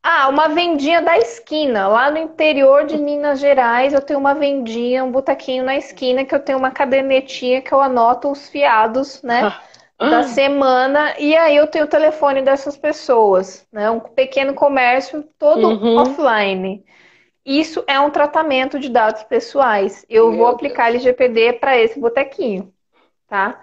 Ah, 0.03 0.29
uma 0.29 0.49
vendinha 0.49 1.03
da 1.03 1.19
esquina. 1.19 1.89
Lá 1.89 2.11
no 2.11 2.19
interior 2.19 2.87
de 2.87 2.97
Minas 2.97 3.41
Gerais, 3.41 3.93
eu 3.93 4.01
tenho 4.01 4.19
uma 4.19 4.35
vendinha, 4.35 5.05
um 5.05 5.11
botequinho 5.13 5.65
na 5.65 5.77
esquina 5.77 6.25
que 6.25 6.35
eu 6.35 6.41
tenho 6.41 6.59
uma 6.59 6.71
cadernetinha 6.71 7.61
que 7.61 7.73
eu 7.73 7.81
anoto 7.81 8.31
os 8.31 8.49
fiados, 8.49 9.23
né? 9.23 9.53
Da 9.99 10.23
semana, 10.23 11.19
e 11.19 11.37
aí 11.37 11.57
eu 11.57 11.67
tenho 11.67 11.85
o 11.85 11.89
telefone 11.89 12.41
dessas 12.41 12.77
pessoas, 12.77 13.67
né? 13.73 13.91
Um 13.91 13.99
pequeno 13.99 14.55
comércio 14.55 15.25
todo 15.37 15.69
uhum. 15.69 15.97
offline. 15.97 16.85
Isso 17.45 17.83
é 17.87 17.99
um 17.99 18.11
tratamento 18.11 18.79
de 18.79 18.91
dados 18.91 19.25
pessoais. 19.25 20.07
Eu 20.09 20.29
Meu 20.29 20.39
vou 20.39 20.47
aplicar 20.47 20.93
Deus. 20.93 21.05
LGPD 21.05 21.55
para 21.55 21.77
esse 21.77 21.99
botequinho, 21.99 22.73
tá? 23.27 23.61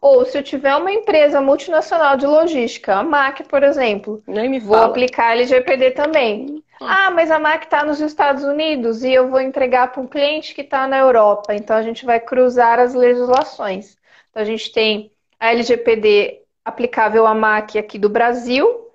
Ou 0.00 0.24
se 0.24 0.38
eu 0.38 0.42
tiver 0.42 0.76
uma 0.76 0.92
empresa 0.92 1.40
multinacional 1.40 2.16
de 2.16 2.26
logística, 2.26 2.94
a 2.94 3.02
MAC, 3.02 3.44
por 3.44 3.62
exemplo, 3.62 4.22
vou 4.62 4.76
aplicar 4.76 5.32
LGPD 5.32 5.92
também. 5.92 6.62
Ah. 6.80 7.06
ah, 7.06 7.10
mas 7.10 7.30
a 7.30 7.38
MAC 7.38 7.64
está 7.64 7.84
nos 7.84 8.00
Estados 8.00 8.44
Unidos 8.44 9.02
e 9.02 9.12
eu 9.12 9.28
vou 9.28 9.40
entregar 9.40 9.90
para 9.90 10.00
um 10.00 10.06
cliente 10.06 10.54
que 10.54 10.60
está 10.60 10.86
na 10.86 10.98
Europa. 10.98 11.54
Então 11.54 11.76
a 11.76 11.82
gente 11.82 12.04
vai 12.04 12.20
cruzar 12.20 12.78
as 12.78 12.94
legislações. 12.94 13.96
Então 14.30 14.42
a 14.42 14.46
gente 14.46 14.70
tem 14.70 15.10
a 15.38 15.52
LGPD 15.52 16.42
aplicável 16.64 17.26
à 17.26 17.34
MAC 17.34 17.78
aqui 17.78 17.98
do 17.98 18.08
Brasil. 18.08 18.86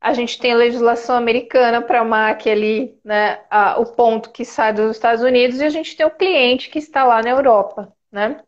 A 0.00 0.12
gente 0.12 0.38
tem 0.38 0.52
a 0.52 0.56
legislação 0.56 1.16
americana 1.16 1.82
para 1.82 2.00
a 2.00 2.04
MAC 2.04 2.48
ali, 2.48 2.96
né, 3.04 3.40
a, 3.50 3.80
o 3.80 3.86
ponto 3.86 4.30
que 4.30 4.44
sai 4.44 4.72
dos 4.72 4.92
Estados 4.92 5.22
Unidos, 5.22 5.60
e 5.60 5.64
a 5.64 5.70
gente 5.70 5.96
tem 5.96 6.06
o 6.06 6.10
cliente 6.10 6.70
que 6.70 6.78
está 6.78 7.04
lá 7.04 7.20
na 7.20 7.30
Europa, 7.30 7.92
né? 8.10 8.40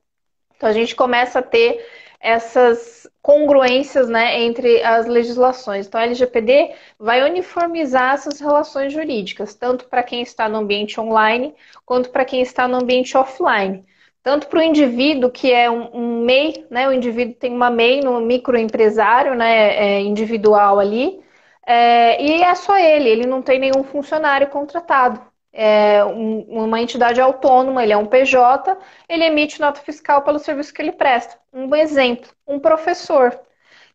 Então 0.57 0.69
a 0.69 0.73
gente 0.73 0.95
começa 0.95 1.41
a 1.41 1.43
ter 1.43 1.85
essas 2.21 3.09
congruências 3.23 4.09
né, 4.09 4.43
entre 4.43 4.83
as 4.83 5.07
legislações. 5.07 5.87
Então, 5.87 6.01
a 6.01 6.05
LGPD 6.05 6.75
vai 6.99 7.23
uniformizar 7.29 8.15
essas 8.15 8.41
relações 8.41 8.93
jurídicas, 8.93 9.55
tanto 9.55 9.87
para 9.87 10.03
quem 10.03 10.21
está 10.23 10.49
no 10.49 10.59
ambiente 10.59 11.01
online, 11.01 11.55
quanto 11.85 12.11
para 12.11 12.25
quem 12.25 12.43
está 12.43 12.69
no 12.69 12.77
ambiente 12.77 13.17
offline 13.17 13.85
tanto 14.23 14.49
para 14.49 14.59
o 14.59 14.63
indivíduo 14.63 15.31
que 15.31 15.53
é 15.53 15.71
um, 15.71 15.91
um, 15.95 16.25
MEI, 16.25 16.67
né? 16.71 16.89
O 16.89 16.93
indivíduo 16.93 17.35
tem 17.35 17.53
uma 17.55 17.71
MEI 17.71 18.01
no 18.03 18.21
microempresário, 18.21 19.35
né? 19.35 19.77
É, 19.77 20.01
individual 20.01 20.79
ali, 20.79 21.21
é, 21.67 22.23
e 22.23 22.43
é 22.43 22.55
só 22.55 22.77
ele, 22.77 23.09
ele 23.09 23.27
não 23.27 23.43
tem 23.43 23.59
nenhum 23.59 23.85
funcionário 23.85 24.49
contratado. 24.49 25.21
É 25.53 26.05
um, 26.05 26.41
uma 26.65 26.81
entidade 26.81 27.21
autônoma, 27.21 27.83
ele 27.83 27.93
é 27.93 27.97
um 27.97 28.07
PJ, 28.07 28.77
ele 29.09 29.25
emite 29.25 29.61
nota 29.61 29.81
fiscal 29.81 30.23
pelo 30.23 30.39
serviço 30.39 30.73
que 30.73 30.81
ele 30.83 30.93
presta. 30.93 31.39
Um 31.53 31.75
exemplo, 31.75 32.31
um 32.47 32.59
professor 32.59 33.39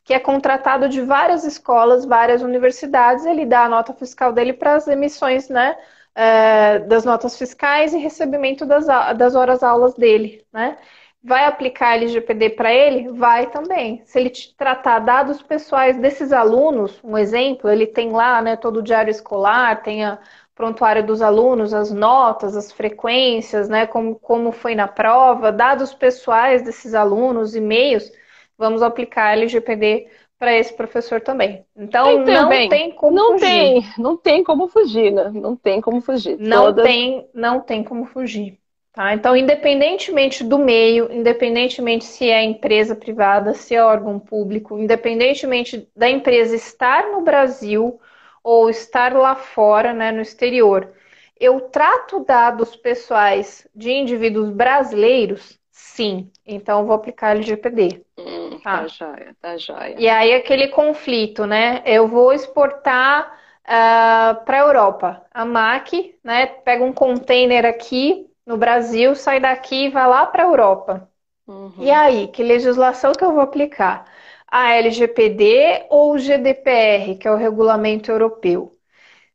que 0.04 0.14
é 0.14 0.20
contratado 0.20 0.88
de 0.88 1.02
várias 1.02 1.44
escolas, 1.44 2.06
várias 2.06 2.42
universidades, 2.44 3.26
ele 3.26 3.46
dá 3.46 3.64
a 3.66 3.70
nota 3.70 3.94
fiscal 3.94 4.32
dele 4.32 4.54
para 4.54 4.76
as 4.76 4.88
emissões, 4.88 5.50
né? 5.50 5.76
É, 6.16 6.80
das 6.80 7.06
notas 7.06 7.38
fiscais 7.38 7.94
e 7.94 7.98
recebimento 7.98 8.66
das, 8.66 8.86
das 9.18 9.36
horas 9.36 9.62
aulas 9.64 9.94
dele, 9.96 10.46
né? 10.54 10.78
Vai 11.24 11.46
aplicar 11.46 11.96
LGPD 11.96 12.52
para 12.52 12.72
ele? 12.72 13.10
Vai 13.14 13.50
também. 13.50 14.04
Se 14.06 14.20
ele 14.20 14.32
tratar 14.58 15.00
dados 15.00 15.42
pessoais 15.42 15.98
desses 15.98 16.32
alunos, 16.32 17.00
um 17.04 17.18
exemplo, 17.18 17.70
ele 17.70 17.88
tem 17.88 18.12
lá 18.12 18.42
né, 18.44 18.56
todo 18.56 18.78
o 18.78 18.84
diário 18.84 19.10
escolar, 19.10 19.82
tem 19.82 20.06
a 20.06 20.20
prontuário 20.54 21.06
dos 21.06 21.22
alunos, 21.22 21.74
as 21.74 21.92
notas, 21.92 22.56
as 22.56 22.72
frequências, 22.72 23.68
né, 23.68 23.86
como, 23.88 24.16
como 24.20 24.52
foi 24.52 24.74
na 24.76 24.88
prova, 24.88 25.52
dados 25.52 25.94
pessoais 25.94 26.62
desses 26.64 26.94
alunos, 26.94 27.56
e-mails, 27.56 28.10
vamos 28.58 28.82
aplicar 28.82 29.34
LGPD 29.34 30.08
para 30.38 30.56
esse 30.56 30.74
professor 30.74 31.22
também. 31.22 31.66
Então, 31.76 32.22
então 32.22 32.44
não 32.44 32.50
bem, 32.50 32.70
tem 32.70 32.92
como 32.92 33.16
não 33.16 33.32
fugir. 33.34 33.48
Tem, 33.48 33.86
não 33.98 34.18
tem 34.18 34.44
como 34.44 34.68
fugir, 34.68 35.12
né? 35.12 35.32
Não 35.34 35.56
tem 35.56 35.82
como 35.82 36.02
fugir. 36.02 36.38
Não 36.40 36.66
Todas... 36.66 36.86
tem, 36.86 37.30
não 37.34 37.62
tem 37.62 37.84
como 37.84 38.06
fugir. 38.06 38.60
Tá? 38.92 39.14
Então, 39.14 39.36
independentemente 39.36 40.44
do 40.44 40.58
meio, 40.58 41.12
independentemente 41.12 42.06
se 42.06 42.30
é 42.30 42.42
empresa 42.44 42.96
privada, 42.96 43.54
se 43.54 43.76
é 43.76 43.84
órgão 43.84 44.18
público, 44.18 44.78
independentemente 44.78 45.90
da 45.96 46.10
empresa 46.10 46.56
estar 46.56 47.12
no 47.12 47.22
Brasil 47.22 48.00
ou 48.42 48.70
estar 48.70 49.14
lá 49.14 49.36
fora, 49.36 49.92
né, 49.92 50.14
no 50.14 50.22
exterior, 50.22 50.94
eu 51.38 51.60
trato 51.60 52.24
dados 52.24 52.76
pessoais 52.78 53.68
de 53.76 53.92
indivíduos 53.92 54.50
brasileiros 54.50 55.60
Sim, 55.96 56.32
então 56.46 56.86
vou 56.86 56.96
aplicar 56.96 57.36
LGPD. 57.36 58.06
Hum, 58.18 58.35
tá. 58.66 58.82
tá 58.82 58.88
joia, 58.88 59.36
tá 59.40 59.58
joia. 59.58 59.96
E 59.98 60.10
aí 60.10 60.34
aquele 60.34 60.70
conflito, 60.70 61.46
né? 61.46 61.84
Eu 61.86 62.08
vou 62.08 62.34
exportar 62.34 63.28
uh, 63.28 63.68
ah, 63.68 64.42
para 64.44 64.58
a 64.58 64.62
Europa. 64.62 65.26
A 65.32 65.46
MAC, 65.46 66.18
né? 66.24 66.48
Pega 66.48 66.84
um 66.84 66.92
container 66.92 67.66
aqui 67.66 68.28
no 68.46 68.58
Brasil, 68.58 69.16
sai 69.16 69.40
daqui 69.40 69.86
e 69.86 69.90
vai 69.90 70.08
lá 70.08 70.26
para 70.26 70.44
a 70.44 70.48
Europa. 70.48 71.10
Uhum. 71.48 71.74
E 71.78 71.92
aí, 71.92 72.28
que 72.28 72.42
legislação 72.42 73.12
que 73.12 73.24
eu 73.24 73.32
vou 73.32 73.42
aplicar? 73.42 74.06
A 74.48 74.74
LGPD 74.74 75.86
ou 75.90 76.14
o 76.14 76.18
GDPR, 76.18 77.18
que 77.20 77.28
é 77.28 77.32
o 77.32 77.38
regulamento 77.38 78.12
europeu? 78.12 78.76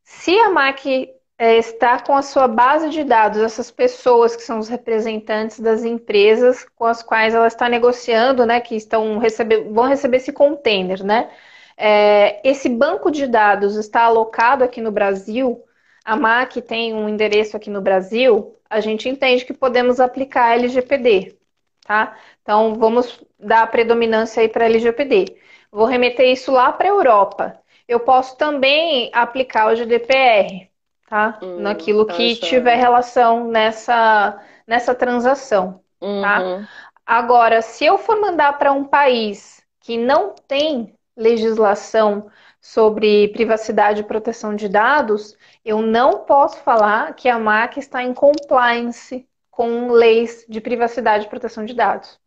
Se 0.02 0.36
a 0.38 0.50
MAC 0.50 1.08
é, 1.40 1.56
está 1.56 1.98
com 1.98 2.14
a 2.14 2.20
sua 2.20 2.46
base 2.46 2.90
de 2.90 3.02
dados, 3.02 3.40
essas 3.40 3.70
pessoas 3.70 4.36
que 4.36 4.42
são 4.42 4.58
os 4.58 4.68
representantes 4.68 5.58
das 5.58 5.84
empresas 5.84 6.66
com 6.76 6.84
as 6.84 7.02
quais 7.02 7.34
ela 7.34 7.46
está 7.46 7.66
negociando, 7.66 8.44
né, 8.44 8.60
que 8.60 8.76
estão 8.76 9.16
receber, 9.18 9.64
vão 9.72 9.86
receber 9.88 10.18
esse 10.18 10.32
container, 10.34 11.02
né? 11.02 11.30
É, 11.78 12.46
esse 12.48 12.68
banco 12.68 13.10
de 13.10 13.26
dados 13.26 13.76
está 13.76 14.02
alocado 14.02 14.62
aqui 14.64 14.82
no 14.82 14.92
Brasil, 14.92 15.64
a 16.04 16.14
MAC 16.14 16.60
tem 16.60 16.92
um 16.94 17.08
endereço 17.08 17.56
aqui 17.56 17.70
no 17.70 17.80
Brasil, 17.80 18.54
a 18.68 18.80
gente 18.80 19.08
entende 19.08 19.44
que 19.46 19.54
podemos 19.54 19.98
aplicar 19.98 20.54
LGPD, 20.54 21.38
tá? 21.86 22.16
Então, 22.42 22.74
vamos 22.74 23.18
dar 23.38 23.62
a 23.62 23.66
predominância 23.66 24.42
aí 24.42 24.48
para 24.48 24.66
LGPD. 24.66 25.36
Vou 25.72 25.86
remeter 25.86 26.28
isso 26.30 26.52
lá 26.52 26.70
para 26.72 26.86
a 26.88 26.90
Europa. 26.90 27.60
Eu 27.88 28.00
posso 28.00 28.36
também 28.36 29.10
aplicar 29.14 29.72
o 29.72 29.76
GDPR, 29.76 30.69
tá? 31.10 31.38
Hum, 31.42 31.60
Naquilo 31.60 32.06
tá 32.06 32.14
que 32.14 32.36
tiver 32.36 32.76
relação 32.76 33.48
nessa, 33.48 34.40
nessa 34.66 34.94
transação, 34.94 35.82
tá? 35.98 36.06
uhum. 36.06 36.22
tá? 36.22 36.68
Agora, 37.04 37.60
se 37.60 37.84
eu 37.84 37.98
for 37.98 38.20
mandar 38.20 38.56
para 38.56 38.72
um 38.72 38.84
país 38.84 39.60
que 39.80 39.98
não 39.98 40.32
tem 40.46 40.94
legislação 41.16 42.30
sobre 42.60 43.28
privacidade 43.28 44.00
e 44.00 44.04
proteção 44.04 44.54
de 44.54 44.68
dados, 44.68 45.36
eu 45.64 45.82
não 45.82 46.24
posso 46.24 46.58
falar 46.58 47.14
que 47.14 47.28
a 47.28 47.38
MAC 47.38 47.78
está 47.78 48.02
em 48.02 48.14
compliance 48.14 49.28
com 49.50 49.90
leis 49.90 50.46
de 50.48 50.60
privacidade 50.60 51.26
e 51.26 51.28
proteção 51.28 51.64
de 51.64 51.74
dados, 51.74 52.18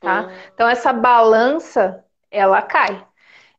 tá? 0.00 0.22
Uhum. 0.22 0.30
Então 0.52 0.68
essa 0.68 0.92
balança 0.92 2.04
ela 2.30 2.60
cai. 2.62 3.06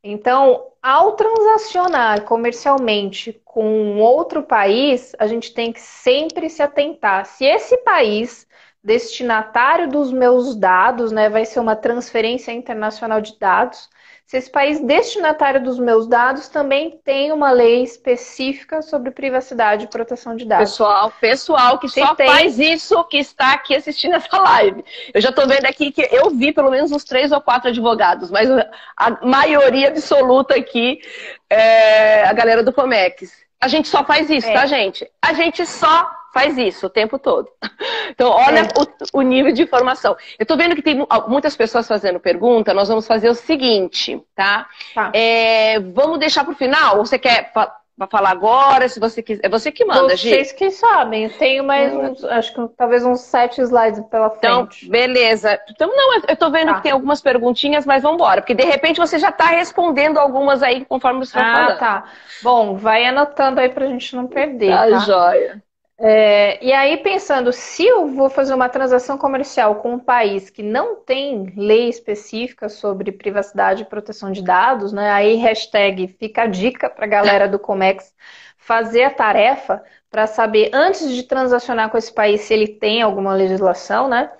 Então, 0.04 0.73
ao 0.84 1.14
transacionar 1.14 2.26
comercialmente 2.26 3.42
com 3.46 3.98
outro 4.00 4.44
país, 4.44 5.14
a 5.18 5.26
gente 5.26 5.54
tem 5.54 5.72
que 5.72 5.80
sempre 5.80 6.50
se 6.50 6.62
atentar. 6.62 7.26
Se 7.26 7.46
esse 7.46 7.78
país 7.78 8.46
destinatário 8.84 9.90
dos 9.90 10.12
meus 10.12 10.56
dados, 10.58 11.12
né, 11.14 11.30
vai 11.30 11.46
ser 11.46 11.62
uma 11.62 11.76
transferência 11.76 12.52
internacional 12.52 13.22
de 13.22 13.40
dados, 13.40 13.90
se 14.34 14.38
esse 14.38 14.50
país 14.50 14.80
destinatário 14.80 15.62
dos 15.62 15.78
meus 15.78 16.08
dados 16.08 16.48
também 16.48 17.00
tem 17.06 17.32
uma 17.32 17.52
lei 17.52 17.84
específica 17.84 18.82
sobre 18.82 19.12
privacidade 19.12 19.86
e 19.86 19.88
proteção 19.88 20.36
de 20.36 20.44
dados. 20.44 20.72
Pessoal, 20.72 21.14
pessoal 21.22 21.78
que 21.78 21.88
se 21.88 22.00
só 22.00 22.16
tem... 22.16 22.26
faz 22.26 22.58
isso 22.58 23.04
que 23.04 23.18
está 23.18 23.54
aqui 23.54 23.76
assistindo 23.76 24.16
essa 24.16 24.36
live. 24.36 24.84
Eu 25.14 25.22
já 25.22 25.30
estou 25.30 25.48
vendo 25.48 25.66
aqui 25.66 25.92
que 25.92 26.02
eu 26.12 26.32
vi 26.32 26.52
pelo 26.52 26.72
menos 26.72 26.92
uns 26.92 27.04
três 27.04 27.32
ou 27.32 27.40
quatro 27.40 27.70
advogados, 27.70 28.32
mas 28.32 28.50
a 28.98 29.24
maioria 29.24 29.90
absoluta 29.90 30.56
aqui 30.56 31.00
é 31.48 32.24
a 32.24 32.34
galera 32.34 32.64
do 32.64 32.74
Comex. 32.74 33.32
A 33.62 33.68
gente 33.68 33.88
só 33.88 34.04
faz 34.04 34.32
isso, 34.32 34.48
é. 34.48 34.54
tá, 34.54 34.66
gente? 34.66 35.08
A 35.22 35.34
gente 35.34 35.64
só 35.64 36.10
faz 36.34 36.58
isso 36.58 36.88
o 36.88 36.90
tempo 36.90 37.20
todo. 37.20 37.48
Então, 38.10 38.30
olha 38.30 38.60
é. 38.60 38.64
o, 38.64 39.20
o, 39.20 39.22
nível 39.22 39.52
de 39.52 39.64
informação. 39.64 40.16
Eu 40.38 40.46
tô 40.46 40.56
vendo 40.56 40.76
que 40.76 40.84
tem 40.84 41.04
muitas 41.28 41.56
pessoas 41.56 41.88
fazendo 41.88 42.20
pergunta, 42.20 42.74
nós 42.74 42.88
vamos 42.88 43.08
fazer 43.08 43.28
o 43.30 43.34
seguinte, 43.34 44.22
tá? 44.36 44.68
tá. 44.94 45.10
É, 45.14 45.80
vamos 45.80 46.20
deixar 46.20 46.44
pro 46.44 46.54
final? 46.54 46.98
Ou 46.98 47.06
você 47.06 47.18
quer 47.18 47.52
para 47.52 48.08
falar 48.08 48.32
agora, 48.32 48.88
se 48.90 49.00
você 49.00 49.22
quiser. 49.24 49.46
É 49.46 49.50
você 49.50 49.72
que 49.72 49.86
manda, 49.86 50.16
Gi. 50.16 50.30
Vocês 50.30 50.52
que 50.52 50.70
sabem. 50.72 51.24
Eu 51.24 51.38
tenho 51.38 51.64
mais 51.64 51.94
uns, 51.94 52.24
acho 52.26 52.54
que 52.54 52.68
talvez 52.76 53.04
uns 53.04 53.22
sete 53.22 53.62
slides 53.62 54.00
pela 54.12 54.34
então, 54.38 54.68
frente. 54.68 54.86
Então, 54.86 54.92
beleza. 54.92 55.60
Então, 55.70 55.88
não, 55.96 56.22
eu 56.28 56.36
tô 56.36 56.52
vendo 56.52 56.68
tá. 56.68 56.76
que 56.76 56.84
tem 56.84 56.92
algumas 56.92 57.22
perguntinhas, 57.22 57.86
mas 57.86 58.04
vamos 58.04 58.16
embora. 58.16 58.42
Porque 58.42 58.56
de 58.56 58.64
repente 58.64 58.98
você 58.98 59.18
já 59.18 59.30
está 59.30 59.48
respondendo 59.48 60.18
algumas 60.18 60.62
aí 60.62 60.86
conforme 60.86 61.26
você 61.26 61.34
vai 61.34 61.50
ah, 61.50 61.54
falando. 61.54 61.72
Ah, 61.72 61.78
tá. 61.78 62.04
Bom, 62.42 62.76
vai 62.76 63.06
anotando 63.06 63.60
aí 63.60 63.70
pra 63.70 63.88
gente 63.88 64.16
não 64.16 64.28
perder. 64.28 64.72
Tá, 64.72 64.90
tá? 64.90 65.00
joia. 65.00 65.64
É, 66.00 66.64
e 66.64 66.74
aí, 66.74 66.98
pensando, 66.98 67.54
se 67.54 67.86
eu 67.86 68.08
vou 68.08 68.30
fazer 68.30 68.54
uma 68.54 68.68
transação 68.68 69.18
comercial 69.18 69.76
com 69.76 69.94
um 69.94 70.00
país 70.00 70.50
que 70.50 70.64
não 70.64 70.96
tem 70.98 71.54
lei 71.56 71.88
específica 71.88 72.68
sobre 72.68 73.12
privacidade 73.12 73.84
e 73.84 73.86
proteção 73.86 74.32
de 74.32 74.44
dados, 74.44 74.92
né? 74.92 75.12
Aí, 75.12 75.36
hashtag 75.36 76.08
fica 76.20 76.44
a 76.44 76.48
dica 76.48 76.90
para 76.90 77.06
a 77.06 77.08
galera 77.08 77.48
do 77.48 77.60
Comex 77.60 78.14
fazer 78.58 79.04
a 79.04 79.10
tarefa 79.12 79.84
para 80.10 80.26
saber, 80.28 80.72
antes 80.74 81.10
de 81.14 81.24
transacionar 81.24 81.90
com 81.90 81.98
esse 81.98 82.14
país, 82.14 82.42
se 82.42 82.54
ele 82.54 82.68
tem 82.68 83.02
alguma 83.02 83.34
legislação, 83.34 84.08
né? 84.10 84.32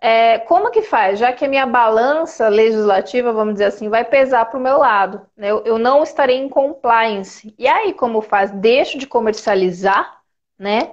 É, 0.00 0.38
como 0.40 0.70
que 0.70 0.82
faz? 0.82 1.18
Já 1.18 1.32
que 1.32 1.44
a 1.44 1.48
minha 1.48 1.66
balança 1.66 2.48
legislativa, 2.48 3.32
vamos 3.32 3.54
dizer 3.54 3.66
assim, 3.66 3.88
vai 3.88 4.04
pesar 4.04 4.44
para 4.46 4.58
o 4.58 4.62
meu 4.62 4.78
lado, 4.78 5.26
né? 5.36 5.50
eu, 5.50 5.64
eu 5.64 5.78
não 5.78 6.02
estarei 6.02 6.36
em 6.36 6.48
compliance. 6.48 7.54
E 7.58 7.66
aí, 7.66 7.94
como 7.94 8.20
faz? 8.20 8.50
Deixo 8.50 8.98
de 8.98 9.06
comercializar, 9.06 10.20
né? 10.58 10.92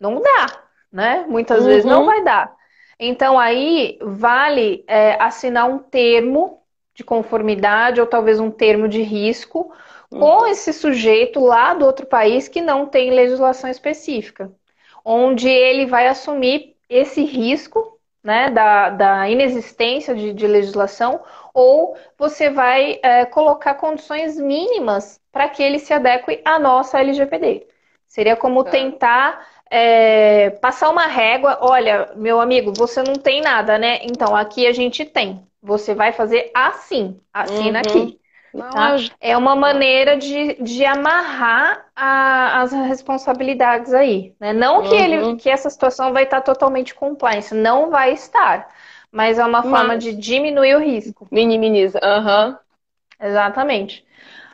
não 0.00 0.20
dá, 0.20 0.62
né? 0.92 1.24
Muitas 1.28 1.60
uhum. 1.60 1.66
vezes 1.66 1.84
não 1.84 2.04
vai 2.04 2.22
dar. 2.22 2.54
Então 2.98 3.38
aí 3.38 3.98
vale 4.00 4.84
é, 4.86 5.20
assinar 5.20 5.68
um 5.68 5.78
termo 5.78 6.62
de 6.94 7.02
conformidade 7.02 8.00
ou 8.00 8.06
talvez 8.06 8.38
um 8.38 8.50
termo 8.50 8.88
de 8.88 9.02
risco 9.02 9.72
uhum. 10.10 10.20
com 10.20 10.46
esse 10.46 10.72
sujeito 10.72 11.40
lá 11.40 11.74
do 11.74 11.84
outro 11.84 12.06
país 12.06 12.46
que 12.48 12.60
não 12.60 12.86
tem 12.86 13.10
legislação 13.10 13.68
específica, 13.68 14.52
onde 15.04 15.48
ele 15.48 15.86
vai 15.86 16.06
assumir 16.06 16.76
esse 16.88 17.24
risco 17.24 17.98
né, 18.22 18.48
da, 18.50 18.90
da 18.90 19.28
inexistência 19.28 20.14
de, 20.14 20.32
de 20.32 20.46
legislação, 20.46 21.20
ou 21.52 21.96
você 22.16 22.48
vai 22.48 22.98
é, 23.02 23.26
colocar 23.26 23.74
condições 23.74 24.38
mínimas 24.38 25.20
para 25.30 25.48
que 25.48 25.62
ele 25.62 25.78
se 25.78 25.92
adeque 25.92 26.40
à 26.44 26.58
nossa 26.58 27.00
LGPD. 27.00 27.66
Seria 28.14 28.36
como 28.36 28.62
tá. 28.62 28.70
tentar 28.70 29.44
é, 29.68 30.50
passar 30.60 30.88
uma 30.88 31.04
régua, 31.04 31.58
olha, 31.60 32.12
meu 32.14 32.40
amigo, 32.40 32.72
você 32.72 33.02
não 33.02 33.14
tem 33.14 33.40
nada, 33.40 33.76
né? 33.76 33.98
Então 34.04 34.36
aqui 34.36 34.68
a 34.68 34.72
gente 34.72 35.04
tem. 35.04 35.44
Você 35.60 35.96
vai 35.96 36.12
fazer 36.12 36.48
assim, 36.54 37.20
assina 37.32 37.82
uhum. 37.84 38.02
aqui. 38.02 38.20
Tá? 38.56 38.94
É 39.20 39.36
uma 39.36 39.56
maneira 39.56 40.16
de, 40.16 40.62
de 40.62 40.84
amarrar 40.84 41.86
a, 41.96 42.60
as 42.60 42.70
responsabilidades 42.70 43.92
aí. 43.92 44.32
Né? 44.38 44.52
Não 44.52 44.82
que, 44.82 44.94
ele, 44.94 45.18
uhum. 45.18 45.36
que 45.36 45.50
essa 45.50 45.68
situação 45.68 46.12
vai 46.12 46.22
estar 46.22 46.40
totalmente 46.40 46.94
compliance, 46.94 47.52
não 47.52 47.90
vai 47.90 48.12
estar. 48.12 48.68
Mas 49.10 49.40
é 49.40 49.44
uma 49.44 49.60
mas... 49.60 49.68
forma 49.68 49.98
de 49.98 50.14
diminuir 50.14 50.76
o 50.76 50.80
risco. 50.80 51.26
Minimiza. 51.32 51.98
Uhum. 52.00 52.56
Exatamente. 53.20 54.04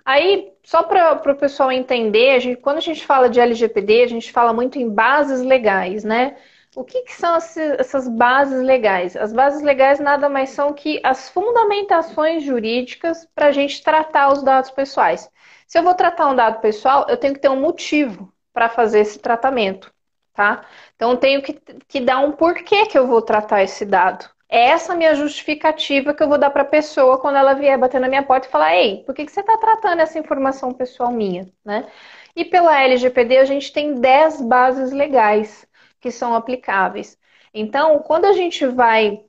Aí, 0.03 0.51
só 0.62 0.83
para 0.83 1.33
o 1.33 1.37
pessoal 1.37 1.73
entender, 1.73 2.31
a 2.33 2.38
gente, 2.38 2.61
quando 2.61 2.79
a 2.79 2.81
gente 2.81 3.05
fala 3.07 3.29
de 3.29 3.40
LGPD, 3.40 4.03
a 4.03 4.07
gente 4.09 4.33
fala 4.33 4.53
muito 4.53 4.79
em 4.79 4.88
bases 4.88 5.40
legais, 5.42 6.05
né? 6.05 6.37
O 6.75 6.85
que, 6.85 7.03
que 7.03 7.12
são 7.12 7.35
essas 7.37 8.07
bases 8.09 8.62
legais? 8.62 9.16
As 9.16 9.33
bases 9.33 9.61
legais 9.62 9.99
nada 9.99 10.29
mais 10.29 10.51
são 10.51 10.73
que 10.73 11.01
as 11.05 11.29
fundamentações 11.29 12.44
jurídicas 12.44 13.27
para 13.35 13.46
a 13.49 13.53
gente 13.53 13.83
tratar 13.83 14.33
os 14.33 14.42
dados 14.42 14.70
pessoais. 14.70 15.29
Se 15.66 15.79
eu 15.79 15.83
vou 15.83 15.94
tratar 15.94 16.29
um 16.29 16.37
dado 16.37 16.61
pessoal, 16.61 17.07
eu 17.09 17.16
tenho 17.16 17.35
que 17.35 17.40
ter 17.40 17.49
um 17.49 17.61
motivo 17.61 18.33
para 18.53 18.68
fazer 18.68 19.01
esse 19.01 19.18
tratamento, 19.18 19.92
tá? 20.35 20.64
Então, 20.94 21.12
eu 21.12 21.16
tenho 21.16 21.42
que, 21.42 21.55
que 21.88 22.01
dar 22.01 22.20
um 22.20 22.33
porquê 22.33 22.87
que 22.87 22.99
eu 22.99 23.07
vou 23.07 23.23
tratar 23.23 23.62
esse 23.62 23.85
dado. 23.85 24.29
É 24.50 24.70
essa 24.70 24.94
minha 24.96 25.14
justificativa 25.14 26.12
que 26.12 26.22
eu 26.22 26.28
vou 26.28 26.36
dar 26.38 26.50
para 26.50 26.62
a 26.62 26.64
pessoa 26.64 27.18
quando 27.20 27.36
ela 27.36 27.54
vier 27.54 27.78
bater 27.78 28.00
na 28.00 28.08
minha 28.08 28.22
porta 28.22 28.48
e 28.48 28.50
falar: 28.50 28.74
Ei, 28.76 29.04
por 29.04 29.14
que, 29.14 29.24
que 29.24 29.32
você 29.32 29.40
está 29.40 29.56
tratando 29.56 30.00
essa 30.00 30.18
informação 30.18 30.72
pessoal 30.74 31.12
minha? 31.12 31.48
Né? 31.64 31.86
E 32.34 32.44
pela 32.44 32.80
LGPD, 32.82 33.38
a 33.38 33.44
gente 33.44 33.72
tem 33.72 33.94
10 33.94 34.42
bases 34.42 34.92
legais 34.92 35.66
que 36.00 36.10
são 36.10 36.34
aplicáveis. 36.34 37.18
Então, 37.54 38.00
quando 38.00 38.24
a 38.26 38.32
gente 38.32 38.66
vai 38.66 39.24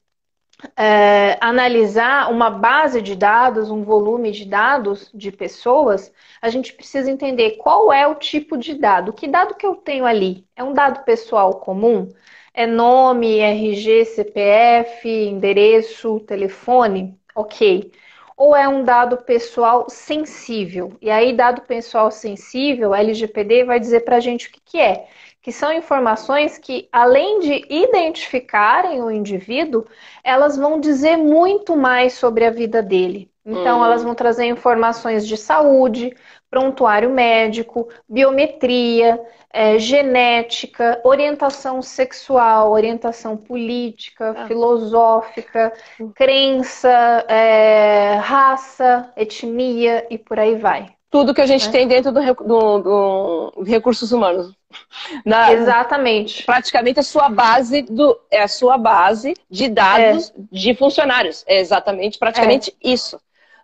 é, 0.76 1.38
analisar 1.42 2.32
uma 2.32 2.50
base 2.50 3.02
de 3.02 3.16
dados, 3.16 3.70
um 3.72 3.84
volume 3.84 4.32
de 4.32 4.46
dados 4.46 5.10
de 5.14 5.32
pessoas, 5.32 6.12
a 6.42 6.50
gente 6.50 6.74
precisa 6.74 7.10
entender 7.12 7.58
qual 7.58 7.92
é 7.92 8.08
o 8.08 8.16
tipo 8.16 8.58
de 8.58 8.76
dado. 8.76 9.14
Que 9.14 9.28
dado 9.28 9.56
que 9.56 9.66
eu 9.66 9.76
tenho 9.76 10.06
ali? 10.06 10.48
É 10.56 10.64
um 10.64 10.74
dado 10.74 11.04
pessoal 11.04 11.60
comum? 11.60 12.10
É 12.54 12.68
nome, 12.68 13.40
RG, 13.40 14.06
CPF, 14.06 15.08
endereço, 15.08 16.20
telefone? 16.22 17.18
Ok. 17.34 17.92
Ou 18.36 18.56
é 18.56 18.68
um 18.68 18.84
dado 18.84 19.18
pessoal 19.18 19.90
sensível? 19.90 20.98
E 21.02 21.10
aí, 21.10 21.32
dado 21.32 21.62
pessoal 21.62 22.12
sensível, 22.12 22.94
LGPD 22.94 23.64
vai 23.64 23.80
dizer 23.80 24.02
para 24.02 24.18
a 24.18 24.20
gente 24.20 24.48
o 24.48 24.52
que, 24.52 24.60
que 24.66 24.80
é. 24.80 25.08
Que 25.42 25.52
são 25.52 25.72
informações 25.72 26.58
que, 26.58 26.90
além 26.92 27.40
de 27.40 27.66
identificarem 27.70 29.02
o 29.02 29.10
indivíduo, 29.10 29.86
elas 30.24 30.58
vão 30.58 30.80
dizer 30.80 31.18
muito 31.18 31.76
mais 31.76 32.14
sobre 32.14 32.46
a 32.46 32.50
vida 32.50 32.82
dele. 32.82 33.32
Então, 33.46 33.80
hum. 33.80 33.86
elas 33.86 34.04
vão 34.04 34.14
trazer 34.14 34.46
informações 34.46 35.26
de 35.26 35.38
saúde, 35.38 36.16
prontuário 36.52 37.10
médico, 37.10 37.88
biometria, 38.10 39.18
é, 39.54 39.80
genética, 39.80 41.00
orientação 41.02 41.82
sexual, 41.82 42.72
orientação 42.72 43.38
política, 43.38 44.36
ah. 44.38 44.48
filosófica, 44.48 45.72
crença, 46.14 46.90
é, 47.30 48.16
raça, 48.22 49.10
etnia 49.16 50.06
e 50.10 50.18
por 50.18 50.38
aí 50.38 50.56
vai. 50.56 50.90
Tudo 51.10 51.34
que 51.34 51.42
a 51.42 51.46
gente 51.46 51.68
é. 51.68 51.72
tem 51.72 51.88
dentro 51.88 52.12
do, 52.12 52.22
do, 52.22 52.80
do, 52.80 53.64
recursos 53.64 54.12
humanos. 54.12 54.54
Na, 55.26 55.52
Exatamente. 55.52 56.46
Praticamente 56.46 57.00
a 57.00 57.04
sua 57.04 57.30
base 57.30 57.82
do, 57.82 58.18
é 58.30 58.42
a 58.42 58.48
sua 58.48 58.78
base 58.78 59.34
de 59.50 59.68
dados 59.70 60.30
é. 60.30 60.34
de 60.52 60.74
funcionários. 60.74 61.44
É 61.48 61.60
exatamente, 61.60 62.18
praticamente 62.18 62.72
é. 62.72 62.90
isso. 62.90 63.20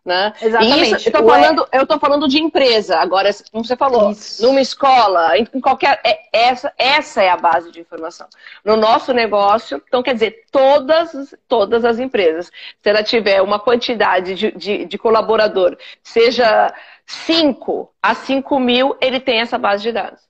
Né? 0.07 0.31
Exatamente. 0.41 0.95
Isso, 0.95 1.09
eu, 1.09 1.11
tô 1.11 1.27
falando, 1.27 1.67
eu 1.69 1.85
tô 1.85 1.99
falando 1.99 2.27
de 2.29 2.41
empresa, 2.41 2.97
agora, 2.97 3.29
como 3.51 3.65
você 3.65 3.75
falou, 3.75 4.11
Isso. 4.11 4.41
numa 4.41 4.61
escola, 4.61 5.37
em, 5.37 5.45
qualquer. 5.59 5.99
É, 6.01 6.17
essa, 6.31 6.71
essa 6.77 7.21
é 7.21 7.27
a 7.27 7.35
base 7.35 7.71
de 7.71 7.81
informação. 7.81 8.25
No 8.63 8.77
nosso 8.77 9.11
negócio, 9.11 9.83
então 9.85 10.01
quer 10.01 10.13
dizer, 10.13 10.45
todas, 10.49 11.35
todas 11.45 11.83
as 11.83 11.99
empresas, 11.99 12.49
se 12.81 12.89
ela 12.89 13.03
tiver 13.03 13.41
uma 13.41 13.59
quantidade 13.59 14.33
de, 14.33 14.51
de, 14.53 14.85
de 14.85 14.97
colaborador, 14.97 15.77
seja 16.01 16.73
5 17.05 17.91
a 18.01 18.15
5 18.15 18.59
mil, 18.61 18.95
ele 19.01 19.19
tem 19.19 19.41
essa 19.41 19.57
base 19.57 19.83
de 19.83 19.91
dados. 19.91 20.26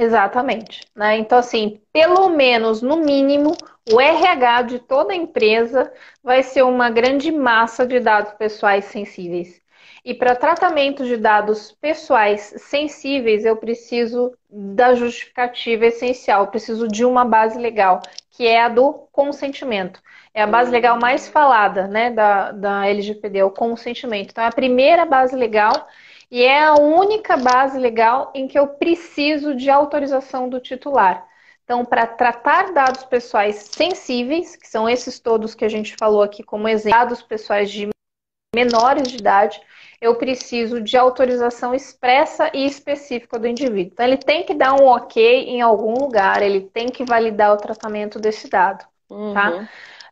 Exatamente. 0.00 0.82
Né? 0.94 1.18
Então, 1.18 1.38
assim, 1.38 1.80
pelo 1.92 2.28
menos, 2.28 2.80
no 2.80 2.98
mínimo, 2.98 3.56
o 3.92 4.00
RH 4.00 4.62
de 4.62 4.78
toda 4.78 5.12
empresa 5.12 5.92
vai 6.22 6.40
ser 6.44 6.62
uma 6.62 6.88
grande 6.88 7.32
massa 7.32 7.84
de 7.84 7.98
dados 7.98 8.32
pessoais 8.34 8.84
sensíveis. 8.84 9.60
E 10.04 10.14
para 10.14 10.36
tratamento 10.36 11.04
de 11.04 11.16
dados 11.16 11.72
pessoais 11.72 12.54
sensíveis, 12.58 13.44
eu 13.44 13.56
preciso 13.56 14.32
da 14.48 14.94
justificativa 14.94 15.86
essencial, 15.86 16.44
eu 16.44 16.50
preciso 16.50 16.86
de 16.86 17.04
uma 17.04 17.24
base 17.24 17.58
legal, 17.58 18.00
que 18.30 18.46
é 18.46 18.62
a 18.62 18.68
do 18.68 18.92
consentimento. 19.10 20.00
É 20.32 20.42
a 20.42 20.46
base 20.46 20.70
legal 20.70 20.96
mais 21.00 21.26
falada 21.26 21.88
né, 21.88 22.10
da, 22.10 22.52
da 22.52 22.86
LGPD, 22.86 23.40
é 23.40 23.44
o 23.44 23.50
consentimento. 23.50 24.30
Então, 24.30 24.44
é 24.44 24.46
a 24.46 24.52
primeira 24.52 25.04
base 25.04 25.34
legal 25.34 25.88
e 26.30 26.42
é 26.42 26.64
a 26.64 26.74
única 26.74 27.36
base 27.36 27.78
legal 27.78 28.30
em 28.34 28.46
que 28.46 28.58
eu 28.58 28.68
preciso 28.68 29.54
de 29.54 29.70
autorização 29.70 30.48
do 30.48 30.60
titular. 30.60 31.26
Então, 31.64 31.84
para 31.84 32.06
tratar 32.06 32.72
dados 32.72 33.04
pessoais 33.04 33.68
sensíveis, 33.70 34.56
que 34.56 34.66
são 34.66 34.88
esses 34.88 35.18
todos 35.20 35.54
que 35.54 35.64
a 35.64 35.68
gente 35.68 35.94
falou 35.98 36.22
aqui 36.22 36.42
como 36.42 36.66
exemplo, 36.68 36.98
dados 36.98 37.22
pessoais 37.22 37.70
de 37.70 37.88
menores 38.54 39.08
de 39.08 39.18
idade, 39.18 39.60
eu 40.00 40.14
preciso 40.14 40.80
de 40.80 40.96
autorização 40.96 41.74
expressa 41.74 42.50
e 42.54 42.64
específica 42.64 43.38
do 43.38 43.46
indivíduo. 43.46 43.92
Então, 43.92 44.06
ele 44.06 44.16
tem 44.16 44.44
que 44.44 44.54
dar 44.54 44.72
um 44.74 44.86
ok 44.86 45.44
em 45.44 45.60
algum 45.60 45.92
lugar, 45.92 46.42
ele 46.42 46.62
tem 46.62 46.86
que 46.88 47.04
validar 47.04 47.52
o 47.52 47.58
tratamento 47.58 48.18
desse 48.18 48.48
dado, 48.48 48.78
tá? 48.78 49.14
uhum. 49.14 49.34
tá? 49.34 49.68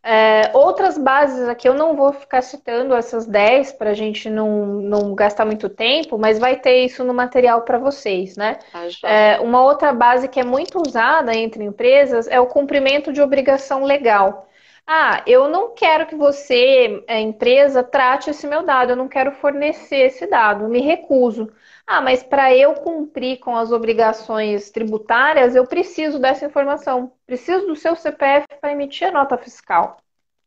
É, 0.08 0.52
outras 0.54 0.96
bases 0.96 1.48
aqui, 1.48 1.68
eu 1.68 1.74
não 1.74 1.96
vou 1.96 2.12
ficar 2.12 2.40
citando 2.40 2.94
essas 2.94 3.26
10 3.26 3.72
para 3.72 3.90
a 3.90 3.94
gente 3.94 4.30
não, 4.30 4.66
não 4.66 5.16
gastar 5.16 5.44
muito 5.44 5.68
tempo, 5.68 6.16
mas 6.16 6.38
vai 6.38 6.54
ter 6.60 6.84
isso 6.84 7.02
no 7.02 7.12
material 7.12 7.62
para 7.62 7.76
vocês, 7.76 8.36
né? 8.36 8.56
Ah, 8.72 8.86
é, 9.02 9.40
uma 9.40 9.64
outra 9.64 9.92
base 9.92 10.28
que 10.28 10.38
é 10.38 10.44
muito 10.44 10.80
usada 10.80 11.34
entre 11.34 11.64
empresas 11.64 12.28
é 12.28 12.38
o 12.38 12.46
cumprimento 12.46 13.12
de 13.12 13.20
obrigação 13.20 13.82
legal. 13.82 14.48
Ah, 14.86 15.24
eu 15.26 15.48
não 15.48 15.74
quero 15.74 16.06
que 16.06 16.14
você, 16.14 17.02
a 17.08 17.18
empresa, 17.18 17.82
trate 17.82 18.30
esse 18.30 18.46
meu 18.46 18.62
dado, 18.62 18.90
eu 18.90 18.96
não 18.96 19.08
quero 19.08 19.32
fornecer 19.32 20.06
esse 20.06 20.28
dado, 20.28 20.68
me 20.68 20.80
recuso. 20.80 21.52
Ah, 21.84 22.00
mas 22.00 22.22
para 22.22 22.54
eu 22.54 22.74
cumprir 22.74 23.38
com 23.38 23.56
as 23.56 23.72
obrigações 23.72 24.70
tributárias, 24.70 25.56
eu 25.56 25.66
preciso 25.66 26.20
dessa 26.20 26.46
informação. 26.46 27.12
Preciso 27.26 27.66
do 27.66 27.74
seu 27.74 27.96
CPF 27.96 28.45
para 28.60 28.72
emitir 28.72 29.08
a 29.08 29.12
nota 29.12 29.36
fiscal, 29.38 29.98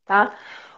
tá? 0.06 0.36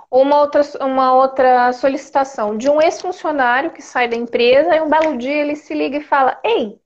Uma 0.09 0.41
outra, 0.41 0.61
uma 0.81 1.13
outra 1.13 1.71
solicitação 1.73 2.57
de 2.57 2.69
um 2.69 2.81
ex-funcionário 2.81 3.71
que 3.71 3.81
sai 3.81 4.07
da 4.07 4.15
empresa 4.15 4.75
e 4.75 4.81
um 4.81 4.89
belo 4.89 5.17
dia 5.17 5.35
ele 5.35 5.55
se 5.55 5.73
liga 5.73 5.97
e 5.97 6.03
fala: 6.03 6.39
Ei, 6.43 6.79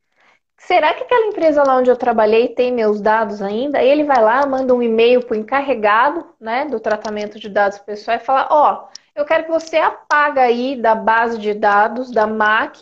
será 0.58 0.94
que 0.94 1.04
aquela 1.04 1.28
empresa 1.28 1.64
lá 1.64 1.78
onde 1.78 1.90
eu 1.90 1.98
trabalhei 1.98 2.50
tem 2.50 2.72
meus 2.72 3.02
dados 3.02 3.42
ainda? 3.42 3.80
Aí 3.80 3.90
ele 3.90 4.04
vai 4.04 4.22
lá, 4.22 4.46
manda 4.46 4.74
um 4.76 4.82
e-mail 4.84 5.26
para 5.26 5.36
o 5.36 5.40
encarregado 5.40 6.26
né, 6.40 6.66
do 6.66 6.80
tratamento 6.80 7.40
de 7.40 7.50
dados 7.50 7.80
pessoais 7.80 8.22
e 8.22 8.26
fala: 8.26 8.48
Ó, 8.52 8.74
oh, 8.74 8.88
eu 9.16 9.26
quero 9.26 9.46
que 9.46 9.52
você 9.52 9.78
apaga 9.78 10.42
aí 10.42 10.76
da 10.80 10.94
base 10.94 11.40
de 11.40 11.54
dados 11.54 12.12
da 12.12 12.28
MAC 12.28 12.82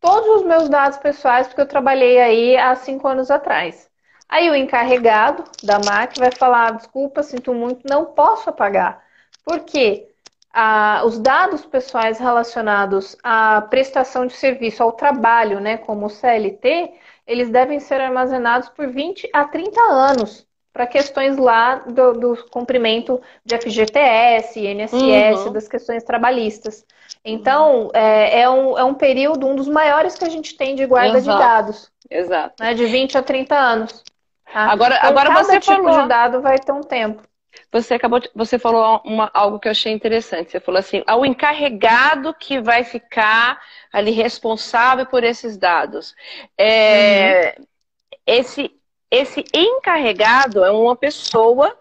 todos 0.00 0.40
os 0.40 0.42
meus 0.44 0.68
dados 0.68 0.98
pessoais, 0.98 1.46
porque 1.48 1.62
eu 1.62 1.68
trabalhei 1.68 2.20
aí 2.20 2.56
há 2.56 2.74
cinco 2.76 3.08
anos 3.08 3.30
atrás. 3.30 3.89
Aí 4.30 4.48
o 4.48 4.54
encarregado 4.54 5.42
da 5.60 5.80
máquina 5.80 6.28
vai 6.28 6.38
falar: 6.38 6.76
desculpa, 6.76 7.22
sinto 7.22 7.52
muito, 7.52 7.80
não 7.88 8.06
posso 8.06 8.48
apagar. 8.48 9.02
Por 9.44 9.60
quê? 9.60 10.06
Ah, 10.52 11.02
os 11.04 11.18
dados 11.18 11.64
pessoais 11.64 12.18
relacionados 12.18 13.16
à 13.22 13.60
prestação 13.62 14.26
de 14.26 14.32
serviço, 14.32 14.82
ao 14.82 14.92
trabalho, 14.92 15.60
né, 15.60 15.76
como 15.76 16.06
o 16.06 16.10
CLT, 16.10 16.92
eles 17.26 17.50
devem 17.50 17.78
ser 17.78 18.00
armazenados 18.00 18.68
por 18.68 18.88
20 18.88 19.28
a 19.32 19.44
30 19.44 19.80
anos 19.80 20.46
para 20.72 20.86
questões 20.86 21.36
lá 21.36 21.76
do, 21.76 22.12
do, 22.12 22.48
cumprimento 22.50 23.20
de 23.44 23.56
FGTS, 23.58 24.60
INSS, 24.60 25.46
uhum. 25.46 25.52
das 25.52 25.68
questões 25.68 26.04
trabalhistas. 26.04 26.84
Então, 27.24 27.90
é, 27.92 28.42
é, 28.42 28.50
um, 28.50 28.78
é 28.78 28.84
um 28.84 28.94
período, 28.94 29.46
um 29.46 29.56
dos 29.56 29.68
maiores 29.68 30.14
que 30.14 30.24
a 30.24 30.28
gente 30.28 30.56
tem 30.56 30.74
de 30.74 30.86
guarda 30.86 31.18
Exato. 31.18 31.38
de 31.38 31.44
dados. 31.44 31.92
Exato. 32.08 32.54
Né, 32.60 32.74
de 32.74 32.86
20 32.86 33.18
a 33.18 33.22
30 33.22 33.56
anos. 33.56 34.04
Tá? 34.52 34.70
Agora, 34.70 34.98
agora 35.00 35.28
cada 35.28 35.44
você 35.44 35.60
tipo 35.60 35.82
falou... 35.82 36.02
de 36.02 36.08
dado 36.08 36.40
vai 36.40 36.58
ter 36.58 36.72
um 36.72 36.82
tempo. 36.82 37.22
Você 37.72 37.94
acabou, 37.94 38.18
de, 38.18 38.30
você 38.34 38.58
falou 38.58 39.00
uma, 39.04 39.30
algo 39.32 39.58
que 39.58 39.68
eu 39.68 39.72
achei 39.72 39.92
interessante. 39.92 40.50
Você 40.50 40.60
falou 40.60 40.78
assim, 40.78 41.02
ao 41.06 41.24
encarregado 41.24 42.34
que 42.34 42.60
vai 42.60 42.84
ficar 42.84 43.60
ali 43.92 44.10
responsável 44.10 45.06
por 45.06 45.22
esses 45.22 45.56
dados. 45.56 46.14
É, 46.58 47.54
uhum. 47.58 47.66
Esse 48.26 48.70
esse 49.10 49.44
encarregado 49.52 50.64
é 50.64 50.70
uma 50.70 50.94
pessoa 50.94 51.76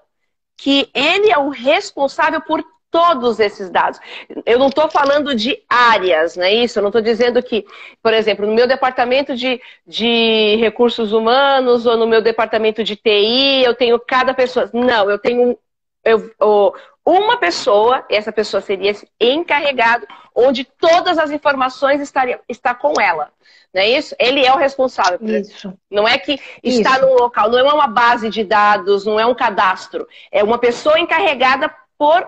que 0.57 0.89
ele 0.93 1.31
é 1.31 1.37
o 1.37 1.49
responsável 1.49 2.41
por 2.41 2.63
todos 2.91 3.39
esses 3.39 3.69
dados. 3.69 3.99
Eu 4.45 4.59
não 4.59 4.67
estou 4.67 4.89
falando 4.89 5.35
de 5.35 5.61
áreas, 5.69 6.35
não 6.35 6.43
é 6.43 6.53
isso? 6.53 6.79
Eu 6.79 6.83
não 6.83 6.89
estou 6.89 7.01
dizendo 7.01 7.41
que, 7.41 7.65
por 8.01 8.13
exemplo, 8.13 8.45
no 8.45 8.53
meu 8.53 8.67
departamento 8.67 9.35
de, 9.35 9.61
de 9.85 10.55
recursos 10.59 11.11
humanos 11.11 11.85
ou 11.85 11.97
no 11.97 12.07
meu 12.07 12.21
departamento 12.21 12.83
de 12.83 12.95
TI, 12.95 13.63
eu 13.63 13.75
tenho 13.75 13.99
cada 13.99 14.33
pessoa. 14.33 14.69
Não, 14.73 15.09
eu 15.09 15.19
tenho 15.19 15.57
eu, 16.03 16.73
uma 17.05 17.37
pessoa, 17.37 18.05
essa 18.09 18.31
pessoa 18.31 18.61
seria 18.61 18.91
esse 18.91 19.07
encarregado, 19.19 20.05
onde 20.35 20.63
todas 20.63 21.17
as 21.17 21.31
informações 21.31 22.01
estariam 22.01 22.39
está 22.47 22.73
com 22.73 22.99
ela. 22.99 23.31
Não 23.73 23.81
é 23.81 23.89
isso? 23.89 24.15
Ele 24.19 24.45
é 24.45 24.51
o 24.53 24.57
responsável 24.57 25.19
por 25.19 25.29
isso. 25.29 25.73
Não 25.89 26.07
é 26.07 26.17
que 26.17 26.39
está 26.63 26.97
isso. 26.97 27.01
num 27.01 27.13
local, 27.13 27.49
não 27.49 27.59
é 27.59 27.73
uma 27.73 27.87
base 27.87 28.29
de 28.29 28.43
dados, 28.43 29.05
não 29.05 29.19
é 29.19 29.25
um 29.25 29.35
cadastro. 29.35 30.07
É 30.31 30.43
uma 30.43 30.57
pessoa 30.57 30.99
encarregada 30.99 31.73
por, 31.97 32.27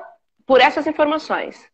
por 0.52 0.60
essas 0.60 0.86
informações. 0.86 1.66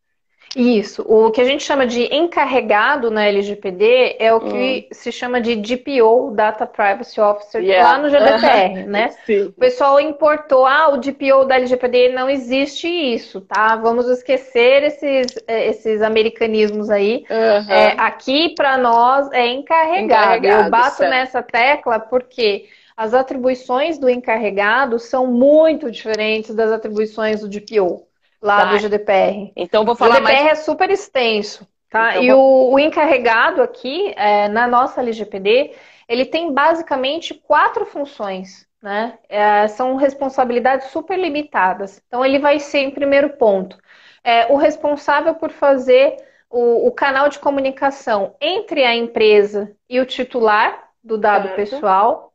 Isso. 0.56 1.02
O 1.08 1.32
que 1.32 1.42
a 1.42 1.44
gente 1.44 1.63
chama 1.63 1.88
de 1.88 2.04
encarregado 2.16 3.10
na 3.10 3.26
LGPD 3.26 4.18
é 4.20 4.32
o 4.32 4.40
que 4.40 4.86
hum. 4.86 4.88
se 4.92 5.12
chama 5.12 5.42
de 5.42 5.56
DPO, 5.56 6.32
Data 6.36 6.68
Privacy 6.68 7.20
Officer, 7.20 7.60
yeah. 7.60 7.92
lá 7.92 7.98
no 7.98 8.08
GDPR, 8.08 8.86
né? 8.88 9.10
Sim. 9.26 9.46
O 9.46 9.54
pessoal 9.54 10.00
importou, 10.00 10.63
ah, 10.68 10.90
o 10.90 10.98
DPO 10.98 11.46
da 11.46 11.56
LGPD 11.56 12.10
não 12.10 12.30
existe 12.30 12.88
isso, 12.88 13.42
tá? 13.42 13.76
Vamos 13.78 14.08
esquecer 14.08 14.84
esses, 14.84 15.44
eh, 15.48 15.70
esses 15.70 16.04
americanismos 16.04 16.92
aí. 16.92 17.26
Uhum. 17.28 17.72
É, 17.74 17.96
aqui, 17.98 18.54
para 18.56 18.78
nós, 18.78 19.28
é 19.32 19.48
encarregado. 19.48 20.06
encarregado 20.06 20.66
Eu 20.66 20.70
bato 20.70 20.98
certo. 20.98 21.10
nessa 21.10 21.42
tecla 21.42 22.00
porque 22.00 22.66
as 22.96 23.16
atribuições 23.16 23.98
do 23.98 24.08
encarregado 24.08 25.00
são 25.00 25.26
muito 25.26 25.90
diferentes 25.90 26.54
das 26.54 26.72
atribuições 26.72 27.42
do 27.42 27.50
DPO 27.50 28.07
lá 28.48 28.62
tá. 28.62 28.72
do 28.72 28.80
GDPR. 28.80 29.52
Então 29.56 29.86
vou 29.86 29.96
falar 29.96 30.12
o 30.12 30.14
GDPR 30.16 30.44
mais... 30.46 30.60
é 30.60 30.64
super 30.64 30.90
extenso, 30.90 31.68
tá? 31.90 32.12
Então, 32.12 32.24
e 32.24 32.32
vou... 32.32 32.72
o, 32.72 32.74
o, 32.74 32.80
encarregado 32.80 33.62
aqui, 33.62 34.14
é, 34.16 34.48
na 34.48 34.66
nossa 34.66 35.02
LGPD, 35.02 35.74
ele 36.08 36.26
tem 36.26 36.54
basicamente 36.54 37.34
quatro 37.34 37.86
funções, 37.86 38.66
né? 38.82 39.20
É, 39.28 39.68
são 39.68 39.96
responsabilidades 39.96 40.88
super 40.88 41.20
limitadas. 41.20 42.02
Então 42.08 42.26
ele 42.26 42.40
vai 42.40 42.60
ser, 42.60 42.80
em 42.80 42.92
primeiro 42.92 43.32
ponto, 43.32 43.78
é, 44.24 44.52
o 44.52 44.56
responsável 44.56 45.36
por 45.36 45.52
fazer 45.52 46.16
o, 46.50 46.88
o 46.88 46.92
canal 46.92 47.28
de 47.28 47.40
comunicação 47.40 48.34
entre 48.40 48.86
a 48.86 48.96
empresa 48.96 49.76
e 49.90 50.00
o 50.00 50.06
titular 50.06 50.88
do 51.04 51.18
dado 51.18 51.50
certo. 51.50 51.56
pessoal 51.56 52.34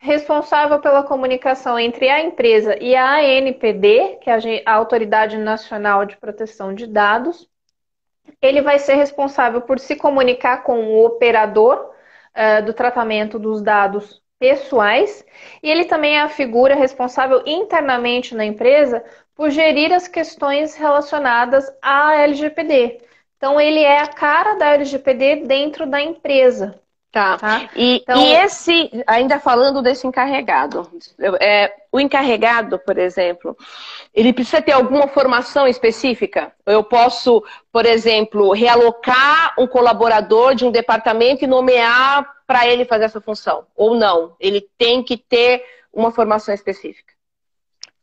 responsável 0.00 0.80
pela 0.80 1.02
comunicação 1.04 1.78
entre 1.78 2.08
a 2.08 2.20
empresa 2.20 2.76
e 2.82 2.96
a 2.96 3.16
ANPD, 3.16 4.18
que 4.22 4.30
é 4.30 4.62
a 4.64 4.72
Autoridade 4.72 5.36
Nacional 5.36 6.06
de 6.06 6.16
Proteção 6.16 6.74
de 6.74 6.86
Dados. 6.86 7.46
Ele 8.40 8.62
vai 8.62 8.78
ser 8.78 8.94
responsável 8.94 9.60
por 9.60 9.78
se 9.78 9.94
comunicar 9.96 10.62
com 10.62 10.86
o 10.86 11.04
operador 11.04 11.92
uh, 12.34 12.64
do 12.64 12.72
tratamento 12.72 13.38
dos 13.38 13.60
dados 13.62 14.22
pessoais 14.38 15.22
e 15.62 15.70
ele 15.70 15.84
também 15.84 16.16
é 16.16 16.22
a 16.22 16.28
figura 16.30 16.74
responsável 16.74 17.42
internamente 17.46 18.34
na 18.34 18.44
empresa 18.44 19.04
por 19.34 19.50
gerir 19.50 19.92
as 19.92 20.08
questões 20.08 20.74
relacionadas 20.74 21.70
à 21.82 22.14
LGPD. 22.14 23.02
Então, 23.36 23.60
ele 23.60 23.80
é 23.80 24.00
a 24.00 24.06
cara 24.06 24.54
da 24.54 24.70
LGPD 24.74 25.46
dentro 25.46 25.86
da 25.86 26.00
empresa. 26.00 26.80
Tá. 27.12 27.36
tá? 27.38 27.68
E, 27.74 27.96
então... 27.96 28.20
e 28.20 28.34
esse, 28.34 29.02
ainda 29.04 29.40
falando 29.40 29.82
desse 29.82 30.06
encarregado, 30.06 30.88
é, 31.40 31.74
o 31.90 31.98
encarregado, 31.98 32.78
por 32.78 32.96
exemplo, 32.98 33.56
ele 34.14 34.32
precisa 34.32 34.62
ter 34.62 34.72
alguma 34.72 35.08
formação 35.08 35.66
específica? 35.66 36.52
Eu 36.64 36.84
posso, 36.84 37.42
por 37.72 37.84
exemplo, 37.84 38.52
realocar 38.52 39.54
um 39.58 39.66
colaborador 39.66 40.54
de 40.54 40.64
um 40.64 40.70
departamento 40.70 41.44
e 41.44 41.48
nomear 41.48 42.24
para 42.46 42.66
ele 42.66 42.84
fazer 42.84 43.04
essa 43.04 43.20
função? 43.20 43.66
Ou 43.74 43.96
não? 43.96 44.36
Ele 44.38 44.64
tem 44.78 45.02
que 45.02 45.16
ter 45.16 45.64
uma 45.92 46.12
formação 46.12 46.54
específica? 46.54 47.12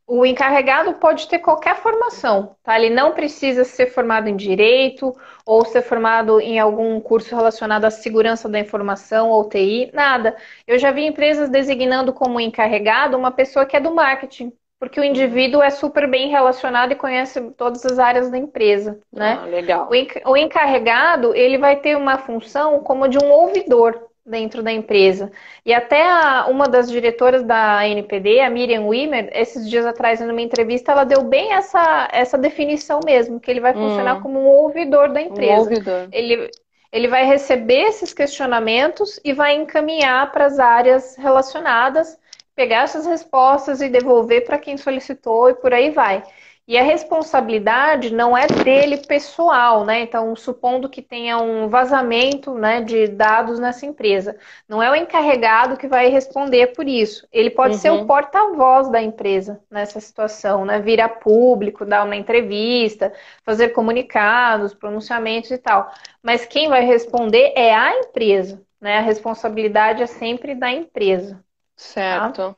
O 0.09 0.25
encarregado 0.25 0.93
pode 0.93 1.27
ter 1.27 1.39
qualquer 1.39 1.75
formação, 1.75 2.55
tá? 2.63 2.79
Ele 2.79 2.89
não 2.89 3.11
precisa 3.11 3.65
ser 3.65 3.87
formado 3.87 4.29
em 4.29 4.37
direito 4.37 5.13
ou 5.45 5.65
ser 5.65 5.81
formado 5.81 6.39
em 6.39 6.57
algum 6.57 6.97
curso 7.01 7.35
relacionado 7.35 7.83
à 7.83 7.91
segurança 7.91 8.47
da 8.47 8.57
informação 8.57 9.29
ou 9.29 9.49
TI, 9.49 9.91
nada. 9.93 10.37
Eu 10.65 10.79
já 10.79 10.91
vi 10.91 11.05
empresas 11.05 11.49
designando 11.49 12.13
como 12.13 12.39
encarregado 12.39 13.17
uma 13.17 13.31
pessoa 13.31 13.65
que 13.65 13.75
é 13.75 13.81
do 13.81 13.93
marketing, 13.93 14.53
porque 14.79 14.97
o 14.97 15.03
indivíduo 15.03 15.61
é 15.61 15.69
super 15.69 16.09
bem 16.09 16.29
relacionado 16.29 16.93
e 16.93 16.95
conhece 16.95 17.41
todas 17.51 17.85
as 17.85 17.99
áreas 17.99 18.31
da 18.31 18.37
empresa, 18.37 19.01
né? 19.11 19.37
Ah, 19.41 19.45
legal. 19.45 19.89
O 20.25 20.37
encarregado, 20.37 21.35
ele 21.35 21.57
vai 21.57 21.75
ter 21.75 21.97
uma 21.97 22.17
função 22.17 22.79
como 22.79 23.09
de 23.09 23.17
um 23.17 23.29
ouvidor 23.29 24.07
dentro 24.27 24.61
da 24.61 24.71
empresa. 24.71 25.31
E 25.65 25.73
até 25.73 26.05
a, 26.05 26.45
uma 26.47 26.67
das 26.67 26.91
diretoras 26.91 27.43
da 27.43 27.87
NPD, 27.87 28.41
a 28.41 28.49
Miriam 28.49 28.85
Wimmer, 28.85 29.29
esses 29.33 29.69
dias 29.69 29.85
atrás, 29.85 30.19
numa 30.19 30.41
entrevista, 30.41 30.91
ela 30.91 31.05
deu 31.05 31.23
bem 31.23 31.53
essa, 31.53 32.09
essa 32.11 32.37
definição 32.37 32.99
mesmo, 33.05 33.39
que 33.39 33.49
ele 33.49 33.61
vai 33.61 33.73
funcionar 33.73 34.17
hum. 34.17 34.21
como 34.21 34.39
um 34.39 34.47
ouvidor 34.47 35.11
da 35.13 35.21
empresa. 35.21 35.53
Um 35.53 35.59
ouvidor. 35.59 36.09
Ele, 36.11 36.51
ele 36.91 37.07
vai 37.07 37.25
receber 37.25 37.83
esses 37.83 38.13
questionamentos 38.13 39.19
e 39.23 39.31
vai 39.31 39.55
encaminhar 39.55 40.31
para 40.31 40.45
as 40.45 40.59
áreas 40.59 41.15
relacionadas, 41.15 42.19
pegar 42.53 42.83
essas 42.83 43.05
respostas 43.05 43.81
e 43.81 43.87
devolver 43.87 44.43
para 44.45 44.57
quem 44.57 44.77
solicitou 44.77 45.49
e 45.49 45.53
por 45.53 45.73
aí 45.73 45.91
vai. 45.91 46.23
E 46.67 46.77
a 46.77 46.83
responsabilidade 46.83 48.13
não 48.13 48.37
é 48.37 48.45
dele 48.45 48.97
pessoal, 48.97 49.85
né? 49.85 50.01
Então, 50.01 50.35
supondo 50.35 50.89
que 50.89 51.01
tenha 51.01 51.37
um 51.37 51.69
vazamento 51.69 52.53
né, 52.55 52.81
de 52.81 53.07
dados 53.07 53.57
nessa 53.57 53.85
empresa, 53.85 54.37
não 54.67 54.83
é 54.83 54.91
o 54.91 54.95
encarregado 54.95 55.77
que 55.77 55.87
vai 55.87 56.09
responder 56.09 56.73
por 56.73 56.85
isso. 56.85 57.25
Ele 57.31 57.49
pode 57.49 57.75
uhum. 57.75 57.79
ser 57.79 57.89
o 57.91 57.95
uhum. 57.99 58.05
porta-voz 58.05 58.89
da 58.89 59.01
empresa 59.01 59.61
nessa 59.71 60.01
situação, 60.01 60.65
né? 60.65 60.77
Vir 60.81 60.99
a 60.99 61.07
público, 61.07 61.85
dar 61.85 62.03
uma 62.03 62.17
entrevista, 62.17 63.13
fazer 63.45 63.69
comunicados, 63.69 64.73
pronunciamentos 64.73 65.51
e 65.51 65.57
tal. 65.57 65.89
Mas 66.21 66.45
quem 66.45 66.67
vai 66.67 66.83
responder 66.83 67.53
é 67.55 67.73
a 67.73 67.97
empresa, 67.97 68.61
né? 68.81 68.97
A 68.97 69.01
responsabilidade 69.01 70.03
é 70.03 70.07
sempre 70.07 70.53
da 70.53 70.69
empresa. 70.69 71.41
Certo. 71.77 72.57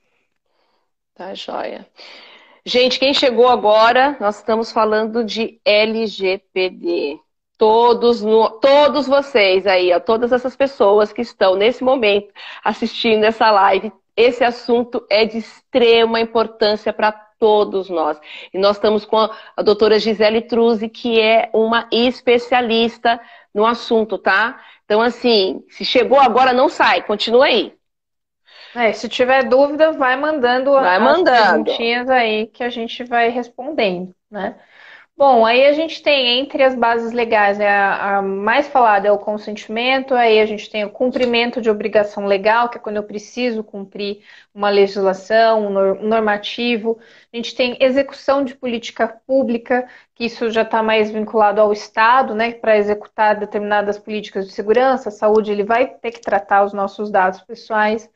Tá, 1.13 1.27
tá 1.27 1.33
joia. 1.35 1.85
Gente, 2.69 2.99
quem 2.99 3.15
chegou 3.15 3.47
agora, 3.47 4.15
nós 4.19 4.37
estamos 4.37 4.71
falando 4.71 5.23
de 5.23 5.59
LGPD. 5.65 7.19
Todos, 7.57 8.21
no, 8.21 8.47
todos 8.59 9.07
vocês 9.07 9.65
aí, 9.65 9.91
ó, 9.91 9.99
todas 9.99 10.31
essas 10.31 10.55
pessoas 10.55 11.11
que 11.11 11.23
estão 11.23 11.55
nesse 11.55 11.83
momento 11.83 12.31
assistindo 12.63 13.23
essa 13.23 13.49
live, 13.49 13.91
esse 14.15 14.43
assunto 14.43 15.03
é 15.09 15.25
de 15.25 15.39
extrema 15.39 16.19
importância 16.21 16.93
para 16.93 17.11
todos 17.11 17.89
nós. 17.89 18.21
E 18.53 18.59
nós 18.59 18.75
estamos 18.75 19.03
com 19.03 19.17
a, 19.17 19.63
doutora 19.63 19.97
Gisele 19.97 20.43
Truzzi, 20.43 20.89
que 20.89 21.19
é 21.19 21.49
uma 21.51 21.87
especialista 21.91 23.19
no 23.51 23.65
assunto, 23.65 24.15
tá? 24.15 24.61
Então, 24.85 25.01
assim, 25.01 25.65
se 25.69 25.83
chegou 25.83 26.19
agora, 26.19 26.53
não 26.53 26.69
sai, 26.69 27.01
continua 27.01 27.45
aí. 27.45 27.78
É, 28.75 28.93
se 28.93 29.09
tiver 29.09 29.43
dúvida, 29.43 29.91
vai 29.91 30.15
mandando 30.15 30.71
vai 30.71 30.97
as 30.97 31.03
mandando. 31.03 31.63
perguntinhas 31.63 32.09
aí 32.09 32.47
que 32.47 32.63
a 32.63 32.69
gente 32.69 33.03
vai 33.03 33.29
respondendo, 33.29 34.15
né? 34.29 34.55
Bom, 35.19 35.45
aí 35.45 35.65
a 35.65 35.73
gente 35.73 36.01
tem 36.01 36.39
entre 36.39 36.63
as 36.63 36.73
bases 36.73 37.11
legais, 37.11 37.57
né, 37.57 37.67
a, 37.67 38.19
a, 38.19 38.21
mais 38.21 38.69
falada 38.69 39.05
é 39.05 39.11
o 39.11 39.17
consentimento, 39.19 40.15
aí 40.15 40.39
a 40.39 40.45
gente 40.45 40.69
tem 40.69 40.85
o 40.85 40.89
cumprimento 40.89 41.59
de 41.61 41.69
obrigação 41.69 42.25
legal, 42.25 42.69
que 42.69 42.77
é 42.77 42.79
quando 42.79 42.95
eu 42.95 43.03
preciso 43.03 43.61
cumprir 43.61 44.23
uma 44.53 44.69
legislação, 44.69 45.67
um 45.67 46.07
normativo. 46.07 46.97
A 47.33 47.35
gente 47.35 47.53
tem 47.53 47.75
execução 47.81 48.45
de 48.45 48.55
política 48.55 49.09
pública, 49.27 49.85
que 50.15 50.23
isso 50.23 50.49
já 50.51 50.61
está 50.61 50.81
mais 50.81 51.11
vinculado 51.11 51.59
ao 51.59 51.73
Estado, 51.73 52.33
né, 52.33 52.53
para 52.53 52.77
executar 52.77 53.37
determinadas 53.37 53.99
políticas 53.99 54.47
de 54.47 54.53
segurança, 54.53 55.11
saúde, 55.11 55.51
ele 55.51 55.65
vai 55.65 55.85
ter 55.85 56.11
que 56.11 56.21
tratar 56.21 56.63
os 56.63 56.71
nossos 56.71 57.11
dados 57.11 57.41
pessoais. 57.41 58.09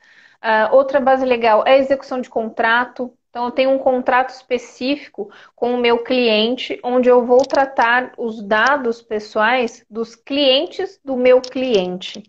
Uh, 0.43 0.75
outra 0.75 0.99
base 0.99 1.23
legal 1.25 1.63
é 1.65 1.75
a 1.75 1.77
execução 1.77 2.19
de 2.19 2.29
contrato. 2.29 3.13
Então, 3.29 3.45
eu 3.45 3.51
tenho 3.51 3.71
um 3.71 3.79
contrato 3.79 4.29
específico 4.29 5.31
com 5.55 5.73
o 5.73 5.77
meu 5.77 6.03
cliente, 6.03 6.79
onde 6.83 7.09
eu 7.09 7.25
vou 7.25 7.45
tratar 7.45 8.11
os 8.17 8.43
dados 8.43 9.01
pessoais 9.01 9.85
dos 9.89 10.15
clientes 10.15 10.99
do 11.03 11.15
meu 11.15 11.41
cliente. 11.41 12.21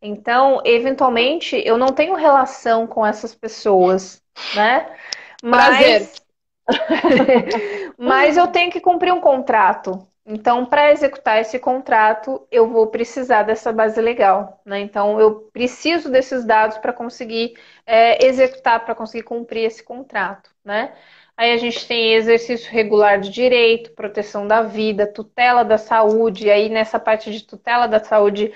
Então, 0.00 0.62
eventualmente, 0.64 1.60
eu 1.64 1.76
não 1.76 1.88
tenho 1.88 2.14
relação 2.14 2.86
com 2.86 3.04
essas 3.04 3.34
pessoas, 3.34 4.22
né? 4.54 4.96
Mas, 5.42 6.22
mas 7.98 8.36
eu 8.36 8.46
tenho 8.46 8.70
que 8.70 8.80
cumprir 8.80 9.12
um 9.12 9.20
contrato. 9.20 10.06
Então, 10.28 10.66
para 10.66 10.90
executar 10.90 11.40
esse 11.40 11.56
contrato, 11.58 12.46
eu 12.50 12.68
vou 12.68 12.88
precisar 12.88 13.44
dessa 13.44 13.72
base 13.72 14.00
legal. 14.00 14.60
Né? 14.64 14.80
Então, 14.80 15.20
eu 15.20 15.42
preciso 15.52 16.10
desses 16.10 16.44
dados 16.44 16.78
para 16.78 16.92
conseguir 16.92 17.54
é, 17.86 18.26
executar, 18.26 18.84
para 18.84 18.94
conseguir 18.94 19.22
cumprir 19.22 19.64
esse 19.64 19.84
contrato. 19.84 20.50
Né? 20.64 20.92
Aí 21.36 21.52
a 21.52 21.56
gente 21.58 21.86
tem 21.86 22.14
exercício 22.14 22.72
regular 22.72 23.20
de 23.20 23.30
direito, 23.30 23.92
proteção 23.92 24.48
da 24.48 24.62
vida, 24.62 25.06
tutela 25.06 25.62
da 25.62 25.78
saúde. 25.78 26.46
E 26.46 26.50
aí, 26.50 26.68
nessa 26.68 26.98
parte 26.98 27.30
de 27.30 27.44
tutela 27.44 27.86
da 27.86 28.02
saúde, 28.02 28.52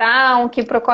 tá 0.00 0.38
um 0.38 0.48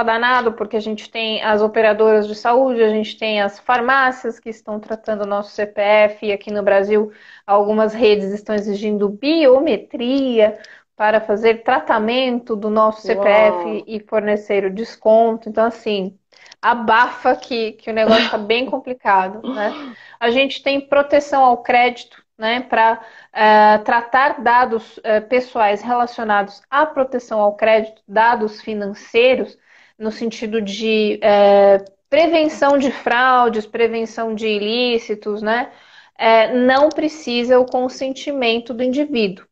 danado, 0.05 0.55
porque 0.55 0.77
a 0.77 0.81
gente 0.81 1.09
tem 1.09 1.41
as 1.41 1.63
operadoras 1.63 2.27
de 2.27 2.35
saúde, 2.35 2.83
a 2.83 2.89
gente 2.89 3.17
tem 3.17 3.41
as 3.41 3.57
farmácias 3.57 4.41
que 4.41 4.51
estão 4.51 4.81
tratando 4.81 5.23
o 5.23 5.27
nosso 5.27 5.53
CPF, 5.53 6.27
e 6.27 6.33
aqui 6.33 6.51
no 6.51 6.61
Brasil 6.61 7.13
algumas 7.47 7.95
redes 7.95 8.33
estão 8.33 8.53
exigindo 8.53 9.09
biometria 9.09 10.59
para 10.97 11.21
fazer 11.21 11.63
tratamento 11.63 12.57
do 12.57 12.69
nosso 12.69 13.03
CPF 13.03 13.65
Uau. 13.65 13.85
e 13.87 14.01
fornecer 14.01 14.65
o 14.65 14.75
desconto. 14.75 15.49
Então, 15.49 15.67
assim, 15.67 16.19
abafa 16.61 17.37
que, 17.37 17.73
que 17.75 17.89
o 17.89 17.95
negócio 17.95 18.25
está 18.25 18.39
bem 18.39 18.67
complicado, 18.67 19.41
né? 19.55 19.95
A 20.19 20.31
gente 20.31 20.61
tem 20.65 20.81
proteção 20.81 21.45
ao 21.45 21.59
crédito, 21.63 22.26
né, 22.39 22.61
para 22.61 22.95
uh, 22.95 22.99
eh, 23.33 23.79
tratar 23.79 24.43
dados 24.43 24.99
uh, 24.99 25.27
pessoais 25.29 25.83
relacionados 25.83 26.63
à 26.71 26.85
proteção 26.85 27.41
ao 27.41 27.57
crédito, 27.57 28.03
dados 28.07 28.61
financeiros, 28.61 29.57
no 29.99 30.11
sentido 30.13 30.61
de 30.61 31.19
uh, 31.23 31.93
prevenção 32.11 32.77
de 32.77 32.91
fraudes, 32.91 33.67
prevenção 33.67 34.35
de 34.35 34.47
ilícitos, 34.47 35.43
né, 35.43 35.71
não 36.55 36.89
precisa 36.89 37.59
o 37.59 37.67
consentimento 37.67 38.73
do 38.73 38.83
indivíduo. 38.83 39.47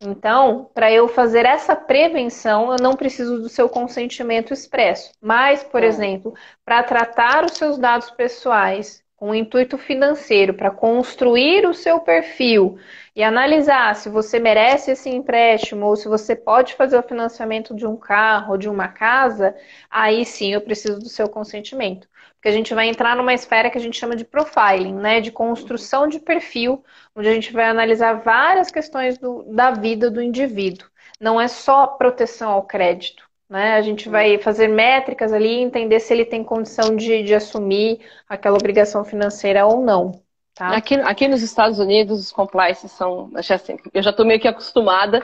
Então, 0.00 0.68
para 0.74 0.90
eu 0.90 1.06
fazer 1.06 1.46
essa 1.46 1.76
prevenção, 1.76 2.72
eu 2.72 2.76
não 2.82 2.96
preciso 2.96 3.38
do 3.38 3.48
seu 3.48 3.68
consentimento 3.68 4.52
expresso. 4.52 5.12
Mas, 5.20 5.62
por 5.62 5.82
é. 5.84 5.86
exemplo, 5.86 6.34
para 6.64 6.82
tratar 6.82 7.44
os 7.44 7.52
seus 7.52 7.78
dados 7.78 8.10
pessoais 8.10 9.01
um 9.22 9.32
intuito 9.32 9.78
financeiro 9.78 10.52
para 10.52 10.70
construir 10.70 11.64
o 11.64 11.72
seu 11.72 12.00
perfil 12.00 12.76
e 13.14 13.22
analisar 13.22 13.94
se 13.94 14.08
você 14.08 14.40
merece 14.40 14.90
esse 14.90 15.08
empréstimo 15.08 15.86
ou 15.86 15.94
se 15.94 16.08
você 16.08 16.34
pode 16.34 16.74
fazer 16.74 16.98
o 16.98 17.02
financiamento 17.04 17.72
de 17.74 17.86
um 17.86 17.96
carro 17.96 18.52
ou 18.52 18.58
de 18.58 18.68
uma 18.68 18.88
casa, 18.88 19.54
aí 19.88 20.24
sim 20.24 20.52
eu 20.52 20.60
preciso 20.60 20.98
do 20.98 21.08
seu 21.08 21.28
consentimento. 21.28 22.08
Porque 22.34 22.48
a 22.48 22.52
gente 22.52 22.74
vai 22.74 22.88
entrar 22.88 23.14
numa 23.14 23.32
esfera 23.32 23.70
que 23.70 23.78
a 23.78 23.80
gente 23.80 23.96
chama 23.96 24.16
de 24.16 24.24
profiling, 24.24 24.94
né? 24.94 25.20
De 25.20 25.30
construção 25.30 26.08
de 26.08 26.18
perfil, 26.18 26.84
onde 27.14 27.28
a 27.28 27.32
gente 27.32 27.52
vai 27.52 27.66
analisar 27.66 28.14
várias 28.14 28.72
questões 28.72 29.16
do, 29.18 29.44
da 29.44 29.70
vida 29.70 30.10
do 30.10 30.20
indivíduo. 30.20 30.88
Não 31.20 31.40
é 31.40 31.46
só 31.46 31.86
proteção 31.86 32.50
ao 32.50 32.64
crédito. 32.64 33.31
Né? 33.52 33.74
A 33.74 33.82
gente 33.82 34.08
vai 34.08 34.38
fazer 34.38 34.66
métricas 34.66 35.30
ali 35.30 35.58
e 35.58 35.62
entender 35.62 36.00
se 36.00 36.10
ele 36.10 36.24
tem 36.24 36.42
condição 36.42 36.96
de, 36.96 37.22
de 37.22 37.34
assumir 37.34 38.00
aquela 38.26 38.56
obrigação 38.56 39.04
financeira 39.04 39.66
ou 39.66 39.82
não. 39.82 40.22
Tá? 40.54 40.68
Aqui, 40.68 40.94
aqui 40.94 41.28
nos 41.28 41.42
Estados 41.42 41.78
Unidos, 41.78 42.18
os 42.18 42.32
compliance 42.32 42.88
são. 42.88 43.30
Assim, 43.34 43.76
eu 43.92 44.02
já 44.02 44.08
estou 44.08 44.24
meio 44.24 44.40
que 44.40 44.48
acostumada, 44.48 45.22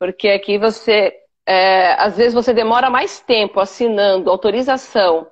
porque 0.00 0.30
aqui 0.30 0.58
você. 0.58 1.14
É, 1.46 1.92
às 1.92 2.16
vezes 2.16 2.34
você 2.34 2.52
demora 2.52 2.90
mais 2.90 3.20
tempo 3.20 3.60
assinando 3.60 4.28
autorização 4.28 5.28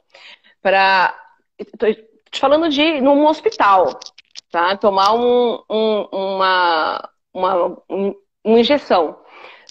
para. 0.63 1.13
Estou 1.59 1.93
te 1.93 2.39
falando 2.39 2.69
de 2.69 3.01
num 3.01 3.27
hospital, 3.27 3.99
tá? 4.49 4.77
Tomar 4.77 5.13
um, 5.13 5.61
um, 5.69 6.09
uma, 6.13 7.11
uma, 7.35 7.67
um, 7.91 8.15
uma 8.45 8.61
injeção. 8.61 9.19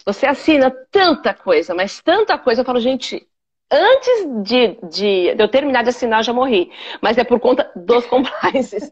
Você 0.07 0.25
assina 0.25 0.71
tanta 0.89 1.33
coisa, 1.33 1.75
mas 1.75 2.01
tanta 2.01 2.37
coisa. 2.37 2.61
Eu 2.61 2.65
falo, 2.65 2.79
gente, 2.79 3.27
antes 3.69 4.25
de, 4.41 4.79
de, 4.83 5.35
de, 5.35 5.43
eu 5.43 5.49
terminar 5.49 5.83
de 5.83 5.89
assinar, 5.89 6.21
eu 6.21 6.23
já 6.23 6.31
morri. 6.31 6.71
Mas 7.01 7.17
é 7.17 7.25
por 7.25 7.41
conta 7.41 7.69
dos 7.75 8.05
compliances. 8.07 8.89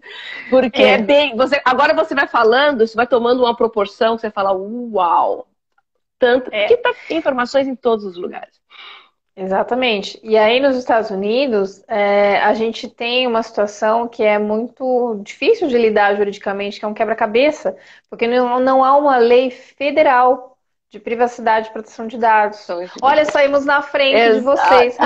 Porque 0.49 0.83
é. 0.83 0.95
é, 0.95 0.97
bem. 0.97 1.33
Você, 1.37 1.61
agora 1.63 1.93
você 1.93 2.13
vai 2.13 2.27
falando, 2.27 2.83
isso 2.83 2.97
vai 2.97 3.07
tomando 3.07 3.43
uma 3.43 3.55
proporção 3.55 4.17
que 4.17 4.21
você 4.23 4.29
fala, 4.29 4.51
uau! 4.51 5.47
Tanto. 6.19 6.53
É. 6.53 6.65
Que 6.65 6.75
tá, 6.75 6.93
tem 7.07 7.17
informações 7.17 7.65
em 7.65 7.75
todos 7.75 8.03
os 8.03 8.17
lugares. 8.17 8.59
Exatamente. 9.37 10.19
E 10.21 10.37
aí 10.37 10.59
nos 10.59 10.75
Estados 10.75 11.09
Unidos, 11.11 11.81
é, 11.87 12.39
a 12.41 12.53
gente 12.53 12.89
tem 12.89 13.25
uma 13.25 13.41
situação 13.41 14.05
que 14.05 14.21
é 14.21 14.37
muito 14.37 15.21
difícil 15.23 15.69
de 15.69 15.77
lidar 15.77 16.15
juridicamente, 16.15 16.77
que 16.77 16.83
é 16.85 16.87
um 16.89 16.93
quebra-cabeça, 16.93 17.73
porque 18.09 18.27
não, 18.27 18.59
não 18.59 18.83
há 18.83 18.97
uma 18.97 19.17
lei 19.17 19.49
federal 19.49 20.54
de 20.89 20.99
privacidade 20.99 21.67
e 21.67 21.71
proteção 21.71 22.07
de 22.07 22.17
dados. 22.17 22.65
Olha, 23.01 23.25
saímos 23.25 23.65
na 23.65 23.81
frente 23.81 24.15
exato. 24.17 24.35
de 24.35 24.41
vocês. 24.41 24.97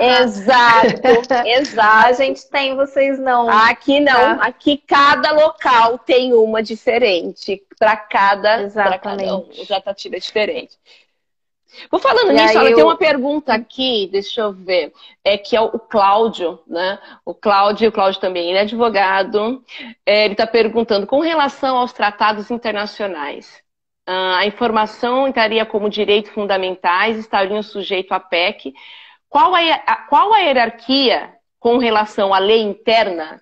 exato, 0.00 1.46
exato. 1.46 2.06
A 2.06 2.12
gente 2.12 2.48
tem, 2.48 2.76
vocês 2.76 3.18
não. 3.18 3.48
Aqui 3.48 4.00
não. 4.00 4.38
Tá? 4.38 4.46
Aqui 4.46 4.76
cada 4.86 5.32
local 5.32 5.98
tem 5.98 6.32
uma 6.32 6.62
diferente. 6.62 7.62
Para 7.78 7.96
cada, 7.96 8.70
cada 8.70 9.36
um. 9.36 9.48
O 9.58 9.66
tratativa 9.66 10.16
é 10.16 10.20
diferente. 10.20 10.78
Vou 11.90 11.98
falando 11.98 12.32
e 12.32 12.34
nisso, 12.34 12.58
olha, 12.58 12.68
eu... 12.68 12.76
tem 12.76 12.84
uma 12.84 12.96
pergunta 12.96 13.54
aqui, 13.54 14.08
deixa 14.12 14.42
eu 14.42 14.52
ver, 14.52 14.92
é 15.24 15.38
que 15.38 15.56
é 15.56 15.60
o 15.60 15.78
Cláudio, 15.78 16.60
né? 16.66 16.98
O 17.24 17.34
Cláudio, 17.34 17.88
o 17.88 17.92
Cláudio 17.92 18.20
também 18.20 18.48
ele 18.48 18.58
é 18.58 18.62
advogado, 18.62 19.64
é, 20.04 20.26
ele 20.26 20.34
está 20.34 20.46
perguntando 20.46 21.06
com 21.06 21.20
relação 21.20 21.78
aos 21.78 21.92
tratados 21.92 22.50
internacionais. 22.50 23.61
Ah, 24.06 24.38
a 24.38 24.46
informação 24.46 25.28
entraria 25.28 25.64
como 25.64 25.88
direitos 25.88 26.32
fundamentais, 26.32 27.18
estariam 27.18 27.62
sujeitos 27.62 28.12
à 28.12 28.20
PEC. 28.20 28.72
Qual 29.28 29.54
a, 29.54 29.96
qual 30.08 30.32
a 30.34 30.40
hierarquia 30.40 31.34
com 31.58 31.78
relação 31.78 32.34
à 32.34 32.38
lei 32.38 32.60
interna? 32.60 33.40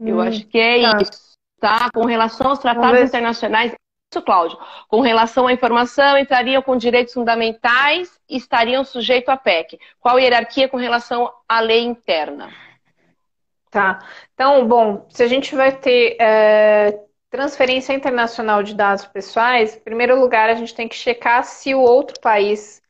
Eu 0.00 0.16
hum, 0.16 0.20
acho 0.20 0.46
que 0.46 0.58
é 0.58 0.82
tá. 0.82 0.98
isso, 1.00 1.36
tá? 1.60 1.90
Com 1.92 2.04
relação 2.06 2.50
aos 2.50 2.58
tratados 2.58 3.00
internacionais, 3.02 3.72
isso, 4.12 4.22
Cláudio. 4.22 4.58
Com 4.88 5.00
relação 5.00 5.46
à 5.46 5.52
informação, 5.52 6.18
entrariam 6.18 6.60
com 6.60 6.76
direitos 6.76 7.14
fundamentais 7.14 8.20
e 8.28 8.36
estariam 8.36 8.84
sujeitos 8.84 9.30
à 9.30 9.36
PEC. 9.38 9.78
Qual 9.98 10.16
a 10.16 10.20
hierarquia 10.20 10.68
com 10.68 10.76
relação 10.76 11.32
à 11.48 11.60
lei 11.60 11.80
interna? 11.80 12.52
Tá. 13.70 14.00
Então, 14.34 14.66
bom, 14.68 15.06
se 15.08 15.22
a 15.22 15.26
gente 15.26 15.54
vai 15.54 15.72
ter 15.72 16.16
é, 16.20 17.00
transferência 17.32 17.94
internacional 17.94 18.62
de 18.62 18.74
dados 18.74 19.06
pessoais, 19.06 19.74
em 19.74 19.80
primeiro 19.80 20.20
lugar, 20.20 20.50
a 20.50 20.54
gente 20.54 20.74
tem 20.74 20.86
que 20.86 20.94
checar 20.94 21.42
se 21.44 21.74
o 21.74 21.80
outro 21.80 22.20
país 22.20 22.82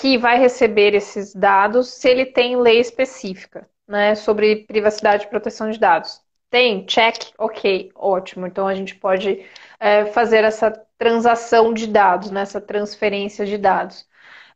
que 0.00 0.18
vai 0.18 0.38
receber 0.38 0.94
esses 0.94 1.34
dados, 1.34 1.88
se 1.88 2.08
ele 2.08 2.26
tem 2.26 2.56
lei 2.56 2.78
específica, 2.78 3.66
né, 3.88 4.14
sobre 4.14 4.66
privacidade 4.66 5.24
e 5.24 5.28
proteção 5.28 5.70
de 5.70 5.78
dados. 5.80 6.20
Tem? 6.50 6.84
Check? 6.86 7.32
Ok, 7.38 7.90
ótimo. 7.96 8.46
Então 8.46 8.68
a 8.68 8.74
gente 8.74 8.94
pode 8.94 9.44
é, 9.80 10.04
fazer 10.06 10.44
essa 10.44 10.70
transação 10.98 11.72
de 11.72 11.86
dados, 11.86 12.30
né? 12.30 12.42
essa 12.42 12.60
transferência 12.60 13.44
de 13.44 13.58
dados. 13.58 14.02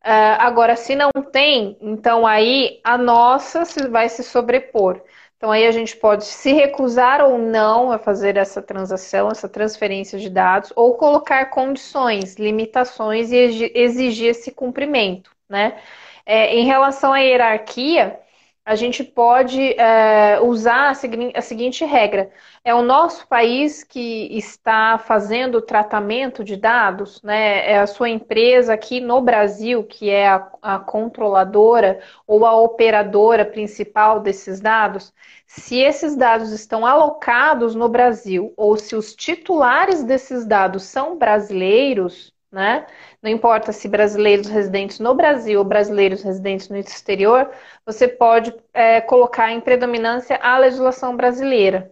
Uh, 0.05 0.39
agora, 0.39 0.77
se 0.77 0.95
não 0.95 1.11
tem, 1.33 1.77
então 1.81 2.25
aí 2.27 2.81
a 2.85 2.97
nossa 2.97 3.65
vai 3.91 4.09
se 4.09 4.23
sobrepor. 4.23 5.03
Então 5.39 5.53
aí 5.53 5.67
a 5.67 5.71
gente 5.71 5.97
pode 5.97 6.25
se 6.25 6.53
recusar 6.53 7.21
ou 7.23 7.39
não 7.39 7.93
a 7.93 7.99
fazer 7.99 8.37
essa 8.37 8.61
transação, 8.61 9.29
essa 9.31 9.49
transferência 9.49 10.19
de 10.19 10.29
dados, 10.29 10.73
ou 10.75 10.97
colocar 10.97 11.47
condições, 11.51 12.35
limitações 12.35 13.31
e 13.31 13.37
exigir 13.75 14.31
esse 14.31 14.51
cumprimento, 14.51 15.31
né? 15.49 15.81
É, 16.27 16.55
em 16.57 16.67
relação 16.67 17.13
à 17.13 17.21
hierarquia, 17.21 18.21
a 18.69 18.75
gente 18.75 19.03
pode 19.03 19.73
é, 19.81 20.39
usar 20.43 20.91
a, 20.91 20.95
segui 20.95 21.33
a, 21.35 21.41
seguinte 21.41 21.87
regra: 21.87 22.31
é 22.63 22.75
o 22.75 22.83
nosso 22.83 23.27
país 23.27 23.83
que 23.83 24.29
está 24.37 24.99
fazendo 24.99 25.57
o 25.57 25.63
tratamento 25.63 26.45
de 26.45 26.55
dados, 26.55 27.23
né? 27.23 27.67
É 27.67 27.79
a 27.79 27.87
sua 27.87 28.11
empresa 28.11 28.75
aqui 28.75 29.01
no 29.01 29.23
Brasil 29.23 29.85
que 29.85 30.11
é 30.11 30.29
a, 30.29 30.47
a 30.61 30.79
controladora 30.79 31.99
ou 32.27 32.45
a 32.45 32.61
operadora 32.61 33.43
principal 33.43 34.21
desses 34.21 34.61
dados. 34.61 35.15
Se 35.47 35.79
esses 35.79 36.15
dados 36.15 36.53
estão 36.53 36.85
alocados 36.85 37.75
no 37.75 37.89
Brasil 37.89 38.53
ou 38.55 38.77
se 38.77 38.95
os 38.95 39.15
titulares 39.15 40.05
desses 40.05 40.45
dados 40.45 40.83
são 40.83 41.17
brasileiros, 41.17 42.35
né? 42.53 42.87
Não 43.23 43.31
importa 43.31 43.73
se 43.73 43.89
brasileiros 43.89 44.47
residentes 44.47 45.01
no 45.01 45.15
Brasil 45.15 45.59
ou 45.59 45.65
brasileiros 45.65 46.23
residentes 46.23 46.69
no 46.69 46.77
exterior, 46.77 47.51
você 47.85 48.07
pode 48.07 48.55
é, 48.73 49.01
colocar 49.01 49.51
em 49.51 49.61
predominância 49.61 50.39
a 50.41 50.57
legislação 50.59 51.17
brasileira. 51.17 51.91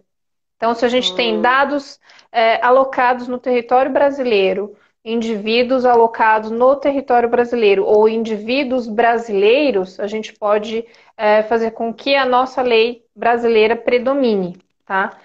Então, 0.55 0.73
se 0.73 0.85
a 0.85 0.89
gente 0.89 1.11
hum. 1.11 1.15
tem 1.15 1.41
dados 1.41 1.99
é, 2.31 2.63
alocados 2.65 3.27
no 3.27 3.37
território 3.37 3.91
brasileiro, 3.91 4.75
indivíduos 5.03 5.85
alocados 5.85 6.51
no 6.51 6.75
território 6.75 7.29
brasileiro 7.29 7.85
ou 7.85 8.09
indivíduos 8.09 8.87
brasileiros, 8.87 9.99
a 9.99 10.07
gente 10.07 10.33
pode 10.33 10.85
é, 11.15 11.43
fazer 11.43 11.71
com 11.71 11.93
que 11.93 12.15
a 12.15 12.25
nossa 12.25 12.61
lei 12.61 13.05
brasileira 13.15 13.75
predomine, 13.75 14.57
tá? 14.85 15.17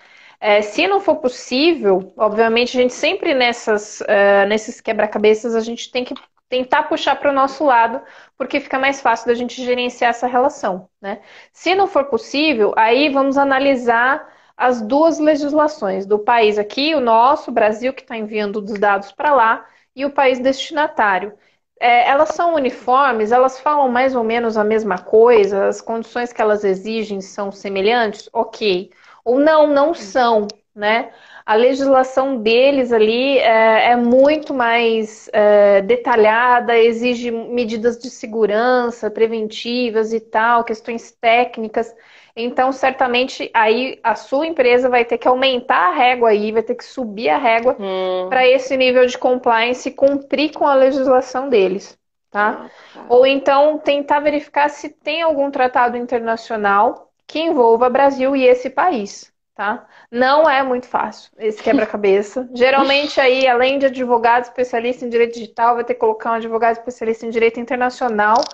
É, 0.45 0.61
se 0.61 0.88
não 0.88 0.99
for 0.99 1.18
possível, 1.18 2.12
obviamente 2.16 2.76
a 2.76 2.80
gente 2.80 2.93
sempre 2.93 3.32
nessas, 3.32 4.01
uh, 4.01 4.45
nesses 4.49 4.80
quebra-cabeças 4.80 5.55
a 5.55 5.61
gente 5.61 5.88
tem 5.88 6.05
que 6.05 6.14
tentar 6.49 6.82
puxar 6.88 7.14
para 7.14 7.30
o 7.30 7.32
nosso 7.32 7.64
lado, 7.64 8.03
porque 8.36 8.59
fica 8.59 8.76
mais 8.76 9.01
fácil 9.01 9.28
da 9.28 9.34
gente 9.34 9.64
gerenciar 9.64 10.11
essa 10.11 10.26
relação. 10.26 10.88
Né? 11.01 11.20
Se 11.53 11.76
não 11.76 11.86
for 11.86 12.07
possível, 12.07 12.74
aí 12.76 13.09
vamos 13.09 13.38
analisar 13.38 14.28
as 14.57 14.82
duas 14.82 15.20
legislações 15.20 16.07
do 16.07 16.18
país 16.18 16.59
aqui, 16.59 16.93
o 16.93 17.01
nosso, 17.01 17.53
o 17.53 17.55
Brasil, 17.55 17.93
que 17.93 18.03
está 18.03 18.16
enviando 18.16 18.57
os 18.57 18.72
dados 18.80 19.12
para 19.12 19.32
lá, 19.32 19.64
e 19.95 20.05
o 20.05 20.11
país 20.11 20.40
destinatário. 20.40 21.34
É, 21.78 22.09
elas 22.09 22.30
são 22.30 22.57
uniformes, 22.57 23.30
elas 23.30 23.61
falam 23.61 23.88
mais 23.88 24.16
ou 24.16 24.24
menos 24.24 24.57
a 24.57 24.64
mesma 24.64 24.99
coisa, 24.99 25.68
as 25.68 25.80
condições 25.80 26.32
que 26.32 26.43
elas 26.43 26.64
exigem 26.64 27.20
são 27.20 27.53
semelhantes? 27.53 28.28
Ok 28.32 28.90
ou 29.25 29.39
não, 29.39 29.66
não 29.66 29.95
são, 29.95 30.47
né? 30.75 31.11
A 31.45 31.55
legislação 31.55 32.37
deles 32.37 32.93
ali 32.93 33.39
é, 33.39 33.91
é 33.91 33.97
muito 33.97 34.55
mais 34.55 35.29
é, 35.33 35.83
detalhada, 35.83 36.79
exige 36.79 37.31
medidas 37.31 37.99
de 37.99 38.09
segurança 38.09 39.11
preventivas 39.11 40.12
e 40.12 40.20
tal, 40.20 40.62
questões 40.62 41.11
técnicas. 41.11 41.93
Então, 42.35 42.73
certamente, 42.73 43.51
aí 43.53 43.99
a 44.03 44.14
sua 44.14 44.47
empresa 44.47 44.89
vai 44.89 45.05
ter 45.05 45.18
que 45.18 45.29
aumentar 45.29 45.91
a 45.91 45.95
régua 45.95 46.31
aí, 46.31 46.53
vai 46.53 46.62
ter 46.62 46.75
que 46.75 46.85
subir 46.85 47.29
a 47.29 47.39
régua 47.39 47.77
hum. 47.79 48.29
para 48.29 48.47
esse 48.47 48.77
nível 48.77 49.05
de 49.05 49.18
compliance 49.18 49.91
cumprir 49.91 50.53
com 50.53 50.66
a 50.66 50.75
legislação 50.75 51.51
deles, 51.51 51.99
tá? 52.31 52.64
Ah, 52.64 52.70
tá? 52.95 53.07
Ou 53.09 53.27
então 53.27 53.79
tentar 53.79 54.20
verificar 54.20 54.70
se 54.70 54.89
tem 54.89 55.20
algum 55.20 55.51
tratado 55.51 55.97
internacional 55.97 57.12
que 57.33 57.41
envolva 57.41 57.89
Brasil 57.89 58.37
e 58.37 58.45
esse 58.45 58.68
país, 58.68 59.33
tá? 59.55 59.89
Não 60.11 60.49
é 60.49 60.62
muito 60.62 60.87
fácil 60.87 61.33
esse 61.39 61.62
quebra-cabeça. 61.62 62.47
Geralmente 62.53 63.18
aí, 63.18 63.49
além 63.49 63.78
de 63.78 63.87
advogado 63.87 64.43
especialista 64.43 65.07
em 65.07 65.09
direito 65.09 65.33
digital, 65.33 65.76
vai 65.76 65.83
ter 65.83 65.95
que 65.95 66.01
colocar 66.01 66.33
um 66.33 66.35
advogado 66.35 66.76
especialista 66.76 67.24
em 67.24 67.30
direito 67.30 67.59
internacional 67.59 68.45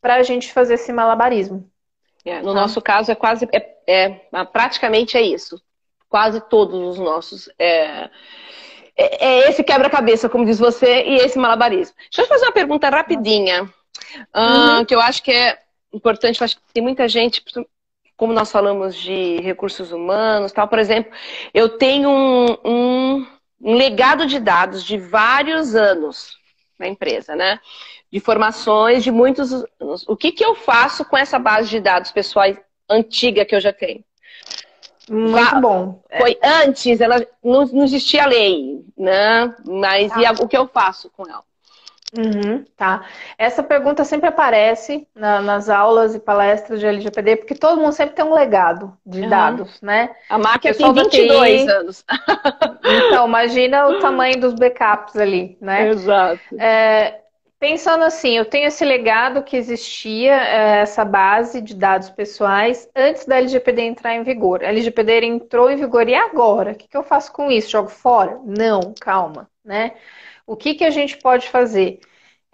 para 0.00 0.14
a 0.14 0.22
gente 0.22 0.52
fazer 0.52 0.74
esse 0.74 0.92
malabarismo. 0.92 1.68
É, 2.24 2.40
no 2.40 2.54
tá? 2.54 2.60
nosso 2.60 2.80
caso 2.80 3.10
é 3.10 3.16
quase, 3.16 3.48
é, 3.52 3.74
é, 3.84 4.44
praticamente 4.52 5.16
é 5.16 5.22
isso. 5.22 5.60
Quase 6.08 6.40
todos 6.40 6.80
os 6.80 7.00
nossos. 7.00 7.50
É, 7.58 8.08
é, 8.96 9.26
é 9.26 9.50
esse 9.50 9.64
quebra-cabeça, 9.64 10.28
como 10.28 10.44
diz 10.44 10.60
você, 10.60 11.02
e 11.02 11.16
esse 11.16 11.36
malabarismo. 11.36 11.96
Deixa 11.98 12.22
eu 12.22 12.26
fazer 12.28 12.46
uma 12.46 12.52
pergunta 12.52 12.88
rapidinha, 12.88 13.62
uhum. 13.62 14.82
uh, 14.82 14.86
que 14.86 14.94
eu 14.94 15.00
acho 15.00 15.20
que 15.20 15.32
é 15.32 15.58
importante. 15.92 16.44
Acho 16.44 16.54
que 16.54 16.62
tem 16.72 16.82
muita 16.82 17.08
gente, 17.08 17.42
como 18.20 18.34
nós 18.34 18.52
falamos 18.52 18.94
de 18.96 19.40
recursos 19.40 19.92
humanos, 19.92 20.52
tal, 20.52 20.68
por 20.68 20.78
exemplo, 20.78 21.10
eu 21.54 21.70
tenho 21.78 22.10
um, 22.10 22.52
um, 22.62 23.26
um 23.58 23.74
legado 23.74 24.26
de 24.26 24.38
dados 24.38 24.84
de 24.84 24.98
vários 24.98 25.74
anos 25.74 26.36
na 26.78 26.86
empresa, 26.86 27.34
né? 27.34 27.58
De 28.12 28.20
formações 28.20 29.02
de 29.02 29.10
muitos 29.10 29.54
anos. 29.80 30.06
O 30.06 30.14
que, 30.18 30.32
que 30.32 30.44
eu 30.44 30.54
faço 30.54 31.02
com 31.02 31.16
essa 31.16 31.38
base 31.38 31.70
de 31.70 31.80
dados 31.80 32.12
pessoais 32.12 32.58
antiga 32.90 33.46
que 33.46 33.54
eu 33.54 33.60
já 33.60 33.72
tenho? 33.72 34.04
Muito 35.08 35.58
bom. 35.58 36.02
Foi 36.18 36.38
antes, 36.44 37.00
ela 37.00 37.26
não, 37.42 37.64
não 37.68 37.84
existia 37.84 38.26
lei, 38.26 38.84
né? 38.98 39.54
Mas 39.66 40.12
ah. 40.12 40.20
e 40.20 40.44
o 40.44 40.46
que 40.46 40.58
eu 40.58 40.68
faço 40.68 41.08
com 41.08 41.26
ela? 41.26 41.42
Uhum, 42.16 42.64
tá. 42.76 43.04
Essa 43.38 43.62
pergunta 43.62 44.04
sempre 44.04 44.28
aparece 44.28 45.06
na, 45.14 45.40
nas 45.40 45.68
aulas 45.68 46.14
e 46.14 46.18
palestras 46.18 46.80
de 46.80 46.86
LGPD, 46.86 47.36
porque 47.36 47.54
todo 47.54 47.80
mundo 47.80 47.92
sempre 47.92 48.16
tem 48.16 48.24
um 48.24 48.34
legado 48.34 48.96
de 49.06 49.22
uhum. 49.22 49.28
dados, 49.28 49.80
né? 49.80 50.10
A 50.28 50.38
máquina 50.38 50.74
tem 50.74 50.92
22 50.92 51.62
TI, 51.62 51.70
anos. 51.70 52.04
Então, 52.84 53.26
imagina 53.28 53.88
o 53.88 54.00
tamanho 54.00 54.40
dos 54.40 54.54
backups 54.54 55.16
ali, 55.16 55.56
né? 55.60 55.88
Exato. 55.88 56.40
É, 56.58 57.20
pensando 57.60 58.02
assim, 58.04 58.36
eu 58.36 58.44
tenho 58.44 58.66
esse 58.66 58.84
legado 58.84 59.42
que 59.44 59.56
existia, 59.56 60.34
é, 60.34 60.80
essa 60.80 61.04
base 61.04 61.60
de 61.60 61.74
dados 61.74 62.10
pessoais, 62.10 62.88
antes 62.96 63.26
da 63.26 63.36
LGPD 63.36 63.82
entrar 63.82 64.14
em 64.14 64.24
vigor. 64.24 64.64
A 64.64 64.68
LGPD 64.68 65.26
entrou 65.26 65.70
em 65.70 65.76
vigor 65.76 66.08
e 66.08 66.14
agora? 66.14 66.72
O 66.72 66.74
que, 66.74 66.88
que 66.88 66.96
eu 66.96 67.04
faço 67.04 67.32
com 67.32 67.50
isso? 67.50 67.70
Jogo 67.70 67.88
fora? 67.88 68.40
Não, 68.44 68.94
calma, 68.98 69.48
né? 69.64 69.92
O 70.50 70.56
que, 70.56 70.74
que 70.74 70.84
a 70.84 70.90
gente 70.90 71.16
pode 71.16 71.48
fazer? 71.48 72.00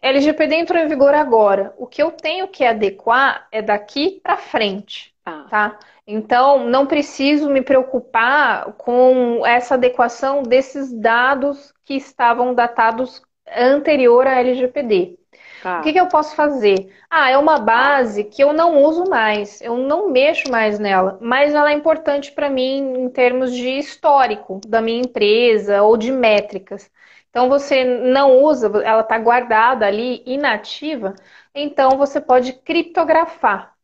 LGPD 0.03 0.55
entrou 0.55 0.78
em 0.78 0.86
vigor 0.86 1.14
agora. 1.14 1.72
O 1.78 1.86
que 1.86 2.03
eu 2.03 2.11
tenho 2.11 2.47
que 2.47 2.62
adequar 2.62 3.49
é 3.51 3.62
daqui 3.62 4.20
para 4.22 4.36
frente, 4.36 5.14
ah. 5.24 5.47
tá? 5.49 5.78
Então, 6.07 6.68
não 6.68 6.84
preciso 6.84 7.49
me 7.49 7.62
preocupar 7.62 8.74
com 8.74 9.47
essa 9.47 9.76
adequação 9.76 10.42
desses 10.42 10.92
dados 10.92 11.72
que 11.86 11.94
estavam 11.94 12.55
datados 12.55 13.22
anterior 13.57 14.26
à 14.26 14.40
LGPD. 14.40 15.18
Tá. 15.62 15.80
O 15.80 15.82
que, 15.82 15.94
que, 15.94 15.99
eu 15.99 16.07
posso 16.07 16.36
fazer? 16.36 16.92
Ah, 17.09 17.30
é 17.30 17.38
uma 17.38 17.59
base 17.59 18.24
que 18.24 18.44
eu 18.44 18.53
não 18.53 18.82
uso 18.84 19.09
mais, 19.09 19.62
eu 19.62 19.78
não 19.78 20.11
mexo 20.11 20.51
mais 20.51 20.78
nela, 20.78 21.16
mas 21.18 21.55
ela 21.55 21.70
é 21.70 21.74
importante 21.74 22.30
para 22.32 22.51
mim 22.51 23.05
em 23.05 23.09
termos 23.09 23.55
de 23.55 23.70
histórico 23.70 24.61
da 24.66 24.82
minha 24.82 25.01
empresa 25.01 25.82
ou 25.82 25.97
de 25.97 26.12
métricas. 26.12 26.90
Então 27.37 27.51
você 27.51 27.84
não 27.84 28.43
usa, 28.43 28.66
ela 28.82 29.03
está 29.03 29.18
guardada 29.18 29.87
ali, 29.87 30.22
inativa, 30.24 31.14
então 31.55 31.91
você 31.91 32.18
pode 32.18 32.55
criptografar. 32.55 33.74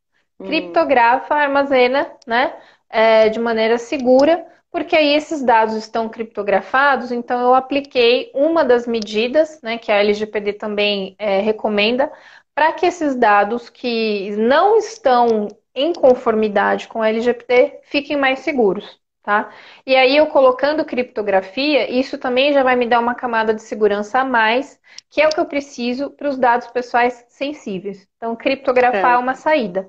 Hum. 0.40 0.46
Criptografa, 0.46 1.34
armazena, 1.34 2.10
né, 2.26 2.56
é, 2.88 3.28
de 3.28 3.38
maneira 3.38 3.76
segura, 3.76 4.42
porque 4.70 4.96
aí 4.96 5.14
esses 5.14 5.42
dados 5.42 5.74
estão 5.74 6.08
criptografados, 6.08 7.12
então 7.12 7.38
eu 7.42 7.54
apliquei 7.54 8.30
uma 8.34 8.64
das 8.64 8.86
medidas, 8.86 9.60
né, 9.60 9.76
que 9.76 9.92
a 9.92 9.96
LGPD 9.96 10.54
também 10.54 11.14
é, 11.18 11.40
recomenda, 11.40 12.10
para 12.54 12.72
que 12.72 12.86
esses 12.86 13.14
dados 13.14 13.68
que 13.68 14.30
não 14.30 14.78
estão 14.78 15.48
em 15.74 15.92
conformidade 15.92 16.88
com 16.88 17.02
a 17.02 17.10
LGPD 17.10 17.80
fiquem 17.82 18.16
mais 18.16 18.38
seguros 18.38 19.01
tá? 19.22 19.50
E 19.86 19.94
aí 19.94 20.16
eu 20.16 20.26
colocando 20.26 20.84
criptografia, 20.84 21.90
isso 21.90 22.18
também 22.18 22.52
já 22.52 22.62
vai 22.62 22.74
me 22.74 22.86
dar 22.86 23.00
uma 23.00 23.14
camada 23.14 23.54
de 23.54 23.62
segurança 23.62 24.18
a 24.18 24.24
mais, 24.24 24.80
que 25.08 25.22
é 25.22 25.28
o 25.28 25.30
que 25.30 25.40
eu 25.40 25.46
preciso 25.46 26.10
para 26.10 26.28
os 26.28 26.36
dados 26.36 26.66
pessoais 26.68 27.24
sensíveis. 27.28 28.06
Então, 28.16 28.34
criptografar 28.34 29.12
é, 29.12 29.14
é 29.14 29.18
uma 29.18 29.34
saída. 29.34 29.88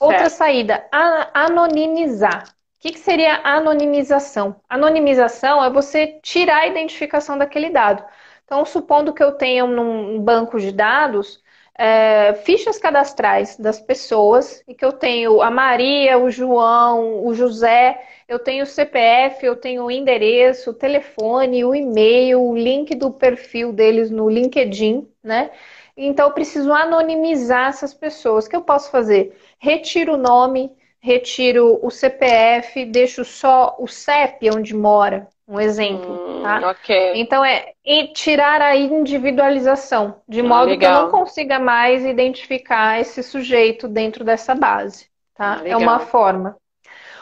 Outra 0.00 0.30
saída, 0.30 0.86
anonimizar. 1.34 2.44
O 2.44 2.80
que, 2.80 2.92
que 2.92 2.98
seria 3.00 3.40
anonimização? 3.42 4.60
Anonimização 4.68 5.62
é 5.64 5.68
você 5.68 6.20
tirar 6.22 6.58
a 6.58 6.66
identificação 6.68 7.36
daquele 7.36 7.70
dado. 7.70 8.04
Então, 8.44 8.64
supondo 8.64 9.12
que 9.12 9.22
eu 9.22 9.32
tenha 9.32 9.66
num 9.66 10.20
banco 10.20 10.60
de 10.60 10.70
dados 10.70 11.42
é, 11.78 12.34
fichas 12.44 12.76
cadastrais 12.76 13.56
das 13.56 13.80
pessoas 13.80 14.64
e 14.66 14.74
que 14.74 14.84
eu 14.84 14.92
tenho 14.92 15.40
a 15.40 15.50
Maria, 15.50 16.18
o 16.18 16.28
João, 16.28 17.24
o 17.24 17.32
José 17.32 18.00
eu 18.28 18.38
tenho 18.38 18.64
o 18.64 18.66
CPF, 18.66 19.44
eu 19.44 19.56
tenho 19.56 19.84
o 19.84 19.90
endereço, 19.90 20.70
o 20.70 20.74
telefone, 20.74 21.64
o 21.64 21.74
e-mail, 21.74 22.42
o 22.42 22.54
link 22.54 22.94
do 22.94 23.10
perfil 23.10 23.72
deles 23.72 24.10
no 24.10 24.28
LinkedIn, 24.28 25.08
né? 25.24 25.50
Então 25.96 26.28
eu 26.28 26.34
preciso 26.34 26.72
anonimizar 26.72 27.70
essas 27.70 27.94
pessoas. 27.94 28.46
O 28.46 28.50
que 28.50 28.54
eu 28.54 28.62
posso 28.62 28.90
fazer? 28.90 29.34
Retiro 29.58 30.14
o 30.14 30.18
nome, 30.18 30.70
retiro 31.00 31.80
o 31.82 31.90
CPF, 31.90 32.84
deixo 32.84 33.24
só 33.24 33.74
o 33.78 33.88
CEP 33.88 34.50
onde 34.50 34.76
mora, 34.76 35.26
um 35.48 35.58
exemplo, 35.58 36.12
hum, 36.12 36.42
tá? 36.42 36.70
Okay. 36.72 37.12
Então 37.14 37.42
é 37.42 37.72
tirar 38.14 38.60
a 38.60 38.76
individualização, 38.76 40.20
de 40.28 40.40
ah, 40.40 40.44
modo 40.44 40.78
que 40.78 40.84
eu 40.84 40.92
não 40.92 41.10
consiga 41.10 41.58
mais 41.58 42.04
identificar 42.04 43.00
esse 43.00 43.22
sujeito 43.22 43.88
dentro 43.88 44.22
dessa 44.22 44.54
base, 44.54 45.06
tá? 45.34 45.62
É 45.64 45.74
uma 45.76 45.98
forma. 45.98 46.56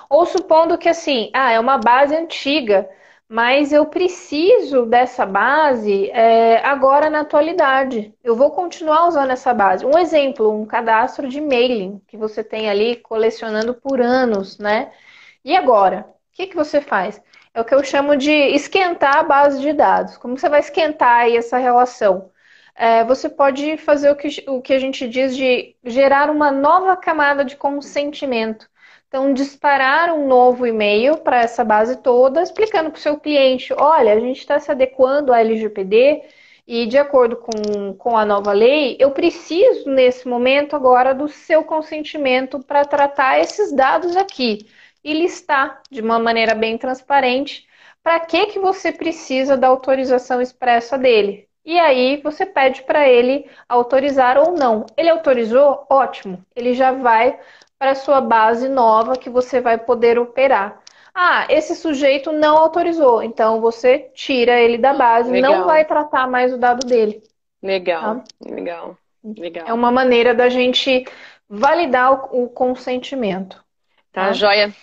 Ou 0.09 0.27
supondo 0.27 0.79
que 0.79 0.89
assim, 0.89 1.31
ah, 1.33 1.51
é 1.53 1.61
uma 1.61 1.79
base 1.79 2.15
antiga, 2.15 2.89
mas 3.29 3.73
eu 3.73 3.87
preciso 3.87 4.87
dessa 4.87 5.27
base 5.27 6.11
é, 6.11 6.65
agora 6.65 7.11
na 7.11 7.21
atualidade. 7.21 8.15
Eu 8.23 8.37
vou 8.37 8.51
continuar 8.53 9.09
usando 9.09 9.31
essa 9.31 9.53
base. 9.53 9.85
Um 9.85 9.99
exemplo, 9.99 10.51
um 10.53 10.65
cadastro 10.67 11.29
de 11.29 11.41
mailing 11.41 12.01
que 12.07 12.17
você 12.17 12.45
tem 12.45 12.71
ali 12.71 12.97
colecionando 12.97 13.75
por 13.75 14.01
anos, 14.01 14.59
né? 14.59 14.93
E 15.45 15.57
agora? 15.57 16.07
O 16.33 16.37
que, 16.37 16.47
que 16.49 16.57
você 16.57 16.81
faz? 16.81 17.21
É 17.55 17.61
o 17.61 17.65
que 17.65 17.75
eu 17.75 17.83
chamo 17.83 18.17
de 18.17 18.31
esquentar 18.31 19.17
a 19.19 19.23
base 19.23 19.61
de 19.61 19.73
dados. 19.73 20.17
Como 20.19 20.37
você 20.39 20.49
vai 20.49 20.61
esquentar 20.61 21.23
aí 21.23 21.37
essa 21.37 21.59
relação? 21.59 22.31
É, 22.75 23.03
você 23.05 23.29
pode 23.29 23.79
fazer 23.79 24.11
o 24.11 24.17
que, 24.17 24.45
o 24.47 24.61
que 24.61 24.75
a 24.75 24.79
gente 24.79 25.09
diz 25.09 25.35
de 25.37 25.75
gerar 25.85 26.31
uma 26.31 26.53
nova 26.53 26.97
camada 26.97 27.45
de 27.45 27.57
consentimento. 27.57 28.69
Então, 29.17 29.33
disparar 29.33 30.12
um 30.12 30.27
novo 30.27 30.67
e-mail 30.67 31.17
para 31.17 31.41
essa 31.41 31.64
base 31.64 31.97
toda, 32.03 32.43
explicando 32.43 32.91
para 32.91 32.99
o 32.99 33.01
seu 33.01 33.19
cliente: 33.19 33.73
olha, 33.73 34.12
a 34.12 34.21
gente 34.21 34.41
está 34.41 34.61
se 34.61 34.71
adequando 34.71 35.33
à 35.33 35.41
LGPD 35.41 36.23
e, 36.67 36.85
de 36.85 36.99
acordo 36.99 37.37
com, 37.37 37.95
com 37.95 38.14
a 38.14 38.27
nova 38.27 38.53
lei, 38.53 38.95
eu 39.01 39.12
preciso, 39.12 39.89
nesse 39.89 40.29
momento 40.29 40.77
agora, 40.77 41.14
do 41.14 41.29
seu 41.29 41.64
consentimento 41.64 42.62
para 42.62 42.85
tratar 42.85 43.41
esses 43.41 43.73
dados 43.73 44.19
aqui 44.19 44.67
e 45.03 45.14
listar 45.14 45.81
de 45.91 46.03
uma 46.03 46.19
maneira 46.19 46.55
bem 46.55 46.77
transparente 46.77 47.67
para 48.03 48.21
que, 48.21 48.49
que 48.49 48.59
você 48.59 48.93
precisa 48.93 49.57
da 49.57 49.69
autorização 49.69 50.43
expressa 50.43 50.99
dele. 50.99 51.49
E 51.64 51.79
aí 51.79 52.21
você 52.23 52.45
pede 52.45 52.83
para 52.83 53.09
ele 53.09 53.51
autorizar 53.69 54.37
ou 54.39 54.53
não. 54.53 54.85
Ele 54.97 55.09
autorizou? 55.09 55.87
Ótimo. 55.91 56.45
Ele 56.55 56.75
já 56.75 56.93
vai 56.93 57.41
para 57.79 57.95
sua 57.95 58.20
base 58.20 58.68
nova 58.68 59.16
que 59.16 59.31
você 59.31 59.61
vai 59.61 59.79
poder 59.79 60.18
operar. 60.18 60.81
Ah, 61.14 61.47
esse 61.49 61.74
sujeito 61.74 62.31
não 62.31 62.59
autorizou, 62.59 63.22
então 63.22 63.61
você 63.61 64.11
tira 64.14 64.61
ele 64.61 64.77
da 64.77 64.93
base, 64.93 65.31
legal. 65.31 65.53
não 65.53 65.64
vai 65.64 65.85
tratar 65.85 66.29
mais 66.29 66.53
o 66.53 66.59
dado 66.59 66.87
dele. 66.87 67.22
Legal, 67.62 68.16
tá? 68.16 68.24
legal, 68.51 68.99
legal. 69.24 69.66
É 69.66 69.72
uma 69.72 69.91
maneira 69.91 70.35
da 70.35 70.49
gente 70.49 71.07
validar 71.49 72.12
o, 72.12 72.45
o 72.45 72.49
consentimento. 72.49 73.57
Tá, 74.12 74.27
tá? 74.27 74.33
joia. 74.33 74.74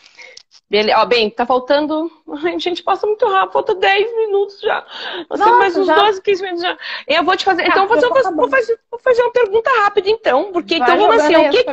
Beleza. 0.74 0.98
Ó, 0.98 1.06
bem, 1.06 1.30
tá 1.30 1.46
faltando. 1.46 2.12
A 2.28 2.58
gente 2.58 2.82
passa 2.82 3.06
muito 3.06 3.24
rápido, 3.28 3.54
falta 3.54 3.76
10 3.76 4.16
minutos 4.16 4.60
já. 4.60 4.84
Nossa, 5.30 5.44
temos 5.44 5.60
mais 5.60 5.78
uns 5.78 5.86
já? 5.86 5.96
12, 5.96 6.22
15 6.24 6.42
minutos 6.42 6.64
já. 6.64 6.78
Eu 7.08 7.24
vou 7.24 7.38
te 7.38 7.46
fazer. 7.46 7.62
Ah, 7.62 7.68
então, 7.68 7.88
vou 7.88 7.96
fazer, 7.96 8.32
vou, 8.32 8.50
fazer, 8.50 8.80
vou 8.90 9.00
fazer 9.00 9.22
uma 9.22 9.32
pergunta 9.32 9.70
rápida, 9.84 10.10
então. 10.10 10.52
Porque, 10.52 10.80
vai 10.80 10.90
então, 10.90 11.08
vamos 11.08 11.24
assim, 11.24 11.36
o 11.36 11.50
que, 11.52 11.66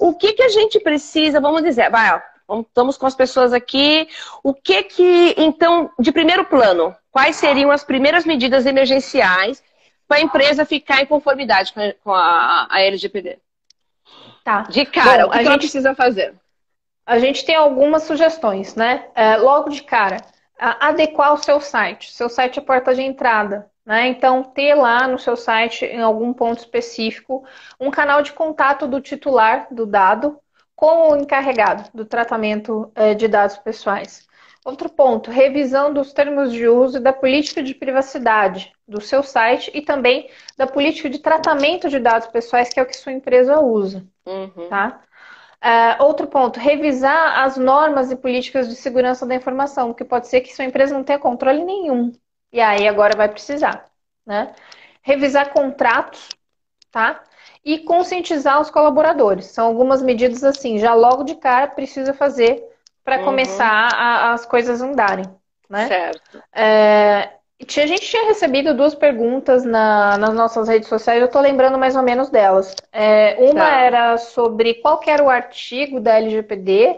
o 0.00 0.14
que, 0.14 0.32
que 0.32 0.42
a 0.42 0.48
gente 0.48 0.80
precisa, 0.80 1.40
vamos 1.40 1.62
dizer, 1.62 1.88
vai, 1.88 2.20
ó, 2.48 2.60
estamos 2.62 2.96
com 2.96 3.06
as 3.06 3.14
pessoas 3.14 3.52
aqui. 3.52 4.08
O 4.42 4.52
que 4.52 4.82
que, 4.82 5.36
então, 5.38 5.92
de 5.96 6.10
primeiro 6.10 6.44
plano, 6.44 6.92
quais 7.12 7.36
seriam 7.36 7.70
as 7.70 7.84
primeiras 7.84 8.24
medidas 8.24 8.66
emergenciais 8.66 9.62
para 10.08 10.16
a 10.16 10.20
empresa 10.20 10.64
ficar 10.64 11.00
em 11.00 11.06
conformidade 11.06 11.72
com 12.02 12.12
a, 12.12 12.66
a 12.68 12.82
LGPD? 12.82 13.38
Tá. 14.42 14.62
De 14.62 14.84
cara, 14.84 15.22
Bom, 15.22 15.28
o 15.28 15.30
que, 15.30 15.36
a 15.36 15.38
que 15.38 15.44
gente... 15.44 15.46
ela 15.46 15.58
precisa 15.58 15.94
fazer? 15.94 16.34
A 17.08 17.18
gente 17.18 17.42
tem 17.42 17.56
algumas 17.56 18.02
sugestões, 18.02 18.74
né? 18.74 19.06
É, 19.14 19.38
logo 19.38 19.70
de 19.70 19.82
cara, 19.82 20.18
adequar 20.58 21.32
o 21.32 21.42
seu 21.42 21.58
site. 21.58 22.12
Seu 22.12 22.28
site 22.28 22.58
é 22.58 22.62
porta 22.62 22.94
de 22.94 23.00
entrada, 23.00 23.70
né? 23.84 24.08
Então, 24.08 24.44
ter 24.44 24.74
lá 24.74 25.08
no 25.08 25.18
seu 25.18 25.34
site, 25.34 25.86
em 25.86 26.02
algum 26.02 26.34
ponto 26.34 26.58
específico, 26.58 27.46
um 27.80 27.90
canal 27.90 28.20
de 28.20 28.34
contato 28.34 28.86
do 28.86 29.00
titular 29.00 29.68
do 29.70 29.86
dado 29.86 30.38
com 30.76 31.10
o 31.10 31.16
encarregado 31.16 31.88
do 31.94 32.04
tratamento 32.04 32.92
é, 32.94 33.14
de 33.14 33.26
dados 33.26 33.56
pessoais. 33.56 34.28
Outro 34.62 34.90
ponto, 34.90 35.30
revisão 35.30 35.90
dos 35.90 36.12
termos 36.12 36.52
de 36.52 36.68
uso 36.68 36.98
e 36.98 37.00
da 37.00 37.12
política 37.12 37.62
de 37.62 37.74
privacidade 37.74 38.70
do 38.86 39.00
seu 39.00 39.22
site 39.22 39.70
e 39.72 39.80
também 39.80 40.28
da 40.58 40.66
política 40.66 41.08
de 41.08 41.20
tratamento 41.20 41.88
de 41.88 41.98
dados 41.98 42.28
pessoais, 42.28 42.68
que 42.68 42.78
é 42.78 42.82
o 42.82 42.86
que 42.86 42.94
sua 42.94 43.12
empresa 43.12 43.58
usa. 43.60 44.06
Uhum. 44.26 44.68
Tá? 44.68 45.00
Uh, 45.62 46.04
outro 46.04 46.28
ponto, 46.28 46.60
revisar 46.60 47.40
as 47.40 47.56
normas 47.56 48.12
e 48.12 48.16
políticas 48.16 48.68
de 48.68 48.76
segurança 48.76 49.26
da 49.26 49.34
informação, 49.34 49.92
que 49.92 50.04
pode 50.04 50.28
ser 50.28 50.40
que 50.40 50.54
sua 50.54 50.64
empresa 50.64 50.94
não 50.94 51.02
tenha 51.02 51.18
controle 51.18 51.64
nenhum. 51.64 52.12
E 52.52 52.60
aí 52.60 52.86
agora 52.86 53.16
vai 53.16 53.28
precisar, 53.28 53.86
né? 54.24 54.54
Revisar 55.02 55.52
contratos, 55.52 56.28
tá? 56.92 57.22
E 57.64 57.78
conscientizar 57.80 58.60
os 58.60 58.70
colaboradores. 58.70 59.46
São 59.46 59.66
algumas 59.66 60.00
medidas 60.00 60.44
assim, 60.44 60.78
já 60.78 60.94
logo 60.94 61.24
de 61.24 61.34
cara 61.34 61.66
precisa 61.66 62.14
fazer 62.14 62.62
para 63.04 63.18
uhum. 63.18 63.24
começar 63.24 63.88
a, 63.94 64.32
as 64.32 64.46
coisas 64.46 64.80
andarem, 64.80 65.24
né? 65.68 65.88
Certo. 65.88 66.42
É, 66.54 67.37
a 67.60 67.86
gente 67.86 68.02
tinha 68.02 68.26
recebido 68.26 68.72
duas 68.72 68.94
perguntas 68.94 69.64
na, 69.64 70.16
nas 70.16 70.32
nossas 70.32 70.68
redes 70.68 70.88
sociais, 70.88 71.20
eu 71.20 71.26
estou 71.26 71.42
lembrando 71.42 71.76
mais 71.76 71.96
ou 71.96 72.02
menos 72.02 72.30
delas. 72.30 72.74
É, 72.92 73.36
uma 73.38 73.66
tá. 73.66 73.80
era 73.80 74.16
sobre 74.16 74.74
qual 74.74 75.00
era 75.06 75.22
o 75.22 75.28
artigo 75.28 75.98
da 75.98 76.16
LGPD 76.16 76.96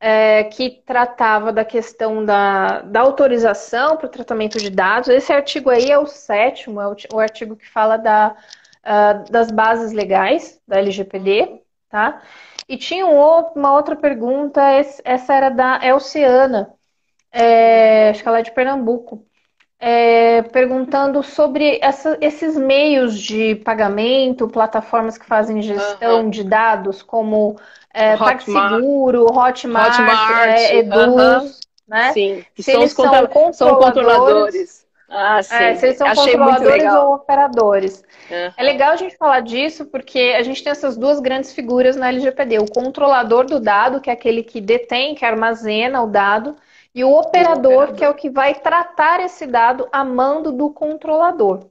é, 0.00 0.44
que 0.44 0.82
tratava 0.86 1.52
da 1.52 1.64
questão 1.64 2.24
da, 2.24 2.82
da 2.82 3.00
autorização 3.00 3.96
para 3.96 4.06
o 4.06 4.10
tratamento 4.10 4.58
de 4.58 4.70
dados. 4.70 5.08
Esse 5.08 5.32
artigo 5.32 5.70
aí 5.70 5.90
é 5.90 5.98
o 5.98 6.06
sétimo, 6.06 6.80
é 6.80 6.86
o, 7.12 7.18
artigo 7.18 7.56
que 7.56 7.68
fala 7.68 7.96
da, 7.96 8.36
uh, 8.84 9.30
das 9.30 9.50
bases 9.50 9.92
legais 9.92 10.60
da 10.68 10.78
LGPD, 10.78 11.62
tá? 11.88 12.22
E 12.68 12.76
tinha 12.76 13.06
um, 13.06 13.18
uma 13.56 13.72
outra 13.72 13.96
pergunta, 13.96 14.60
essa 15.04 15.34
era 15.34 15.48
da 15.48 15.80
Elciana, 15.82 16.74
é, 17.32 18.10
acho 18.10 18.22
que 18.22 18.28
ela 18.28 18.40
é 18.40 18.42
de 18.42 18.52
Pernambuco 18.52 19.27
é, 19.80 20.42
perguntando 20.42 21.22
sobre 21.22 21.78
essa, 21.80 22.18
esses 22.20 22.56
meios 22.56 23.18
de 23.18 23.54
pagamento, 23.56 24.48
plataformas 24.48 25.16
que 25.16 25.24
fazem 25.24 25.62
gestão 25.62 26.22
uhum. 26.22 26.30
de 26.30 26.42
dados, 26.42 27.02
como 27.02 27.56
é, 27.94 28.16
PagSeguro, 28.16 29.26
Hotmart, 29.26 29.98
Hotmart 29.98 30.30
é, 30.48 30.76
Eduz, 30.78 31.60
né? 31.86 32.12
Sim, 32.12 32.44
que 32.54 32.62
se 32.62 32.72
são 32.72 32.80
eles 32.80 32.92
são, 32.92 33.04
controladores, 33.04 33.56
são 33.56 33.76
controladores. 33.76 34.88
Ah, 35.10 35.42
sim. 35.42 35.54
É, 35.54 35.74
se 35.74 35.86
eles 35.86 35.96
são 35.96 36.06
Achei 36.06 36.36
controladores 36.36 36.94
ou 36.94 37.14
operadores. 37.14 38.04
Uhum. 38.30 38.52
É 38.56 38.62
legal 38.62 38.92
a 38.92 38.96
gente 38.96 39.16
falar 39.16 39.40
disso 39.40 39.86
porque 39.86 40.34
a 40.36 40.42
gente 40.42 40.62
tem 40.62 40.70
essas 40.70 40.98
duas 40.98 41.18
grandes 41.18 41.54
figuras 41.54 41.96
na 41.96 42.08
LGPD. 42.08 42.58
O 42.58 42.70
controlador 42.70 43.46
do 43.46 43.58
dado, 43.58 44.02
que 44.02 44.10
é 44.10 44.12
aquele 44.12 44.42
que 44.42 44.60
detém, 44.60 45.14
que 45.14 45.24
armazena 45.24 46.02
o 46.02 46.06
dado, 46.06 46.56
e 46.94 47.04
o 47.04 47.12
operador, 47.12 47.72
operador, 47.72 47.94
que 47.94 48.04
é 48.04 48.08
o 48.08 48.14
que 48.14 48.30
vai 48.30 48.54
tratar 48.54 49.20
esse 49.20 49.46
dado 49.46 49.88
a 49.92 50.04
mando 50.04 50.52
do 50.52 50.70
controlador. 50.70 51.68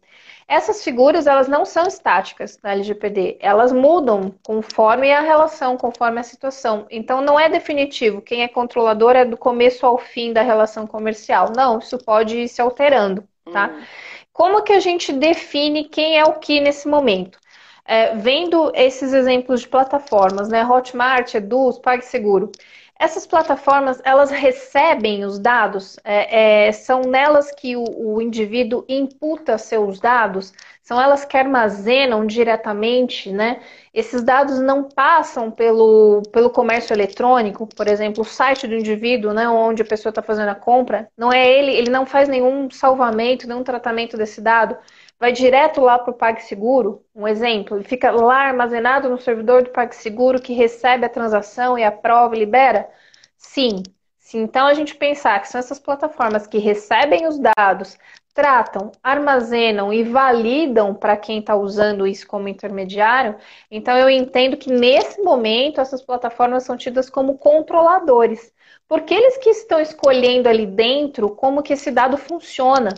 Essas 0.48 0.82
figuras, 0.82 1.28
elas 1.28 1.50
não 1.50 1.66
são 1.66 1.86
estáticas 1.88 2.58
na 2.64 2.72
LGPD, 2.72 3.38
elas 3.42 3.74
mudam 3.74 4.34
conforme 4.46 5.12
a 5.12 5.20
relação, 5.20 5.76
conforme 5.76 6.22
a 6.22 6.24
situação. 6.24 6.88
Então, 6.90 7.20
não 7.20 7.38
é 7.38 7.50
definitivo, 7.50 8.22
quem 8.22 8.44
é 8.44 8.48
controlador 8.48 9.16
é 9.16 9.26
do 9.26 9.36
começo 9.36 9.86
ao 9.86 9.98
fim 9.98 10.32
da 10.32 10.42
relação 10.42 10.88
comercial. 10.88 11.52
Não, 11.54 11.80
isso 11.80 11.98
pode 11.98 12.38
ir 12.38 12.48
se 12.48 12.62
alterando, 12.62 13.28
tá? 13.52 13.68
Hum. 13.68 13.84
Como 14.32 14.64
que 14.64 14.72
a 14.72 14.80
gente 14.80 15.12
define 15.12 15.86
quem 15.86 16.18
é 16.18 16.24
o 16.24 16.40
que 16.40 16.62
nesse 16.62 16.88
momento? 16.88 17.40
É, 17.86 18.16
vendo 18.16 18.72
esses 18.76 19.14
exemplos 19.14 19.62
de 19.62 19.68
plataformas, 19.68 20.48
né? 20.50 20.66
Hotmart, 20.66 21.34
Eduz, 21.36 21.78
PagSeguro. 21.80 22.52
Essas 23.00 23.28
plataformas, 23.28 24.02
elas 24.04 24.32
recebem 24.32 25.24
os 25.24 25.38
dados, 25.38 25.98
é, 26.04 26.68
é, 26.68 26.72
são 26.72 27.02
nelas 27.02 27.52
que 27.52 27.76
o, 27.76 27.84
o, 27.84 28.22
indivíduo 28.22 28.84
imputa 28.90 29.58
seus 29.60 30.00
dados, 30.00 30.52
são 30.82 31.00
elas 31.00 31.24
que 31.24 31.38
armazenam 31.38 32.26
diretamente, 32.26 33.32
né? 33.32 33.60
Esses 33.94 34.24
dados 34.24 34.60
não 34.60 34.84
passam 34.84 35.52
pelo, 35.52 36.24
pelo 36.32 36.50
comércio 36.50 36.94
eletrônico, 36.94 37.68
por 37.68 37.88
exemplo, 37.88 38.22
o 38.22 38.26
site 38.26 38.68
do 38.68 38.76
indivíduo, 38.76 39.34
né, 39.34 39.48
onde 39.48 39.82
a 39.82 39.86
pessoa 39.86 40.10
está 40.10 40.24
fazendo 40.24 40.50
a 40.50 40.56
compra, 40.56 41.10
não 41.16 41.32
é 41.32 41.48
ele, 41.48 41.72
ele 41.72 41.92
não 41.92 42.06
faz 42.06 42.28
nenhum 42.28 42.70
salvamento, 42.72 43.48
nenhum 43.48 43.64
tratamento 43.64 44.18
desse 44.18 44.42
dado 44.42 44.78
vai 45.20 45.32
direto 45.32 45.82
lá 45.82 45.98
para 46.00 46.12
o 46.12 46.18
PagSeguro, 46.18 47.04
um 47.16 47.28
exemplo, 47.28 47.78
ele 47.78 47.84
fica 47.84 48.12
lá 48.12 48.48
armazenado 48.48 49.10
no 49.10 49.20
servidor 49.20 49.64
do 49.64 49.72
PagSeguro 49.72 50.42
que 50.42 50.54
recebe 50.54 51.06
a 51.06 51.10
transação 51.10 51.78
e 51.78 51.84
aprova 51.84 52.36
e 52.36 52.40
libera? 52.40 52.90
Sim. 53.38 53.84
Se 54.20 54.38
então 54.38 54.68
a 54.68 54.74
gente 54.74 54.96
pensar 54.96 55.40
que 55.40 55.48
são 55.48 55.60
essas 55.60 55.80
plataformas 55.80 56.46
que 56.46 56.58
recebem 56.58 57.28
os 57.28 57.40
dados, 57.40 57.98
tratam, 58.34 58.92
armazenam 59.02 59.92
e 59.94 60.04
validam 60.04 60.94
para 60.94 61.18
quem 61.18 61.40
está 61.40 61.56
usando 61.56 62.06
isso 62.06 62.28
como 62.28 62.48
intermediário, 62.48 63.38
então 63.72 63.98
eu 63.98 64.10
entendo 64.10 64.58
que 64.58 64.72
nesse 64.72 65.22
momento 65.22 65.82
essas 65.82 66.02
plataformas 66.04 66.64
são 66.64 66.78
tidas 66.78 67.10
como 67.10 67.38
controladores. 67.38 68.54
Porque 68.88 69.14
eles 69.14 69.38
que 69.38 69.50
estão 69.50 69.80
escolhendo 69.82 70.48
ali 70.48 70.66
dentro 70.66 71.30
como 71.36 71.64
que 71.64 71.74
esse 71.74 71.90
dado 71.92 72.18
funciona, 72.18 72.90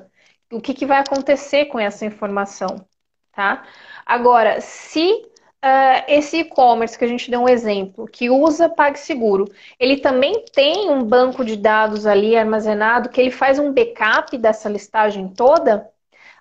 o 0.52 0.62
que, 0.62 0.74
que 0.74 0.86
vai 0.86 1.00
acontecer 1.00 1.66
com 1.66 1.80
essa 1.80 2.06
informação, 2.06 2.86
tá? 3.32 3.64
Agora, 4.06 4.62
se 4.62 5.30
uh, 5.64 6.04
esse 6.08 6.38
e-commerce 6.39 6.97
que 6.97 7.06
a 7.06 7.08
gente 7.08 7.30
deu 7.30 7.41
um 7.41 7.50
exemplo, 7.50 8.08
que 8.08 8.30
usa 8.30 8.70
PagSeguro, 8.70 9.45
ele 9.80 9.97
também 9.97 10.45
tem 10.54 10.89
um 10.89 11.04
banco 11.04 11.43
de 11.45 11.56
dados 11.56 12.06
ali 12.06 12.36
armazenado 12.38 13.10
que 13.10 13.22
ele 13.22 13.32
faz 13.32 13.60
um 13.60 13.74
backup 13.74 14.38
dessa 14.38 14.70
listagem 14.70 15.30
toda, 15.30 15.89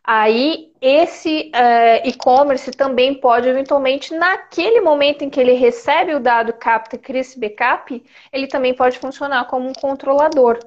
aí 0.05 0.73
esse 0.81 1.51
uh, 1.55 2.09
e-commerce 2.09 2.71
também 2.73 3.15
pode 3.21 3.49
eventualmente, 3.49 4.15
naquele 4.15 4.81
momento 4.81 5.23
em 5.23 5.31
que 5.31 5.41
ele 5.41 5.53
recebe 5.55 6.15
o 6.15 6.21
dado, 6.21 6.53
capta 6.53 6.97
cria 6.97 7.21
esse 7.21 7.39
backup, 7.39 8.03
ele 8.33 8.47
também 8.47 8.75
pode 8.75 8.99
funcionar 8.99 9.47
como 9.47 9.69
um 9.69 9.73
controlador. 9.75 10.59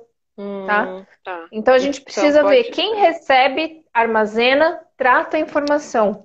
Hum, 0.42 0.66
tá? 0.66 1.06
tá? 1.24 1.48
Então 1.52 1.74
a 1.74 1.78
gente 1.78 2.02
então, 2.02 2.06
precisa 2.06 2.40
então, 2.40 2.50
ver 2.50 2.64
quem 2.66 2.96
recebe, 2.96 3.86
armazena, 3.94 4.82
trata 4.98 5.38
a 5.38 5.40
informação. 5.40 6.24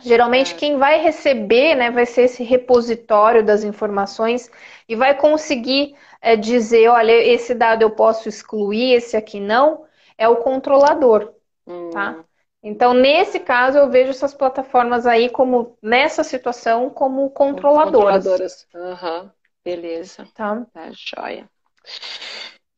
Geralmente, 0.00 0.54
é. 0.54 0.56
quem 0.56 0.78
vai 0.78 0.98
receber 0.98 1.74
né, 1.74 1.90
vai 1.90 2.06
ser 2.06 2.22
esse 2.22 2.42
repositório 2.42 3.44
das 3.44 3.62
informações 3.62 4.50
e 4.88 4.96
vai 4.96 5.14
conseguir 5.14 5.94
é, 6.20 6.34
dizer: 6.34 6.88
olha, 6.88 7.12
esse 7.12 7.54
dado 7.54 7.82
eu 7.82 7.90
posso 7.90 8.28
excluir, 8.28 8.94
esse 8.94 9.16
aqui 9.16 9.38
não, 9.38 9.84
é 10.16 10.26
o 10.26 10.36
controlador. 10.36 11.34
Hum. 11.66 11.90
Tá? 11.90 12.24
Então, 12.62 12.94
nesse 12.94 13.38
caso, 13.38 13.76
eu 13.76 13.90
vejo 13.90 14.10
essas 14.10 14.32
plataformas 14.32 15.06
aí 15.06 15.28
como, 15.28 15.76
nessa 15.82 16.24
situação, 16.24 16.88
como 16.88 17.28
controladoras. 17.30 18.24
Controladoras. 18.24 18.66
Uhum. 18.74 19.30
Beleza. 19.64 20.26
Tá. 20.34 20.64
Tá, 20.72 20.90
joia. 20.92 21.48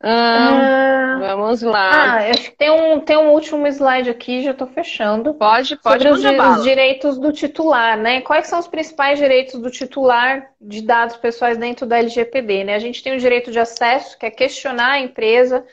Ah, 0.03 1.17
vamos 1.19 1.63
lá. 1.63 1.91
Ah, 1.91 2.31
acho 2.31 2.51
que 2.51 2.57
tem 2.57 2.71
um, 2.71 3.01
tem 3.01 3.17
um 3.17 3.31
último 3.31 3.67
slide 3.67 4.11
aqui, 4.11 4.43
já 4.43 4.51
estou 4.51 4.67
fechando. 4.67 5.33
Pode, 5.35 5.77
pode. 5.77 6.03
Sobre 6.03 6.09
os, 6.11 6.59
os, 6.59 6.63
direitos 6.63 7.19
do 7.19 7.33
titular, 7.33 7.97
né? 7.97 8.21
Quais 8.21 8.47
são 8.47 8.59
os 8.59 8.69
principais 8.69 9.19
direitos 9.19 9.61
do 9.61 9.71
titular 9.71 10.51
de 10.61 10.83
dados 10.83 11.17
pessoais 11.17 11.57
dentro 11.57 11.87
da 11.87 11.99
LGPD, 11.99 12.65
né? 12.65 12.75
A 12.75 12.79
gente 12.79 13.03
tem 13.03 13.15
o 13.15 13.21
direito 13.21 13.51
de 13.51 13.59
acesso, 13.59 14.19
que 14.19 14.27
é 14.27 14.31
questionar 14.31 14.93
a 14.93 15.01
empresa 15.01 15.65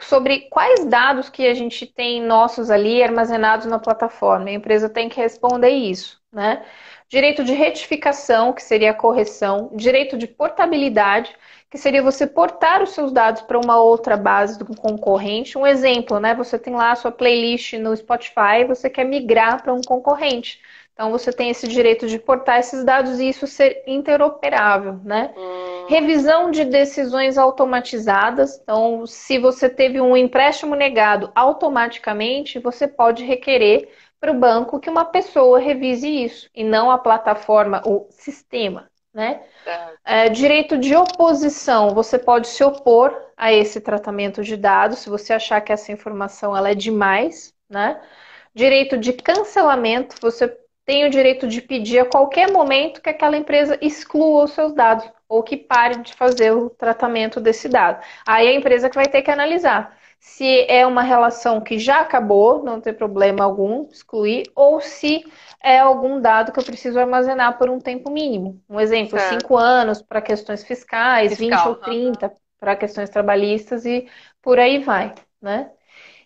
sobre 0.00 0.48
quais 0.50 0.84
dados 0.84 1.28
que 1.28 1.46
a 1.46 1.54
gente 1.54 1.86
tem 1.86 2.22
nossos 2.22 2.70
ali 2.70 3.02
armazenados 3.02 3.66
na 3.66 3.78
plataforma. 3.78 4.48
A 4.48 4.52
empresa 4.52 4.88
tem 4.88 5.08
que 5.08 5.20
responder 5.20 5.70
isso, 5.70 6.20
né? 6.32 6.64
Direito 7.08 7.44
de 7.44 7.52
retificação, 7.52 8.52
que 8.52 8.62
seria 8.62 8.90
a 8.90 8.94
correção. 8.94 9.70
Direito 9.74 10.18
de 10.18 10.26
portabilidade 10.26 11.34
que 11.70 11.78
seria 11.78 12.02
você 12.02 12.26
portar 12.26 12.82
os 12.82 12.90
seus 12.90 13.12
dados 13.12 13.42
para 13.42 13.58
uma 13.58 13.80
outra 13.80 14.16
base 14.16 14.58
do 14.58 14.66
concorrente. 14.76 15.58
Um 15.58 15.66
exemplo, 15.66 16.20
né? 16.20 16.34
Você 16.34 16.58
tem 16.58 16.74
lá 16.74 16.92
a 16.92 16.96
sua 16.96 17.10
playlist 17.10 17.74
no 17.74 17.96
Spotify, 17.96 18.64
você 18.66 18.88
quer 18.88 19.04
migrar 19.04 19.62
para 19.62 19.74
um 19.74 19.80
concorrente. 19.80 20.60
Então 20.96 21.10
você 21.10 21.30
tem 21.30 21.50
esse 21.50 21.68
direito 21.68 22.06
de 22.06 22.18
portar 22.18 22.58
esses 22.58 22.82
dados 22.82 23.20
e 23.20 23.28
isso 23.28 23.46
ser 23.46 23.82
interoperável, 23.86 24.98
né? 25.04 25.30
Hum. 25.36 25.86
Revisão 25.88 26.50
de 26.50 26.64
decisões 26.64 27.36
automatizadas. 27.36 28.58
Então, 28.62 29.06
se 29.06 29.38
você 29.38 29.68
teve 29.68 30.00
um 30.00 30.16
empréstimo 30.16 30.74
negado 30.74 31.30
automaticamente, 31.34 32.58
você 32.58 32.88
pode 32.88 33.22
requerer 33.24 33.90
para 34.18 34.32
o 34.32 34.38
banco 34.38 34.80
que 34.80 34.88
uma 34.88 35.04
pessoa 35.04 35.58
revise 35.58 36.08
isso 36.08 36.48
e 36.54 36.64
não 36.64 36.90
a 36.90 36.96
plataforma, 36.96 37.82
o 37.84 38.06
sistema, 38.10 38.88
né? 39.16 39.40
É, 40.04 40.28
direito 40.28 40.76
de 40.76 40.94
oposição, 40.94 41.94
você 41.94 42.18
pode 42.18 42.48
se 42.48 42.62
opor 42.62 43.18
a 43.34 43.50
esse 43.50 43.80
tratamento 43.80 44.44
de 44.44 44.58
dados 44.58 44.98
se 44.98 45.08
você 45.08 45.32
achar 45.32 45.60
que 45.62 45.72
essa 45.72 45.90
informação 45.90 46.54
ela 46.54 46.70
é 46.70 46.74
demais, 46.74 47.54
né? 47.68 47.98
Direito 48.54 48.98
de 48.98 49.14
cancelamento, 49.14 50.16
você 50.20 50.54
tem 50.84 51.06
o 51.06 51.10
direito 51.10 51.48
de 51.48 51.62
pedir 51.62 51.98
a 51.98 52.04
qualquer 52.04 52.52
momento 52.52 53.00
que 53.00 53.08
aquela 53.08 53.36
empresa 53.38 53.78
exclua 53.80 54.44
os 54.44 54.52
seus 54.52 54.74
dados 54.74 55.10
ou 55.28 55.42
que 55.42 55.56
pare 55.56 55.96
de 56.02 56.12
fazer 56.14 56.52
o 56.52 56.68
tratamento 56.68 57.40
desse 57.40 57.68
dado. 57.68 58.04
Aí 58.26 58.46
a 58.46 58.54
empresa 58.54 58.88
que 58.90 58.94
vai 58.94 59.06
ter 59.06 59.22
que 59.22 59.30
analisar 59.30 59.96
se 60.18 60.66
é 60.68 60.86
uma 60.86 61.02
relação 61.02 61.60
que 61.60 61.78
já 61.78 62.00
acabou, 62.00 62.62
não 62.62 62.80
tem 62.80 62.92
problema 62.92 63.44
algum 63.44 63.88
excluir, 63.90 64.50
ou 64.54 64.80
se 64.80 65.24
é 65.62 65.78
algum 65.78 66.20
dado 66.20 66.52
que 66.52 66.58
eu 66.58 66.64
preciso 66.64 66.98
armazenar 66.98 67.58
por 67.58 67.70
um 67.70 67.78
tempo 67.78 68.10
mínimo. 68.10 68.60
Um 68.68 68.80
exemplo, 68.80 69.18
cinco 69.18 69.56
anos 69.56 70.02
para 70.02 70.20
questões 70.20 70.64
fiscais, 70.64 71.36
Fiscal, 71.36 71.58
20 71.58 71.68
ou 71.68 71.74
30 71.76 72.32
para 72.58 72.76
questões 72.76 73.10
trabalhistas 73.10 73.84
e 73.84 74.06
por 74.42 74.58
aí 74.58 74.78
vai, 74.78 75.14
né? 75.40 75.70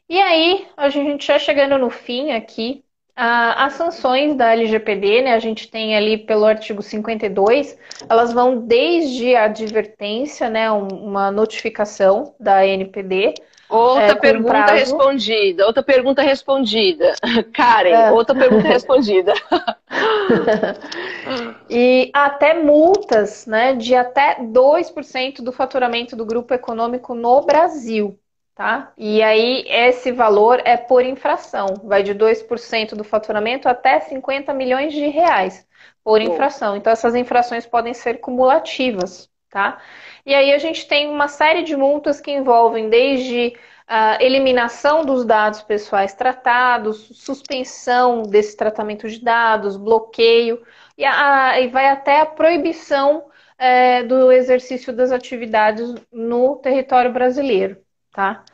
E 0.09 0.19
aí, 0.21 0.67
a 0.77 0.89
gente 0.89 1.27
já 1.27 1.39
chegando 1.39 1.79
no 1.79 1.89
fim 1.89 2.33
aqui, 2.33 2.85
as 3.15 3.75
sanções 3.75 4.35
da 4.35 4.53
LGPD, 4.53 5.23
né, 5.23 5.35
a 5.35 5.39
gente 5.39 5.71
tem 5.71 5.95
ali 5.95 6.17
pelo 6.19 6.47
artigo 6.47 6.83
52, 6.83 7.79
elas 8.09 8.33
vão 8.33 8.67
desde 8.67 9.37
a 9.37 9.45
advertência, 9.45 10.49
né, 10.49 10.71
uma 10.71 11.31
notificação 11.31 12.35
da 12.41 12.67
NPD, 12.67 13.35
Outra 13.71 14.03
é, 14.03 14.15
pergunta 14.17 14.53
prazo. 14.53 14.75
respondida, 14.75 15.67
outra 15.67 15.83
pergunta 15.83 16.23
respondida. 16.23 17.15
Karen, 17.55 17.91
é. 17.91 18.11
outra 18.11 18.35
pergunta 18.35 18.67
respondida. 18.67 19.33
e 21.71 22.11
até 22.13 22.55
multas, 22.55 23.47
né, 23.47 23.75
de 23.75 23.95
até 23.95 24.39
2% 24.41 25.43
do 25.43 25.53
faturamento 25.53 26.17
do 26.17 26.27
grupo 26.27 26.53
econômico 26.53 27.15
no 27.15 27.43
Brasil, 27.43 28.19
tá? 28.57 28.93
E 28.99 29.23
aí 29.23 29.65
esse 29.69 30.11
valor 30.11 30.61
é 30.65 30.77
por 30.77 31.05
infração, 31.05 31.67
vai 31.85 32.03
de 32.03 32.13
2% 32.13 32.97
do 32.97 33.05
faturamento 33.05 33.69
até 33.69 34.01
50 34.01 34.53
milhões 34.53 34.93
de 34.93 35.07
reais 35.07 35.65
por 36.03 36.21
infração. 36.21 36.77
Então 36.77 36.93
essas 36.93 37.15
infrações 37.15 37.67
podem 37.67 37.95
ser 37.95 38.19
cumulativas, 38.19 39.31
tá? 39.51 39.81
E 40.25 40.35
aí 40.35 40.53
a 40.53 40.59
gente 40.59 40.87
tem 40.87 41.09
uma 41.11 41.29
série 41.29 41.63
de 41.63 41.77
multas 41.77 42.21
que 42.21 42.31
envolvem 42.31 42.89
desde 42.89 43.57
a 43.87 44.23
eliminação 44.23 45.05
dos 45.05 45.25
dados 45.25 45.63
pessoais 45.63 46.15
tratados, 46.15 47.09
suspensão 47.15 48.23
desse 48.23 48.57
tratamento 48.57 49.09
de 49.09 49.21
dados, 49.23 49.77
bloqueio, 49.77 50.65
e, 50.97 51.05
a, 51.05 51.59
e 51.61 51.69
vai 51.69 51.89
até 51.89 52.21
a 52.21 52.27
proibição 52.27 53.29
é, 53.59 54.03
do 54.05 54.31
exercício 54.31 54.93
das 54.93 55.11
atividades 55.11 55.93
no 56.13 56.57
território 56.57 57.13
brasileiro, 57.13 57.79
tá? 58.13 58.45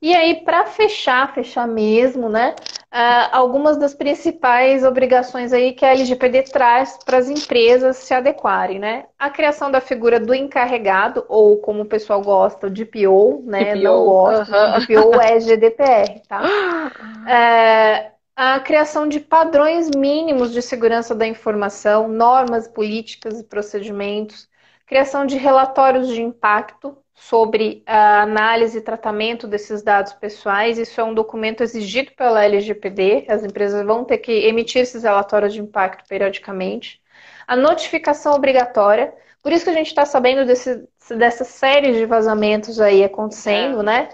E 0.00 0.14
aí, 0.14 0.44
para 0.44 0.66
fechar, 0.66 1.34
fechar 1.34 1.66
mesmo, 1.66 2.28
né? 2.28 2.54
Uh, 2.92 3.28
algumas 3.32 3.76
das 3.76 3.94
principais 3.94 4.84
obrigações 4.84 5.52
aí 5.52 5.72
que 5.72 5.84
a 5.84 5.90
LGPD 5.90 6.44
traz 6.44 6.98
para 7.04 7.18
as 7.18 7.28
empresas 7.28 7.96
se 7.98 8.14
adequarem, 8.14 8.78
né? 8.78 9.06
A 9.18 9.28
criação 9.28 9.70
da 9.70 9.80
figura 9.80 10.20
do 10.20 10.32
encarregado, 10.32 11.24
ou 11.28 11.58
como 11.58 11.82
o 11.82 11.86
pessoal 11.86 12.22
gosta, 12.22 12.70
de 12.70 12.84
PO, 12.84 13.42
né? 13.44 13.74
DPO. 13.74 13.82
Não 13.82 14.04
gosto, 14.04 14.54
uhum. 14.54 14.78
DPO 14.78 15.20
é 15.20 15.40
GDPR, 15.40 16.22
tá? 16.28 16.42
É, 17.30 18.12
a 18.34 18.58
criação 18.60 19.06
de 19.06 19.20
padrões 19.20 19.90
mínimos 19.90 20.52
de 20.52 20.62
segurança 20.62 21.14
da 21.14 21.26
informação, 21.26 22.08
normas 22.08 22.66
políticas 22.66 23.38
e 23.40 23.44
procedimentos, 23.44 24.48
criação 24.86 25.26
de 25.26 25.36
relatórios 25.36 26.08
de 26.08 26.22
impacto, 26.22 26.96
sobre 27.18 27.82
a 27.84 28.22
análise 28.22 28.78
e 28.78 28.80
tratamento 28.80 29.48
desses 29.48 29.82
dados 29.82 30.12
pessoais. 30.12 30.78
Isso 30.78 31.00
é 31.00 31.04
um 31.04 31.12
documento 31.12 31.62
exigido 31.62 32.12
pela 32.12 32.44
LGPD. 32.44 33.26
As 33.28 33.44
empresas 33.44 33.84
vão 33.84 34.04
ter 34.04 34.18
que 34.18 34.32
emitir 34.32 34.82
esses 34.82 35.02
relatórios 35.02 35.52
de 35.52 35.60
impacto 35.60 36.08
periodicamente. 36.08 37.02
A 37.46 37.56
notificação 37.56 38.34
obrigatória. 38.34 39.12
Por 39.42 39.52
isso 39.52 39.64
que 39.64 39.70
a 39.70 39.74
gente 39.74 39.88
está 39.88 40.06
sabendo 40.06 40.46
desse, 40.46 40.88
dessa 41.10 41.44
série 41.44 41.92
de 41.92 42.06
vazamentos 42.06 42.80
aí 42.80 43.02
acontecendo, 43.02 43.80
é. 43.80 43.82
né? 43.82 44.08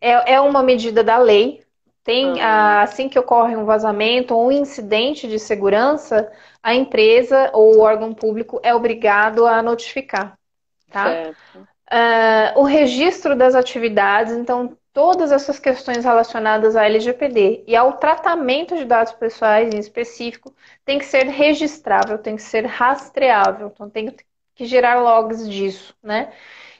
É, 0.00 0.34
é 0.34 0.40
uma 0.40 0.62
medida 0.62 1.02
da 1.02 1.18
lei. 1.18 1.62
Tem, 2.02 2.32
uhum. 2.32 2.38
assim 2.40 3.08
que 3.08 3.18
ocorre 3.18 3.56
um 3.56 3.64
vazamento 3.64 4.34
ou 4.34 4.46
um 4.46 4.52
incidente 4.52 5.28
de 5.28 5.38
segurança, 5.38 6.30
a 6.62 6.74
empresa 6.74 7.50
ou 7.52 7.76
o 7.76 7.80
órgão 7.80 8.14
público 8.14 8.58
é 8.62 8.74
obrigado 8.74 9.46
a 9.46 9.60
notificar. 9.60 10.38
Tá? 10.90 11.04
Certo. 11.04 11.69
Uh, 11.92 12.60
o 12.60 12.62
registro 12.62 13.36
das 13.36 13.54
atividades, 13.54 14.32
então 14.34 14.76
todas 14.92 15.32
essas 15.32 15.58
questões 15.58 16.04
relacionadas 16.04 16.76
à 16.76 16.84
LGPD 16.84 17.64
e 17.66 17.74
ao 17.74 17.94
tratamento 17.94 18.76
de 18.76 18.84
dados 18.84 19.12
pessoais 19.12 19.74
em 19.74 19.78
específico 19.78 20.54
tem 20.84 20.98
que 20.98 21.04
ser 21.04 21.26
registrável, 21.26 22.18
tem 22.18 22.36
que 22.36 22.42
ser 22.42 22.64
rastreável, 22.64 23.72
então 23.74 23.90
tem 23.90 24.14
que 24.54 24.64
gerar 24.64 25.00
logs 25.00 25.48
disso, 25.48 25.94
né? 26.02 26.32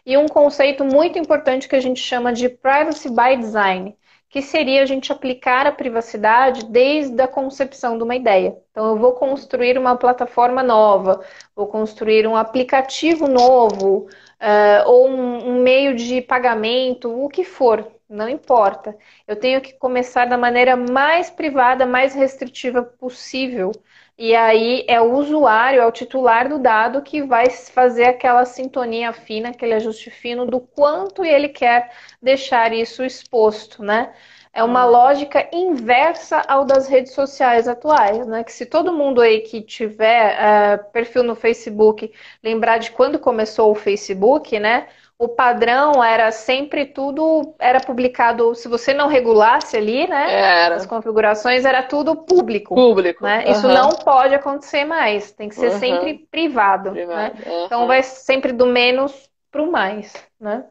e 0.04 0.16
um 0.16 0.26
conceito 0.26 0.84
muito 0.84 1.18
importante 1.18 1.68
que 1.68 1.76
a 1.76 1.80
gente 1.80 2.00
chama 2.00 2.32
de 2.32 2.48
privacy 2.48 3.08
by 3.08 3.36
design, 3.36 3.96
que 4.28 4.40
seria 4.40 4.82
a 4.82 4.86
gente 4.86 5.12
aplicar 5.12 5.66
a 5.66 5.72
privacidade 5.72 6.66
desde 6.66 7.20
a 7.20 7.26
concepção 7.28 7.96
de 7.98 8.04
uma 8.04 8.14
ideia. 8.14 8.56
Então, 8.70 8.90
eu 8.90 8.96
vou 8.96 9.12
construir 9.12 9.76
uma 9.76 9.96
plataforma 9.96 10.62
nova, 10.62 11.20
vou 11.54 11.66
construir 11.66 12.26
um 12.26 12.36
aplicativo 12.36 13.26
novo, 13.26 14.08
uh, 14.40 14.88
ou 14.88 15.08
um, 15.08 15.50
um 15.56 15.62
meio 15.62 15.94
de 15.94 16.20
pagamento, 16.22 17.10
o 17.10 17.28
que 17.28 17.44
for, 17.44 17.86
não 18.08 18.28
importa. 18.28 18.96
Eu 19.26 19.36
tenho 19.36 19.60
que 19.60 19.72
começar 19.74 20.24
da 20.26 20.36
maneira 20.38 20.76
mais 20.76 21.30
privada, 21.30 21.86
mais 21.86 22.14
restritiva 22.14 22.82
possível. 22.82 23.72
E 24.18 24.34
aí 24.34 24.84
é 24.86 25.00
o 25.00 25.14
usuário, 25.14 25.80
é 25.80 25.86
o 25.86 25.92
titular 25.92 26.48
do 26.48 26.58
dado 26.58 27.00
que 27.02 27.22
vai 27.22 27.48
fazer 27.48 28.04
aquela 28.04 28.44
sintonia 28.44 29.12
fina, 29.14 29.48
aquele 29.48 29.72
ajuste 29.74 30.10
fino 30.10 30.44
do 30.44 30.60
quanto 30.60 31.24
ele 31.24 31.48
quer 31.48 31.90
deixar 32.20 32.72
isso 32.72 33.02
exposto, 33.02 33.82
né? 33.82 34.12
É 34.52 34.64
uma 34.64 34.84
uhum. 34.84 34.90
lógica 34.90 35.48
inversa 35.52 36.42
ao 36.48 36.64
das 36.64 36.88
redes 36.88 37.12
sociais 37.12 37.68
atuais, 37.68 38.26
né? 38.26 38.42
Que 38.42 38.52
se 38.52 38.66
todo 38.66 38.92
mundo 38.92 39.20
aí 39.20 39.40
que 39.40 39.62
tiver 39.62 40.36
uh, 40.36 40.90
perfil 40.92 41.22
no 41.22 41.36
Facebook 41.36 42.12
lembrar 42.42 42.78
de 42.78 42.90
quando 42.90 43.18
começou 43.18 43.70
o 43.70 43.76
Facebook, 43.76 44.58
né? 44.58 44.88
O 45.16 45.28
padrão 45.28 46.02
era 46.02 46.32
sempre 46.32 46.86
tudo 46.86 47.54
era 47.58 47.78
publicado. 47.78 48.54
Se 48.54 48.66
você 48.66 48.92
não 48.92 49.06
regulasse 49.06 49.76
ali, 49.76 50.08
né? 50.08 50.32
Era. 50.32 50.74
As 50.74 50.86
configurações 50.86 51.64
era 51.64 51.82
tudo 51.82 52.16
público. 52.16 52.74
Público. 52.74 53.22
Né? 53.22 53.44
Uhum. 53.44 53.52
Isso 53.52 53.68
não 53.68 53.90
pode 53.90 54.34
acontecer 54.34 54.84
mais. 54.84 55.30
Tem 55.30 55.48
que 55.48 55.54
ser 55.54 55.72
uhum. 55.72 55.78
sempre 55.78 56.26
privado. 56.30 56.90
privado. 56.90 57.36
Né? 57.36 57.44
Uhum. 57.46 57.66
Então 57.66 57.86
vai 57.86 58.02
sempre 58.02 58.50
do 58.50 58.66
menos 58.66 59.30
para 59.52 59.62
o 59.62 59.70
mais, 59.70 60.12
né? 60.40 60.64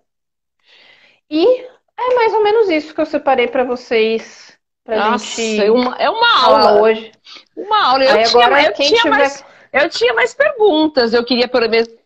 E 1.30 1.68
é 2.00 2.16
mais 2.16 2.34
ou 2.34 2.44
menos 2.44 2.70
isso 2.70 2.94
que 2.94 3.02
eu 3.02 3.06
separei 3.06 3.48
para 3.48 3.64
vocês. 3.64 4.58
Pra 4.84 5.12
Nossa, 5.12 5.42
gente 5.42 5.62
é 5.62 5.72
uma, 5.72 5.96
é 5.98 6.10
uma 6.10 6.44
aula 6.44 6.82
hoje. 6.82 7.12
Uma 7.56 7.86
aula. 7.92 8.04
Eu, 8.04 8.16
Aí, 8.16 8.24
tinha, 8.24 8.46
agora, 8.46 8.64
eu, 8.64 8.74
tinha 8.74 8.90
tiver... 8.90 9.10
mais, 9.10 9.46
eu 9.72 9.90
tinha 9.90 10.14
mais 10.14 10.34
perguntas. 10.34 11.14
Eu 11.14 11.24
queria, 11.24 11.48
por 11.48 11.62
exemplo, 11.62 12.00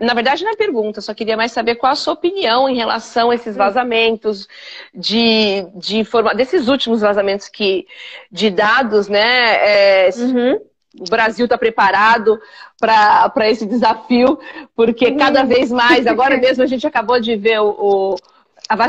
na 0.00 0.14
verdade, 0.14 0.44
não 0.44 0.52
é 0.52 0.56
pergunta, 0.56 1.00
só 1.00 1.12
queria 1.12 1.36
mais 1.36 1.50
saber 1.50 1.74
qual 1.74 1.90
a 1.90 1.96
sua 1.96 2.12
opinião 2.12 2.68
em 2.68 2.76
relação 2.76 3.30
a 3.30 3.34
esses 3.34 3.56
hum. 3.56 3.58
vazamentos 3.58 4.46
de, 4.94 5.66
de 5.74 5.98
informa... 5.98 6.34
desses 6.34 6.68
últimos 6.68 7.00
vazamentos 7.00 7.48
que, 7.48 7.86
de 8.30 8.48
dados, 8.48 9.08
né? 9.08 10.06
É, 10.06 10.10
uhum. 10.16 10.60
O 11.00 11.10
Brasil 11.10 11.46
está 11.46 11.58
preparado 11.58 12.38
para 12.78 13.50
esse 13.50 13.66
desafio, 13.66 14.38
porque 14.76 15.06
uhum. 15.06 15.16
cada 15.16 15.42
vez 15.42 15.72
mais, 15.72 16.06
agora 16.06 16.36
mesmo 16.36 16.62
a 16.62 16.66
gente 16.66 16.86
acabou 16.86 17.18
de 17.18 17.34
ver 17.34 17.60
o, 17.60 17.70
o 17.70 18.16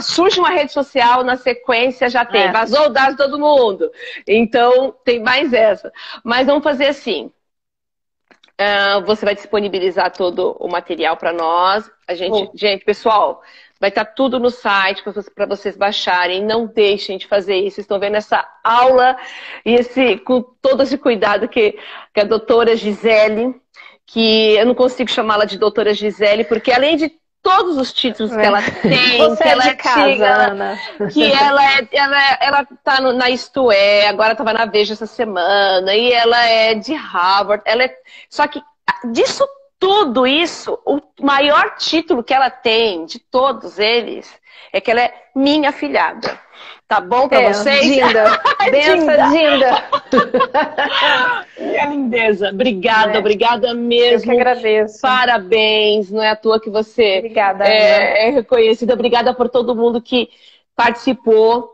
surge 0.02 0.40
uma 0.40 0.50
rede 0.50 0.72
social, 0.72 1.24
na 1.24 1.38
sequência 1.38 2.10
já 2.10 2.26
tem. 2.26 2.44
É. 2.44 2.52
Vazou 2.52 2.86
o 2.86 2.90
dado 2.90 3.12
de 3.12 3.18
todo 3.18 3.40
mundo. 3.40 3.92
Então, 4.28 4.96
tem 5.04 5.20
mais 5.22 5.54
essa. 5.54 5.92
Mas 6.24 6.48
vamos 6.48 6.64
fazer 6.64 6.88
assim. 6.88 7.32
Uh, 8.54 9.04
você 9.06 9.26
vai 9.26 9.34
disponibilizar 9.34 10.12
todo 10.12 10.56
o 10.60 10.68
material 10.68 11.18
para 11.18 11.34
nós. 11.34 11.90
A 12.08 12.14
gente, 12.14 12.52
gente, 12.56 12.86
pessoal, 12.86 13.42
vai 13.80 13.90
estar 13.90 14.06
tá 14.06 14.12
tudo 14.12 14.40
no 14.40 14.50
site 14.50 15.04
para 15.36 15.46
vocês 15.46 15.76
baixarem. 15.76 16.44
Não 16.44 16.66
deixem 16.66 17.18
de 17.18 17.28
fazer 17.28 17.56
isso. 17.56 17.76
Vocês 17.76 17.86
estão 17.86 18.00
vendo 18.00 18.16
essa 18.16 18.48
aula 18.64 19.18
e 19.66 19.74
esse 19.74 20.18
com 20.20 20.42
todo 20.62 20.84
esse 20.84 20.98
cuidado 20.98 21.50
que, 21.50 21.78
que 22.14 22.22
a 22.22 22.24
doutora 22.24 22.76
Gisele, 22.76 23.56
que 24.06 24.56
eu 24.56 24.66
não 24.66 24.76
consigo 24.76 25.10
chamá-la 25.10 25.46
de 25.46 25.58
doutora 25.58 25.94
Gisele, 25.94 26.44
porque 26.44 26.72
além 26.72 26.96
de 26.96 27.12
todos 27.44 27.78
os 27.78 27.92
títulos 27.92 28.34
que 28.34 28.42
ela 28.42 28.62
tem, 28.82 29.18
Você 29.20 29.44
que 29.44 29.50
é 29.50 29.52
ela 29.52 29.68
é 29.68 29.76
casa, 29.76 30.80
que 31.12 31.32
ela 31.32 31.64
é, 31.64 31.88
ela, 31.92 32.24
é, 32.24 32.38
ela 32.40 32.68
tá 32.84 33.02
no, 33.02 33.12
na 33.12 33.30
Isto 33.30 33.72
É, 33.72 34.08
agora 34.08 34.32
estava 34.32 34.54
na 34.54 34.66
Veja 34.66 34.94
essa 34.94 35.06
semana, 35.06 35.94
e 35.94 36.12
ela 36.12 36.42
é 36.46 36.74
de 36.74 36.94
Harvard, 36.94 37.62
ela 37.66 37.84
é. 37.84 37.96
Só 38.30 38.48
que 38.48 38.62
disso 39.12 39.46
tudo 39.78 40.26
isso, 40.26 40.80
o 40.86 41.02
maior 41.22 41.76
título 41.76 42.24
que 42.24 42.34
ela 42.34 42.50
tem 42.50 43.06
de 43.06 43.20
todos 43.20 43.78
eles 43.78 44.34
é 44.72 44.80
que 44.80 44.90
ela 44.90 45.02
é 45.02 45.14
minha 45.36 45.74
filhada. 45.74 46.40
Tá 46.94 47.02
bom 47.02 47.28
pra 47.28 47.42
é, 47.42 47.52
vocês? 47.52 47.82
Dinda. 47.82 48.40
Benção, 48.70 49.32
Dinda. 49.32 49.84
Minha 51.60 51.86
lindeza. 51.90 52.50
Obrigada, 52.50 53.14
é. 53.14 53.18
obrigada 53.18 53.74
mesmo. 53.74 54.32
Eu 54.32 54.36
que 54.36 54.42
agradeço. 54.42 55.02
Parabéns. 55.02 56.12
Não 56.12 56.22
é 56.22 56.30
à 56.30 56.36
toa 56.36 56.62
que 56.62 56.70
você 56.70 57.18
obrigada, 57.18 57.66
é, 57.66 58.28
é 58.28 58.30
reconhecida. 58.30 58.94
Obrigada 58.94 59.34
por 59.34 59.50
todo 59.50 59.76
mundo 59.76 60.00
que 60.00 60.30
participou 60.76 61.68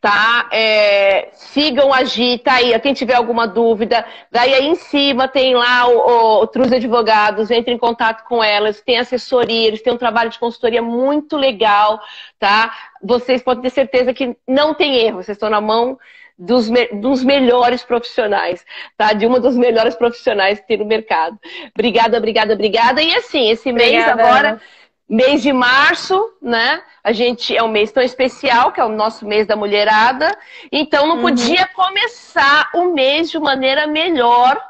tá? 0.00 0.48
É, 0.52 1.28
sigam 1.32 1.92
a 1.92 2.04
Gi, 2.04 2.38
tá 2.38 2.54
aí. 2.54 2.78
Quem 2.80 2.94
tiver 2.94 3.14
alguma 3.14 3.46
dúvida, 3.46 4.04
daí 4.30 4.54
aí 4.54 4.66
em 4.66 4.74
cima 4.74 5.28
tem 5.28 5.54
lá 5.54 5.88
o, 5.88 6.42
o, 6.44 6.48
Advogados, 6.74 7.50
entre 7.50 7.72
em 7.72 7.78
contato 7.78 8.24
com 8.24 8.42
elas, 8.42 8.80
tem 8.80 8.98
assessoria, 8.98 9.68
eles 9.68 9.82
têm 9.82 9.92
um 9.92 9.98
trabalho 9.98 10.30
de 10.30 10.38
consultoria 10.38 10.82
muito 10.82 11.36
legal, 11.36 12.00
tá? 12.38 12.74
Vocês 13.02 13.42
podem 13.42 13.62
ter 13.62 13.70
certeza 13.70 14.12
que 14.12 14.36
não 14.46 14.74
tem 14.74 14.96
erro, 14.96 15.22
vocês 15.22 15.36
estão 15.36 15.50
na 15.50 15.60
mão 15.60 15.98
dos, 16.38 16.70
me 16.70 16.86
dos 16.88 17.24
melhores 17.24 17.82
profissionais, 17.82 18.64
tá? 18.96 19.12
De 19.12 19.26
uma 19.26 19.40
dos 19.40 19.56
melhores 19.56 19.96
profissionais 19.96 20.60
que 20.60 20.68
tem 20.68 20.76
no 20.78 20.84
mercado. 20.84 21.38
Obrigada, 21.74 22.16
obrigada, 22.16 22.54
obrigada. 22.54 23.02
E 23.02 23.14
assim, 23.14 23.50
esse 23.50 23.72
mês 23.72 24.04
obrigada. 24.04 24.22
agora 24.22 24.60
Mês 25.08 25.42
de 25.42 25.52
março, 25.52 26.34
né? 26.42 26.82
A 27.02 27.12
gente 27.12 27.56
é 27.56 27.62
um 27.62 27.68
mês 27.68 27.90
tão 27.90 28.02
especial, 28.02 28.72
que 28.72 28.80
é 28.80 28.84
o 28.84 28.90
nosso 28.90 29.26
mês 29.26 29.46
da 29.46 29.56
mulherada. 29.56 30.36
Então 30.70 31.06
não 31.06 31.16
uhum. 31.16 31.22
podia 31.22 31.66
começar 31.68 32.70
o 32.74 32.92
mês 32.92 33.30
de 33.30 33.38
maneira 33.38 33.86
melhor 33.86 34.60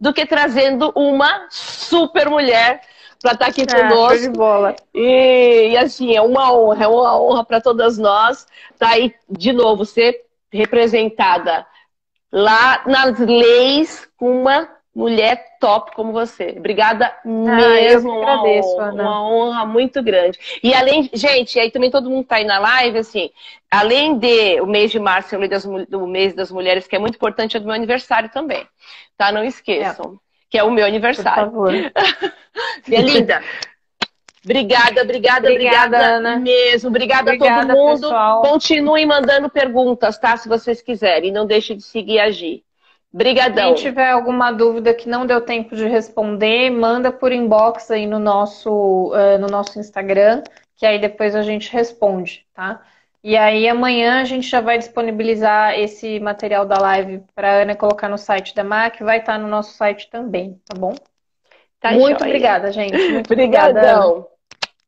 do 0.00 0.12
que 0.12 0.24
trazendo 0.24 0.92
uma 0.94 1.46
super 1.50 2.30
mulher 2.30 2.80
para 3.20 3.32
estar 3.32 3.44
tá 3.44 3.50
aqui 3.50 3.62
ah, 3.62 3.88
conosco. 3.88 4.18
de 4.18 4.30
bola. 4.30 4.74
E, 4.94 5.70
e, 5.72 5.76
assim, 5.76 6.16
é 6.16 6.22
uma 6.22 6.52
honra, 6.52 6.84
é 6.84 6.88
uma 6.88 7.20
honra 7.20 7.44
para 7.44 7.60
todas 7.60 7.98
nós. 7.98 8.46
Tá 8.78 8.90
aí, 8.90 9.14
de 9.28 9.52
novo, 9.52 9.84
ser 9.84 10.24
representada 10.50 11.66
lá 12.32 12.82
nas 12.86 13.18
leis 13.18 14.08
com 14.16 14.40
uma 14.40 14.68
mulher 14.94 15.56
top 15.60 15.94
como 15.94 16.12
você. 16.12 16.54
Obrigada 16.56 17.06
ah, 17.06 17.28
mesmo. 17.28 18.10
Eu 18.12 18.22
agradeço, 18.22 18.68
uma 18.68 18.76
honra, 18.76 18.88
Ana. 18.90 19.02
Uma 19.02 19.30
honra 19.30 19.66
muito 19.66 20.02
grande. 20.02 20.38
E 20.62 20.74
além, 20.74 21.08
gente, 21.12 21.58
aí 21.58 21.70
também 21.70 21.90
todo 21.90 22.10
mundo 22.10 22.24
tá 22.24 22.36
aí 22.36 22.44
na 22.44 22.58
live, 22.58 22.98
assim, 22.98 23.30
além 23.70 24.18
de 24.18 24.60
o 24.60 24.66
mês 24.66 24.90
de 24.90 24.98
março, 24.98 25.36
o 25.36 26.06
mês 26.06 26.34
das, 26.34 26.50
mulheres, 26.50 26.86
que 26.86 26.96
é 26.96 26.98
muito 26.98 27.14
importante, 27.14 27.56
é 27.56 27.60
do 27.60 27.66
meu 27.66 27.74
aniversário 27.74 28.30
também. 28.30 28.66
Tá? 29.16 29.30
Não 29.30 29.44
esqueçam. 29.44 30.14
É. 30.14 30.30
Que 30.50 30.58
é 30.58 30.64
o 30.64 30.70
meu 30.70 30.84
aniversário. 30.84 31.50
Por 31.50 31.70
favor. 31.70 31.72
Minha 32.88 33.02
linda. 33.02 33.42
Obrigada, 34.44 35.02
obrigada, 35.02 35.48
obrigada, 35.48 35.48
obrigada 35.48 35.98
Ana. 36.16 36.36
mesmo. 36.36 36.88
Obrigada, 36.88 37.22
obrigada 37.22 37.72
a 37.72 37.76
todo 37.76 37.76
mundo. 37.76 38.00
Pessoal. 38.00 38.42
Continuem 38.42 39.06
mandando 39.06 39.50
perguntas, 39.50 40.18
tá? 40.18 40.36
Se 40.36 40.48
vocês 40.48 40.80
quiserem. 40.80 41.30
Não 41.30 41.46
deixe 41.46 41.74
de 41.74 41.82
seguir 41.82 42.18
a 42.18 42.30
Gi. 42.30 42.64
Brigadão. 43.12 43.74
Quem 43.74 43.82
tiver 43.82 44.10
alguma 44.10 44.52
dúvida 44.52 44.94
que 44.94 45.08
não 45.08 45.26
deu 45.26 45.40
tempo 45.40 45.74
de 45.74 45.86
responder, 45.86 46.70
manda 46.70 47.10
por 47.10 47.32
inbox 47.32 47.90
aí 47.90 48.06
no 48.06 48.18
nosso, 48.18 49.12
uh, 49.12 49.38
no 49.38 49.48
nosso 49.48 49.80
Instagram, 49.80 50.42
que 50.76 50.86
aí 50.86 50.98
depois 50.98 51.34
a 51.34 51.42
gente 51.42 51.72
responde, 51.72 52.46
tá? 52.54 52.80
E 53.22 53.36
aí 53.36 53.68
amanhã 53.68 54.20
a 54.20 54.24
gente 54.24 54.48
já 54.48 54.60
vai 54.60 54.78
disponibilizar 54.78 55.78
esse 55.78 56.18
material 56.20 56.64
da 56.64 56.78
live 56.78 57.22
para 57.34 57.62
Ana 57.62 57.74
colocar 57.74 58.08
no 58.08 58.16
site 58.16 58.54
da 58.54 58.64
MAC, 58.64 59.02
vai 59.02 59.18
estar 59.18 59.38
no 59.38 59.46
nosso 59.48 59.74
site 59.74 60.08
também, 60.08 60.58
tá 60.64 60.78
bom? 60.78 60.94
Tá 61.80 61.92
Muito 61.92 62.22
obrigada, 62.22 62.72
gente. 62.72 62.96
Muito 62.96 63.26
Obrigadão. 63.32 64.10
Obrigada. 64.10 64.30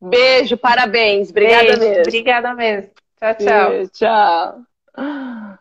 Beijo, 0.00 0.56
parabéns. 0.56 1.30
Obrigada 1.30 1.64
Beijo, 1.64 1.80
mesmo. 1.80 2.02
Obrigada 2.02 2.54
mesmo. 2.54 2.90
Tchau, 3.18 3.34
tchau. 3.34 3.70
Beijo, 3.70 3.90
tchau. 3.92 5.51